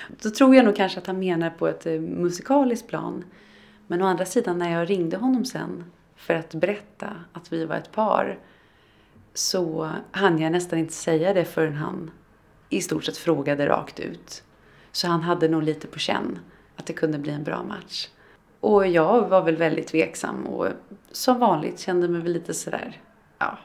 Då 0.22 0.30
tror 0.30 0.56
jag 0.56 0.66
nog 0.66 0.76
kanske 0.76 1.00
att 1.00 1.08
han 1.08 1.20
menar 1.20 1.50
på 1.50 1.68
ett 1.68 1.86
eh, 1.86 2.00
musikaliskt 2.00 2.88
plan. 2.88 3.24
Men 3.88 4.02
å 4.02 4.06
andra 4.06 4.26
sidan 4.26 4.58
när 4.60 4.72
jag 4.72 4.90
ringde 4.90 5.18
honom 5.18 5.46
sen 5.46 5.84
för 6.16 6.34
att 6.34 6.54
berätta 6.54 7.08
att 7.34 7.54
vi 7.54 7.66
var 7.66 7.76
ett 7.76 7.92
par 7.92 8.40
så 9.34 9.92
hann 10.12 10.40
jag 10.40 10.52
nästan 10.52 10.80
inte 10.80 10.94
säga 10.94 11.34
det 11.34 11.46
förrän 11.46 11.76
han 11.76 12.12
i 12.70 12.82
stort 12.82 13.06
sett 13.06 13.18
frågade 13.18 13.68
rakt 13.68 14.00
ut. 14.00 14.44
Så 14.92 15.08
han 15.08 15.22
hade 15.22 15.48
nog 15.48 15.64
lite 15.64 15.88
på 15.88 16.00
känn 16.00 16.40
att 16.76 16.86
det 16.86 16.94
kunde 16.94 17.20
bli 17.20 17.32
en 17.32 17.44
bra 17.44 17.64
match. 17.64 18.08
Och 18.60 18.88
jag 18.88 19.30
var 19.30 19.42
väl 19.42 19.56
väldigt 19.56 19.88
tveksam 19.88 20.48
och 20.48 20.68
som 21.12 21.40
vanligt 21.40 21.80
kände 21.80 22.08
mig 22.08 22.22
väl 22.22 22.34
lite 22.34 22.54
sådär, 22.54 23.02
ja, 23.38 23.58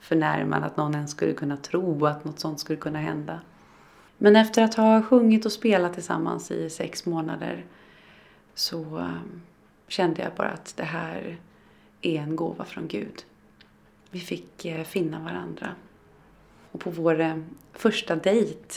förnärmad 0.00 0.64
att 0.64 0.76
någon 0.76 0.94
ens 0.94 1.10
skulle 1.10 1.32
kunna 1.32 1.56
tro 1.56 2.06
att 2.06 2.24
något 2.24 2.40
sånt 2.40 2.60
skulle 2.60 2.78
kunna 2.78 2.98
hända. 2.98 3.40
Men 4.18 4.36
efter 4.36 4.62
att 4.62 4.74
ha 4.74 5.02
sjungit 5.02 5.46
och 5.46 5.52
spelat 5.52 5.94
tillsammans 5.94 6.50
i 6.50 6.70
sex 6.70 7.06
månader 7.06 7.64
så 8.54 8.98
eh, 8.98 9.10
kände 9.88 10.22
jag 10.22 10.32
bara 10.36 10.48
att 10.48 10.76
det 10.76 10.84
här 10.84 11.38
är 12.02 12.20
en 12.20 12.36
gåva 12.36 12.64
från 12.64 12.88
Gud. 12.88 13.24
Vi 14.10 14.20
fick 14.20 14.64
eh, 14.64 14.84
finna 14.84 15.20
varandra. 15.20 15.68
Och 16.72 16.80
på 16.80 16.90
vår 16.90 17.20
eh, 17.20 17.36
första 17.72 18.16
dejt 18.16 18.74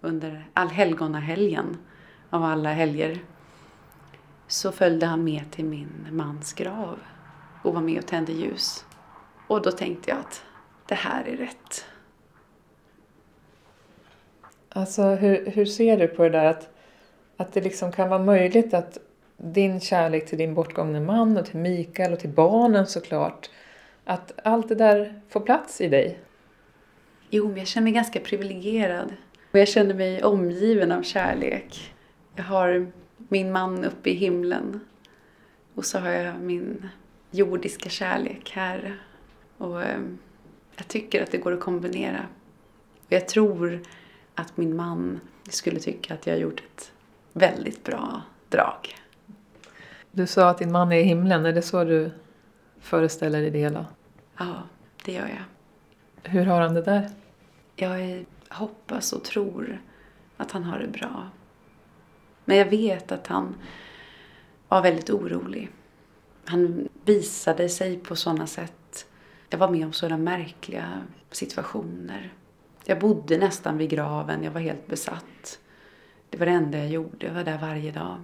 under 0.00 0.46
allhelgonahelgen 0.52 1.76
av 2.30 2.44
alla 2.44 2.72
helger 2.72 3.20
så 4.48 4.72
följde 4.72 5.06
han 5.06 5.24
med 5.24 5.42
till 5.50 5.64
min 5.64 6.06
mans 6.10 6.52
grav 6.52 6.98
och 7.62 7.74
var 7.74 7.80
med 7.80 7.98
och 7.98 8.06
tände 8.06 8.32
ljus. 8.32 8.84
Och 9.46 9.62
då 9.62 9.70
tänkte 9.70 10.10
jag 10.10 10.18
att 10.18 10.44
det 10.86 10.94
här 10.94 11.24
är 11.24 11.36
rätt. 11.36 11.84
Alltså 14.68 15.02
hur, 15.02 15.50
hur 15.50 15.64
ser 15.64 15.96
du 15.96 16.08
på 16.08 16.22
det 16.22 16.30
där 16.30 16.44
att, 16.44 16.68
att 17.36 17.52
det 17.52 17.60
liksom 17.60 17.92
kan 17.92 18.08
vara 18.08 18.22
möjligt 18.22 18.74
att 18.74 18.98
din 19.36 19.80
kärlek 19.80 20.26
till 20.26 20.38
din 20.38 20.54
bortgångne 20.54 21.00
man 21.00 21.36
och 21.36 21.46
till 21.46 21.58
Mikael 21.58 22.12
och 22.12 22.18
till 22.18 22.30
barnen 22.30 22.86
såklart. 22.86 23.50
Att 24.04 24.32
allt 24.44 24.68
det 24.68 24.74
där 24.74 25.20
får 25.28 25.40
plats 25.40 25.80
i 25.80 25.88
dig. 25.88 26.18
Jo, 27.30 27.48
men 27.48 27.56
jag 27.56 27.66
känner 27.66 27.84
mig 27.84 27.92
ganska 27.92 28.20
privilegierad. 28.20 29.14
Och 29.52 29.58
jag 29.58 29.68
känner 29.68 29.94
mig 29.94 30.24
omgiven 30.24 30.92
av 30.92 31.02
kärlek. 31.02 31.94
Jag 32.36 32.44
har 32.44 32.92
min 33.28 33.52
man 33.52 33.84
uppe 33.84 34.10
i 34.10 34.14
himlen. 34.14 34.80
Och 35.74 35.84
så 35.84 35.98
har 35.98 36.10
jag 36.10 36.40
min 36.40 36.88
jordiska 37.30 37.88
kärlek 37.88 38.50
här. 38.50 39.00
Och 39.58 39.82
eh, 39.82 40.00
jag 40.76 40.88
tycker 40.88 41.22
att 41.22 41.30
det 41.30 41.38
går 41.38 41.52
att 41.52 41.60
kombinera. 41.60 42.26
Och 43.06 43.12
jag 43.12 43.28
tror 43.28 43.82
att 44.34 44.56
min 44.56 44.76
man 44.76 45.20
skulle 45.48 45.80
tycka 45.80 46.14
att 46.14 46.26
jag 46.26 46.34
har 46.34 46.40
gjort 46.40 46.60
ett 46.60 46.92
väldigt 47.32 47.84
bra 47.84 48.22
drag. 48.48 48.96
Du 50.10 50.26
sa 50.26 50.48
att 50.48 50.58
din 50.58 50.72
man 50.72 50.92
är 50.92 50.98
i 50.98 51.02
himlen, 51.02 51.46
är 51.46 51.52
det 51.52 51.62
så 51.62 51.84
du 51.84 52.10
föreställer 52.80 53.40
dig 53.40 53.50
det 53.50 53.58
hela? 53.58 53.86
Ja, 54.38 54.62
det 55.04 55.12
gör 55.12 55.28
jag. 55.28 55.44
Hur 56.30 56.46
har 56.46 56.60
han 56.60 56.74
det 56.74 56.82
där? 56.82 57.10
Jag 57.76 58.24
hoppas 58.48 59.12
och 59.12 59.24
tror 59.24 59.82
att 60.36 60.50
han 60.50 60.64
har 60.64 60.78
det 60.78 60.88
bra. 60.88 61.30
Men 62.44 62.56
jag 62.56 62.66
vet 62.66 63.12
att 63.12 63.26
han 63.26 63.54
var 64.68 64.82
väldigt 64.82 65.10
orolig. 65.10 65.70
Han 66.44 66.88
visade 67.04 67.68
sig 67.68 67.98
på 67.98 68.16
sådana 68.16 68.46
sätt. 68.46 69.06
Jag 69.50 69.58
var 69.58 69.70
med 69.70 69.86
om 69.86 69.92
sådana 69.92 70.18
märkliga 70.18 71.02
situationer. 71.30 72.32
Jag 72.84 72.98
bodde 72.98 73.38
nästan 73.38 73.78
vid 73.78 73.90
graven, 73.90 74.44
jag 74.44 74.50
var 74.50 74.60
helt 74.60 74.86
besatt. 74.86 75.58
Det 76.30 76.38
var 76.38 76.46
det 76.46 76.52
enda 76.52 76.78
jag 76.78 76.88
gjorde, 76.88 77.26
jag 77.26 77.34
var 77.34 77.44
där 77.44 77.58
varje 77.58 77.92
dag. 77.92 78.16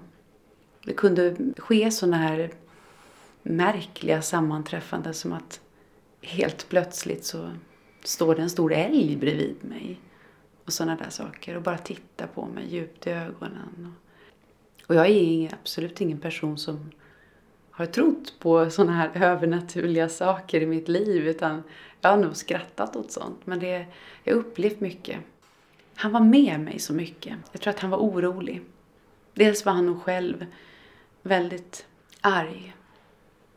Det 0.85 0.93
kunde 0.93 1.37
ske 1.57 1.91
sådana 1.91 2.17
här 2.17 2.51
märkliga 3.43 4.23
sammanträffanden 4.23 5.15
som 5.15 5.33
att 5.33 5.61
helt 6.23 6.69
plötsligt 6.69 7.25
så 7.25 7.51
står 8.05 8.35
det 8.35 8.43
en 8.43 8.51
stor 8.51 8.73
älg 8.73 9.17
bredvid 9.17 9.57
mig. 9.61 10.01
Och 10.65 10.73
sådana 10.73 10.97
där 10.97 11.11
saker. 11.11 11.57
Och 11.57 11.63
bara 11.63 11.79
tittar 11.79 12.27
på 12.27 12.47
mig 12.47 12.75
djupt 12.75 13.07
i 13.07 13.11
ögonen. 13.11 13.95
Och 14.91 14.97
jag 14.97 15.09
är 15.09 15.55
absolut 15.55 16.01
ingen 16.01 16.19
person 16.19 16.59
som 16.59 16.91
har 17.71 17.87
trott 17.87 18.35
på 18.39 18.71
sådana 18.71 18.93
här 18.93 19.11
övernaturliga 19.15 20.09
saker 20.09 20.61
i 20.61 20.67
mitt 20.67 20.89
liv. 20.89 21.29
Utan 21.29 21.63
jag 22.01 22.11
har 22.11 22.17
nog 22.17 22.37
skrattat 22.37 22.97
åt 22.97 23.13
sånt. 23.13 23.47
Men 23.47 23.61
det, 23.61 23.87
jag 24.25 24.35
har 24.35 24.41
upplevt 24.41 24.81
mycket. 24.81 25.19
Han 25.95 26.13
var 26.13 26.21
med 26.21 26.61
mig 26.61 26.79
så 26.79 26.93
mycket. 26.93 27.37
Jag 27.53 27.61
tror 27.61 27.71
att 27.75 27.81
han 27.81 27.91
var 27.91 27.99
orolig. 27.99 28.63
Dels 29.35 29.65
var 29.65 29.73
han 29.73 29.87
nog 29.87 30.03
själv 30.03 30.47
väldigt 31.23 31.87
arg 32.21 32.75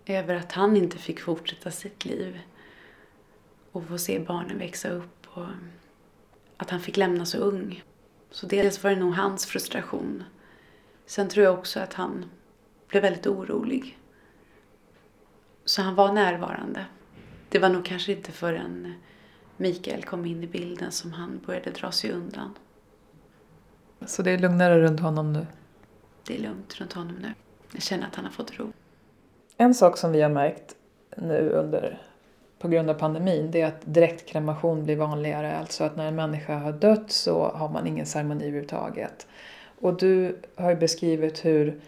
över 0.06 0.36
att 0.36 0.52
han 0.52 0.78
inte 0.78 0.98
fick 0.98 1.20
fortsätta 1.20 1.72
sitt 1.72 2.06
liv 2.06 2.40
och 3.72 3.88
få 3.88 3.98
se 3.98 4.20
barnen 4.20 4.58
växa 4.58 4.90
upp 4.90 5.28
och 5.28 5.48
att 6.58 6.70
han 6.70 6.80
fick 6.80 6.98
lämna 6.98 7.26
så 7.26 7.38
ung. 7.38 7.84
Så 8.32 8.46
dels 8.46 8.84
var 8.84 8.92
det 8.92 8.98
nog 8.98 9.14
hans 9.14 9.46
frustration. 9.46 10.24
Sen 11.06 11.30
tror 11.30 11.46
jag 11.46 11.54
också 11.54 11.80
att 11.80 11.94
han 11.94 12.26
blev 12.88 13.04
väldigt 13.04 13.28
orolig. 13.28 14.00
Så 15.66 15.82
han 15.82 15.96
var 15.96 16.14
närvarande. 16.14 16.86
Det 17.50 17.60
var 17.60 17.70
nog 17.70 17.86
kanske 17.86 18.12
inte 18.12 18.32
förrän 18.32 18.94
Mikael 19.58 20.04
kom 20.04 20.26
in 20.26 20.44
i 20.44 20.48
bilden 20.48 20.92
som 20.92 21.14
han 21.14 21.42
började 21.46 21.72
dra 21.72 21.92
sig 21.92 22.12
undan. 22.12 22.54
Så 24.06 24.22
det 24.22 24.32
är 24.32 24.38
lugnare 24.38 24.82
runt 24.82 25.00
honom 25.00 25.34
nu? 25.34 25.48
Det 26.28 26.36
är 26.36 26.40
lugnt 26.40 26.76
runt 26.80 26.94
honom 26.94 27.16
nu. 27.16 27.34
Jag 27.74 27.82
känner 27.82 28.08
att 28.08 28.16
han 28.16 28.26
har 28.26 28.32
fått 28.32 28.60
ro. 28.60 28.72
En 29.58 29.74
sak 29.74 29.98
som 29.98 30.12
vi 30.12 30.22
har 30.22 30.30
märkt 30.30 30.76
nu 31.18 31.50
under 31.50 32.02
på 32.60 32.68
grund 32.68 32.90
av 32.90 32.94
pandemin 32.94 33.52
det 33.52 33.62
är 33.62 33.68
att 33.68 33.82
direktkremation 33.86 34.84
blir 34.84 34.96
vanligare. 34.96 35.58
Alltså 35.58 35.84
att 35.84 35.96
när 35.96 36.08
en 36.08 36.16
människa 36.16 36.58
har 36.58 36.72
dött 36.72 37.12
så 37.12 37.44
har 37.46 37.70
man 37.70 37.88
ingen 37.88 38.06
ceremoni 38.06 38.44
överhuvudtaget. 38.44 39.28
Och 39.84 39.94
du 39.94 40.36
har 40.56 40.70
ju 40.70 40.76
beskrivit 40.76 41.46
hur 41.46 41.80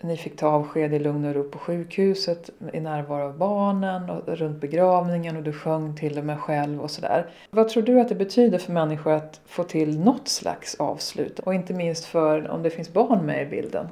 ni 0.00 0.16
fick 0.16 0.36
ta 0.36 0.48
avsked 0.48 0.94
i 0.94 0.98
lugn 0.98 1.24
och 1.24 1.34
ro 1.34 1.50
på 1.50 1.58
sjukhuset 1.58 2.50
i 2.72 2.80
närvaro 2.80 3.24
av 3.24 3.38
barnen 3.38 4.10
och 4.10 4.28
runt 4.28 4.60
begravningen 4.60 5.36
och 5.36 5.42
du 5.42 5.52
sjöng 5.52 5.96
till 5.96 6.18
och 6.18 6.24
med 6.24 6.40
själv 6.40 6.80
och 6.80 6.90
sådär. 6.90 7.30
Vad 7.50 7.68
tror 7.68 7.82
du 7.82 8.00
att 8.00 8.08
det 8.08 8.14
betyder 8.14 8.58
för 8.58 8.72
människor 8.72 9.12
att 9.12 9.40
få 9.46 9.64
till 9.64 9.98
något 9.98 10.28
slags 10.28 10.74
avslut? 10.74 11.38
Och 11.38 11.54
inte 11.54 11.74
minst 11.74 12.04
för 12.04 12.50
om 12.50 12.62
det 12.62 12.70
finns 12.70 12.92
barn 12.92 13.26
med 13.26 13.42
i 13.42 13.50
bilden? 13.50 13.88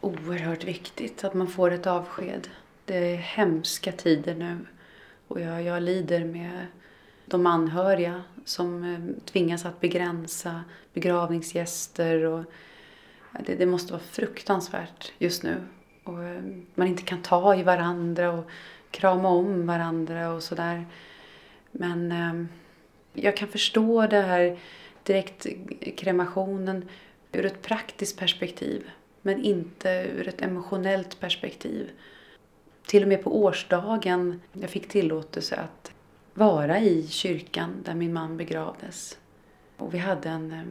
Oerhört 0.00 0.64
viktigt 0.64 1.24
att 1.24 1.34
man 1.34 1.48
får 1.48 1.70
ett 1.70 1.86
avsked. 1.86 2.48
Det 2.84 3.12
är 3.12 3.16
hemska 3.16 3.92
tider 3.92 4.34
nu. 4.34 4.58
Och 5.28 5.40
jag, 5.40 5.62
jag 5.62 5.82
lider 5.82 6.24
med 6.24 6.66
de 7.26 7.46
anhöriga 7.46 8.22
som 8.46 8.84
eh, 8.84 9.24
tvingas 9.24 9.66
att 9.66 9.80
begränsa 9.80 10.64
begravningsgäster. 10.92 12.24
Och 12.24 12.44
det, 13.46 13.54
det 13.54 13.66
måste 13.66 13.92
vara 13.92 14.02
fruktansvärt 14.02 15.12
just 15.18 15.42
nu. 15.42 15.56
Och 16.04 16.24
eh, 16.24 16.42
man 16.74 16.86
inte 16.86 17.02
kan 17.02 17.22
ta 17.22 17.56
i 17.56 17.62
varandra 17.62 18.32
och 18.32 18.50
krama 18.90 19.28
om 19.28 19.66
varandra 19.66 20.32
och 20.32 20.42
sådär. 20.42 20.86
Men 21.70 22.12
eh, 22.12 22.46
jag 23.12 23.36
kan 23.36 23.48
förstå 23.48 24.06
det 24.06 24.22
här 24.22 24.58
direktkremationen 25.02 26.88
ur 27.32 27.46
ett 27.46 27.62
praktiskt 27.62 28.18
perspektiv. 28.18 28.90
Men 29.22 29.44
inte 29.44 30.10
ur 30.16 30.28
ett 30.28 30.42
emotionellt 30.42 31.20
perspektiv. 31.20 31.90
Till 32.86 33.02
och 33.02 33.08
med 33.08 33.24
på 33.24 33.42
årsdagen 33.42 34.40
jag 34.52 34.70
fick 34.70 34.88
tillåtelse 34.88 35.56
att 35.56 35.92
vara 36.36 36.80
i 36.80 37.06
kyrkan 37.08 37.82
där 37.84 37.94
min 37.94 38.12
man 38.12 38.36
begravdes. 38.36 39.18
Och 39.76 39.94
vi 39.94 39.98
hade 39.98 40.28
en 40.28 40.52
eh, 40.52 40.62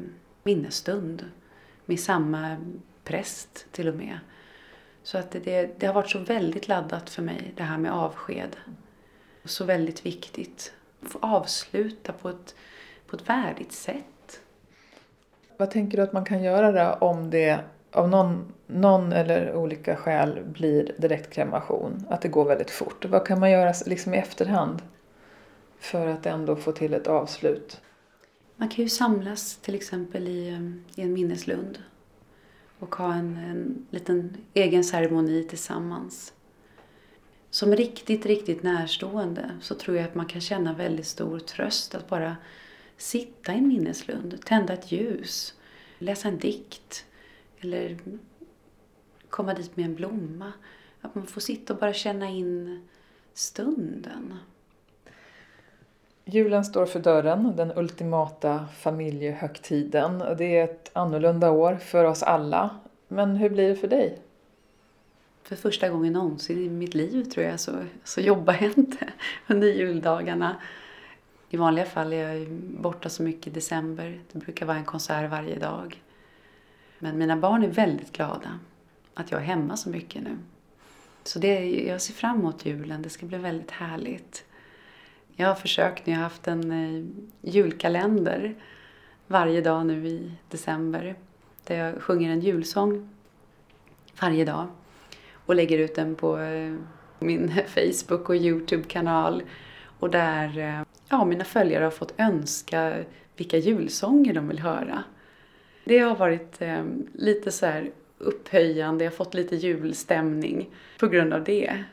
minnesstund 0.44 1.26
med 1.86 2.00
samma 2.00 2.58
präst 3.04 3.66
till 3.72 3.88
och 3.88 3.96
med. 3.96 4.20
Så 5.04 5.18
att 5.18 5.32
det, 5.32 5.80
det 5.80 5.88
har 5.88 5.94
varit 5.94 6.10
så 6.10 6.20
väldigt 6.20 6.68
laddat 6.68 7.10
för 7.10 7.22
mig 7.22 7.54
det 7.56 7.64
här 7.64 7.78
med 7.78 7.92
avsked. 7.92 8.56
Så 9.44 9.66
väldigt 9.66 10.06
viktigt. 10.06 10.74
Att 11.02 11.12
få 11.12 11.20
avsluta 11.22 12.14
på 12.14 12.30
ett, 12.30 12.56
på 13.08 13.16
ett 13.16 13.30
värdigt 13.30 13.72
sätt. 13.72 14.42
Vad 15.58 15.72
tänker 15.72 15.98
du 15.98 16.04
att 16.04 16.14
man 16.14 16.26
kan 16.26 16.44
göra 16.44 16.72
då 16.72 17.06
om 17.06 17.30
det 17.30 17.60
av 17.92 18.10
någon, 18.10 18.54
någon 18.68 19.12
eller 19.12 19.56
olika 19.56 19.96
skäl 19.96 20.44
blir 20.46 20.96
direktkremation? 20.98 22.06
Att 22.10 22.22
det 22.22 22.28
går 22.28 22.46
väldigt 22.46 22.72
fort. 22.72 23.06
Vad 23.06 23.28
kan 23.28 23.40
man 23.40 23.52
göra 23.52 23.74
liksom 23.86 24.14
i 24.14 24.18
efterhand 24.18 24.82
för 25.86 26.08
att 26.08 26.26
ändå 26.26 26.56
få 26.56 26.72
till 26.72 26.94
ett 26.94 27.08
avslut? 27.08 27.82
Man 28.56 28.70
kan 28.70 28.84
ju 28.84 28.90
samlas 28.90 29.58
till 29.58 29.76
exempel 29.76 30.28
i, 30.28 30.48
eh, 30.48 31.02
i 31.02 31.02
en 31.02 31.14
minneslund 31.14 31.84
och 32.80 32.96
ha 32.96 33.14
en, 33.14 33.38
en 33.38 33.86
liten 33.90 34.38
egen 34.54 34.84
ceremoni 34.84 35.44
tillsammans. 35.44 36.34
Som 37.50 37.76
riktigt, 37.76 38.26
riktigt 38.26 38.64
närstående 38.64 39.52
så 39.62 39.76
tror 39.76 39.98
jag 39.98 40.06
att 40.06 40.16
man 40.16 40.26
kan 40.26 40.42
känna 40.42 40.74
väldigt 40.74 41.08
stor 41.08 41.40
tröst 41.40 41.96
att 41.96 42.10
bara 42.10 42.36
sitta 42.98 43.54
i 43.54 43.58
en 43.58 43.68
minneslund, 43.68 44.42
tända 44.46 44.74
ett 44.74 44.92
ljus, 44.92 45.54
läsa 46.00 46.28
en 46.28 46.38
dikt 46.38 47.06
eller 47.60 47.98
komma 49.30 49.54
dit 49.54 49.78
med 49.78 49.86
en 49.86 49.96
blomma. 49.96 50.54
Att 51.02 51.16
man 51.16 51.28
får 51.28 51.42
sitta 51.42 51.74
och 51.74 51.80
bara 51.80 51.94
känna 51.94 52.30
in 52.30 52.88
stunden. 53.34 54.34
Julen 56.28 56.66
står 56.66 56.86
för 56.86 57.00
dörren, 57.00 57.56
den 57.56 57.72
ultimata 57.76 58.68
familjehögtiden. 58.78 60.24
Det 60.38 60.58
är 60.58 60.64
ett 60.64 60.92
annorlunda 60.94 61.52
år 61.52 61.76
för 61.76 62.06
oss 62.06 62.24
alla. 62.24 62.70
Men 63.08 63.36
hur 63.36 63.50
blir 63.50 63.70
det 63.70 63.76
för 63.76 63.88
dig? 63.88 64.20
För 65.44 65.56
första 65.56 65.90
gången 65.90 66.14
någonsin 66.14 66.66
i 66.66 66.70
mitt 66.70 66.94
liv 66.94 67.24
tror 67.24 67.46
jag 67.46 67.60
så, 67.60 67.72
så 68.04 68.22
jobbar 68.22 68.54
jag 68.62 68.78
inte 68.78 68.98
under 69.48 69.68
juldagarna. 69.68 70.56
I 71.50 71.58
vanliga 71.58 71.86
fall 71.86 72.14
är 72.14 72.34
jag 72.34 72.48
borta 72.58 73.10
så 73.10 73.24
mycket 73.24 73.48
i 73.48 73.50
december. 73.50 74.20
Det 74.32 74.40
brukar 74.40 74.66
vara 74.66 74.78
en 74.78 74.86
konsert 74.86 75.32
varje 75.32 75.60
dag. 75.60 76.02
Men 77.00 77.18
mina 77.18 77.38
barn 77.38 77.64
är 77.64 77.68
väldigt 77.68 78.12
glada 78.12 78.60
att 79.14 79.32
jag 79.32 79.42
är 79.42 79.46
hemma 79.46 79.78
så 79.78 79.90
mycket 79.90 80.24
nu. 80.24 80.38
Så 81.24 81.40
det, 81.40 81.70
jag 81.88 82.02
ser 82.02 82.14
fram 82.14 82.40
emot 82.40 82.66
julen. 82.66 83.02
Det 83.02 83.10
ska 83.10 83.26
bli 83.26 83.38
väldigt 83.38 83.72
härligt. 83.72 84.46
Jag 85.38 85.48
har 85.48 85.56
försökt, 85.56 86.08
jag 86.08 86.16
har 86.16 86.24
haft 86.24 86.48
en 86.48 86.72
eh, 86.72 87.06
julkalender 87.42 88.56
varje 89.28 89.62
dag 89.62 89.86
nu 89.86 90.08
i 90.08 90.32
december. 90.50 91.16
Där 91.64 91.78
jag 91.78 92.02
sjunger 92.02 92.32
en 92.32 92.40
julsång 92.40 93.10
varje 94.22 94.46
dag. 94.46 94.68
Och 95.32 95.56
lägger 95.56 95.80
ut 95.80 95.96
den 95.96 96.16
på 96.16 96.38
eh, 96.38 96.76
min 97.20 97.54
Facebook 97.68 98.30
och 98.30 98.36
Youtube-kanal. 98.36 99.44
Och 100.00 100.10
där 100.10 100.58
eh, 100.58 100.82
ja, 101.10 101.26
mina 101.26 101.44
följare 101.44 101.84
har 101.84 101.92
fått 101.92 102.14
önska 102.18 103.04
vilka 103.36 103.58
julsånger 103.58 104.34
de 104.34 104.48
vill 104.48 104.60
höra. 104.60 105.04
Det 105.84 106.00
har 106.00 106.16
varit 106.16 106.62
eh, 106.62 106.84
lite 107.14 107.52
så 107.52 107.66
här 107.66 107.92
upphöjande, 108.18 109.04
jag 109.04 109.12
har 109.12 109.16
fått 109.16 109.34
lite 109.34 109.56
julstämning 109.56 110.70
på 111.00 111.08
grund 111.08 111.34
av 111.34 111.44
det. 111.44 111.84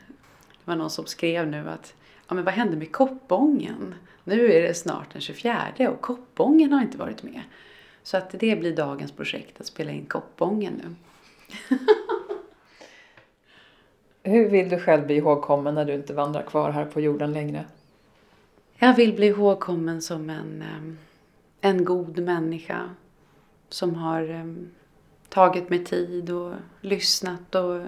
Det 0.49 0.65
var 0.65 0.75
någon 0.75 0.89
som 0.89 1.05
skrev 1.05 1.47
nu 1.47 1.69
att 1.69 1.95
ja 2.27 2.35
men 2.35 2.43
vad 2.43 2.53
hände 2.53 2.77
med 2.77 2.91
koppången? 2.91 3.95
Nu 4.23 4.51
är 4.51 4.61
det 4.61 4.73
snart 4.73 5.13
den 5.13 5.21
24 5.21 5.73
och 5.89 6.01
koppången 6.01 6.73
har 6.73 6.81
inte 6.81 6.97
varit 6.97 7.23
med. 7.23 7.41
Så 8.03 8.17
att 8.17 8.29
det 8.29 8.59
blir 8.59 8.75
dagens 8.75 9.11
projekt, 9.11 9.59
att 9.59 9.65
spela 9.65 9.91
in 9.91 10.05
koppången 10.05 10.81
nu. 10.83 10.95
Hur 14.23 14.49
vill 14.49 14.69
du 14.69 14.79
själv 14.79 15.05
bli 15.05 15.15
ihågkommen 15.15 15.75
när 15.75 15.85
du 15.85 15.93
inte 15.93 16.13
vandrar 16.13 16.41
kvar 16.41 16.69
här 16.69 16.85
på 16.85 17.01
jorden 17.01 17.33
längre? 17.33 17.65
Jag 18.75 18.95
vill 18.95 19.13
bli 19.13 19.27
ihågkommen 19.27 20.01
som 20.01 20.29
en, 20.29 20.61
em, 20.61 20.97
en 21.61 21.85
god 21.85 22.19
människa 22.19 22.89
som 23.69 23.95
har 23.95 24.29
em, 24.29 24.71
tagit 25.29 25.69
mig 25.69 25.85
tid 25.85 26.29
och 26.29 26.53
lyssnat 26.81 27.55
och 27.55 27.81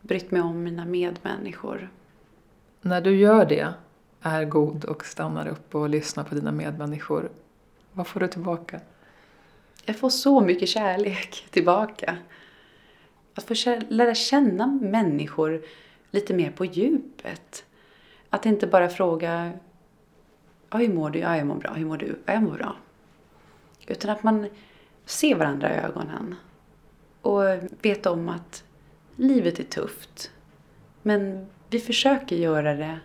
brytt 0.00 0.30
mig 0.30 0.42
om 0.42 0.62
mina 0.62 0.84
medmänniskor. 0.84 1.90
När 2.86 3.00
du 3.00 3.16
gör 3.16 3.44
det, 3.46 3.74
är 4.20 4.44
god 4.44 4.84
och 4.84 5.06
stannar 5.06 5.48
upp 5.48 5.74
och 5.74 5.88
lyssnar 5.88 6.24
på 6.24 6.34
dina 6.34 6.52
medmänniskor, 6.52 7.30
vad 7.92 8.06
får 8.06 8.20
du 8.20 8.28
tillbaka? 8.28 8.80
Jag 9.84 9.98
får 9.98 10.10
så 10.10 10.40
mycket 10.40 10.68
kärlek 10.68 11.46
tillbaka. 11.50 12.16
Att 13.34 13.44
få 13.44 13.54
kä- 13.54 13.86
lära 13.88 14.14
känna 14.14 14.66
människor 14.66 15.62
lite 16.10 16.34
mer 16.34 16.50
på 16.50 16.64
djupet. 16.64 17.64
Att 18.30 18.46
inte 18.46 18.66
bara 18.66 18.88
fråga 18.88 19.52
ja, 20.70 20.78
hur 20.78 20.94
mår 20.94 21.10
du? 21.10 21.18
Ja, 21.18 21.36
jag 21.36 21.46
mår 21.46 21.56
bra. 21.56 21.72
Hur 21.72 21.86
mår 21.86 21.96
du? 21.96 22.18
Ja, 22.26 22.32
jag 22.32 22.42
mår 22.42 22.56
bra. 22.56 22.76
Utan 23.86 24.10
att 24.10 24.22
man 24.22 24.46
ser 25.04 25.34
varandra 25.34 25.74
i 25.74 25.78
ögonen. 25.78 26.34
Och 27.22 27.42
vet 27.82 28.06
om 28.06 28.28
att 28.28 28.64
livet 29.16 29.58
är 29.58 29.64
tufft. 29.64 30.30
Men 31.02 31.46
vi 31.74 31.80
försöker 31.80 32.36
göra 32.36 32.74
det 32.74 32.98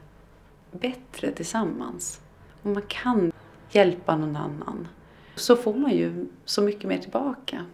bättre 0.71 1.31
tillsammans. 1.31 2.21
Och 2.63 2.69
man 2.69 2.83
kan 2.87 3.31
hjälpa 3.71 4.15
någon 4.15 4.35
annan. 4.35 4.87
Så 5.35 5.55
får 5.55 5.73
man 5.73 5.91
ju 5.91 6.27
så 6.45 6.61
mycket 6.61 6.83
mer 6.83 6.97
tillbaka. 6.97 7.65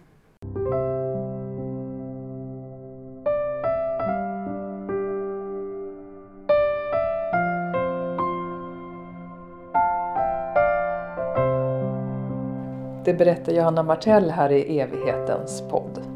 Det 13.04 13.14
berättar 13.14 13.52
Johanna 13.52 13.82
Martell 13.82 14.30
här 14.30 14.52
i 14.52 14.78
Evighetens 14.78 15.62
podd. 15.70 16.15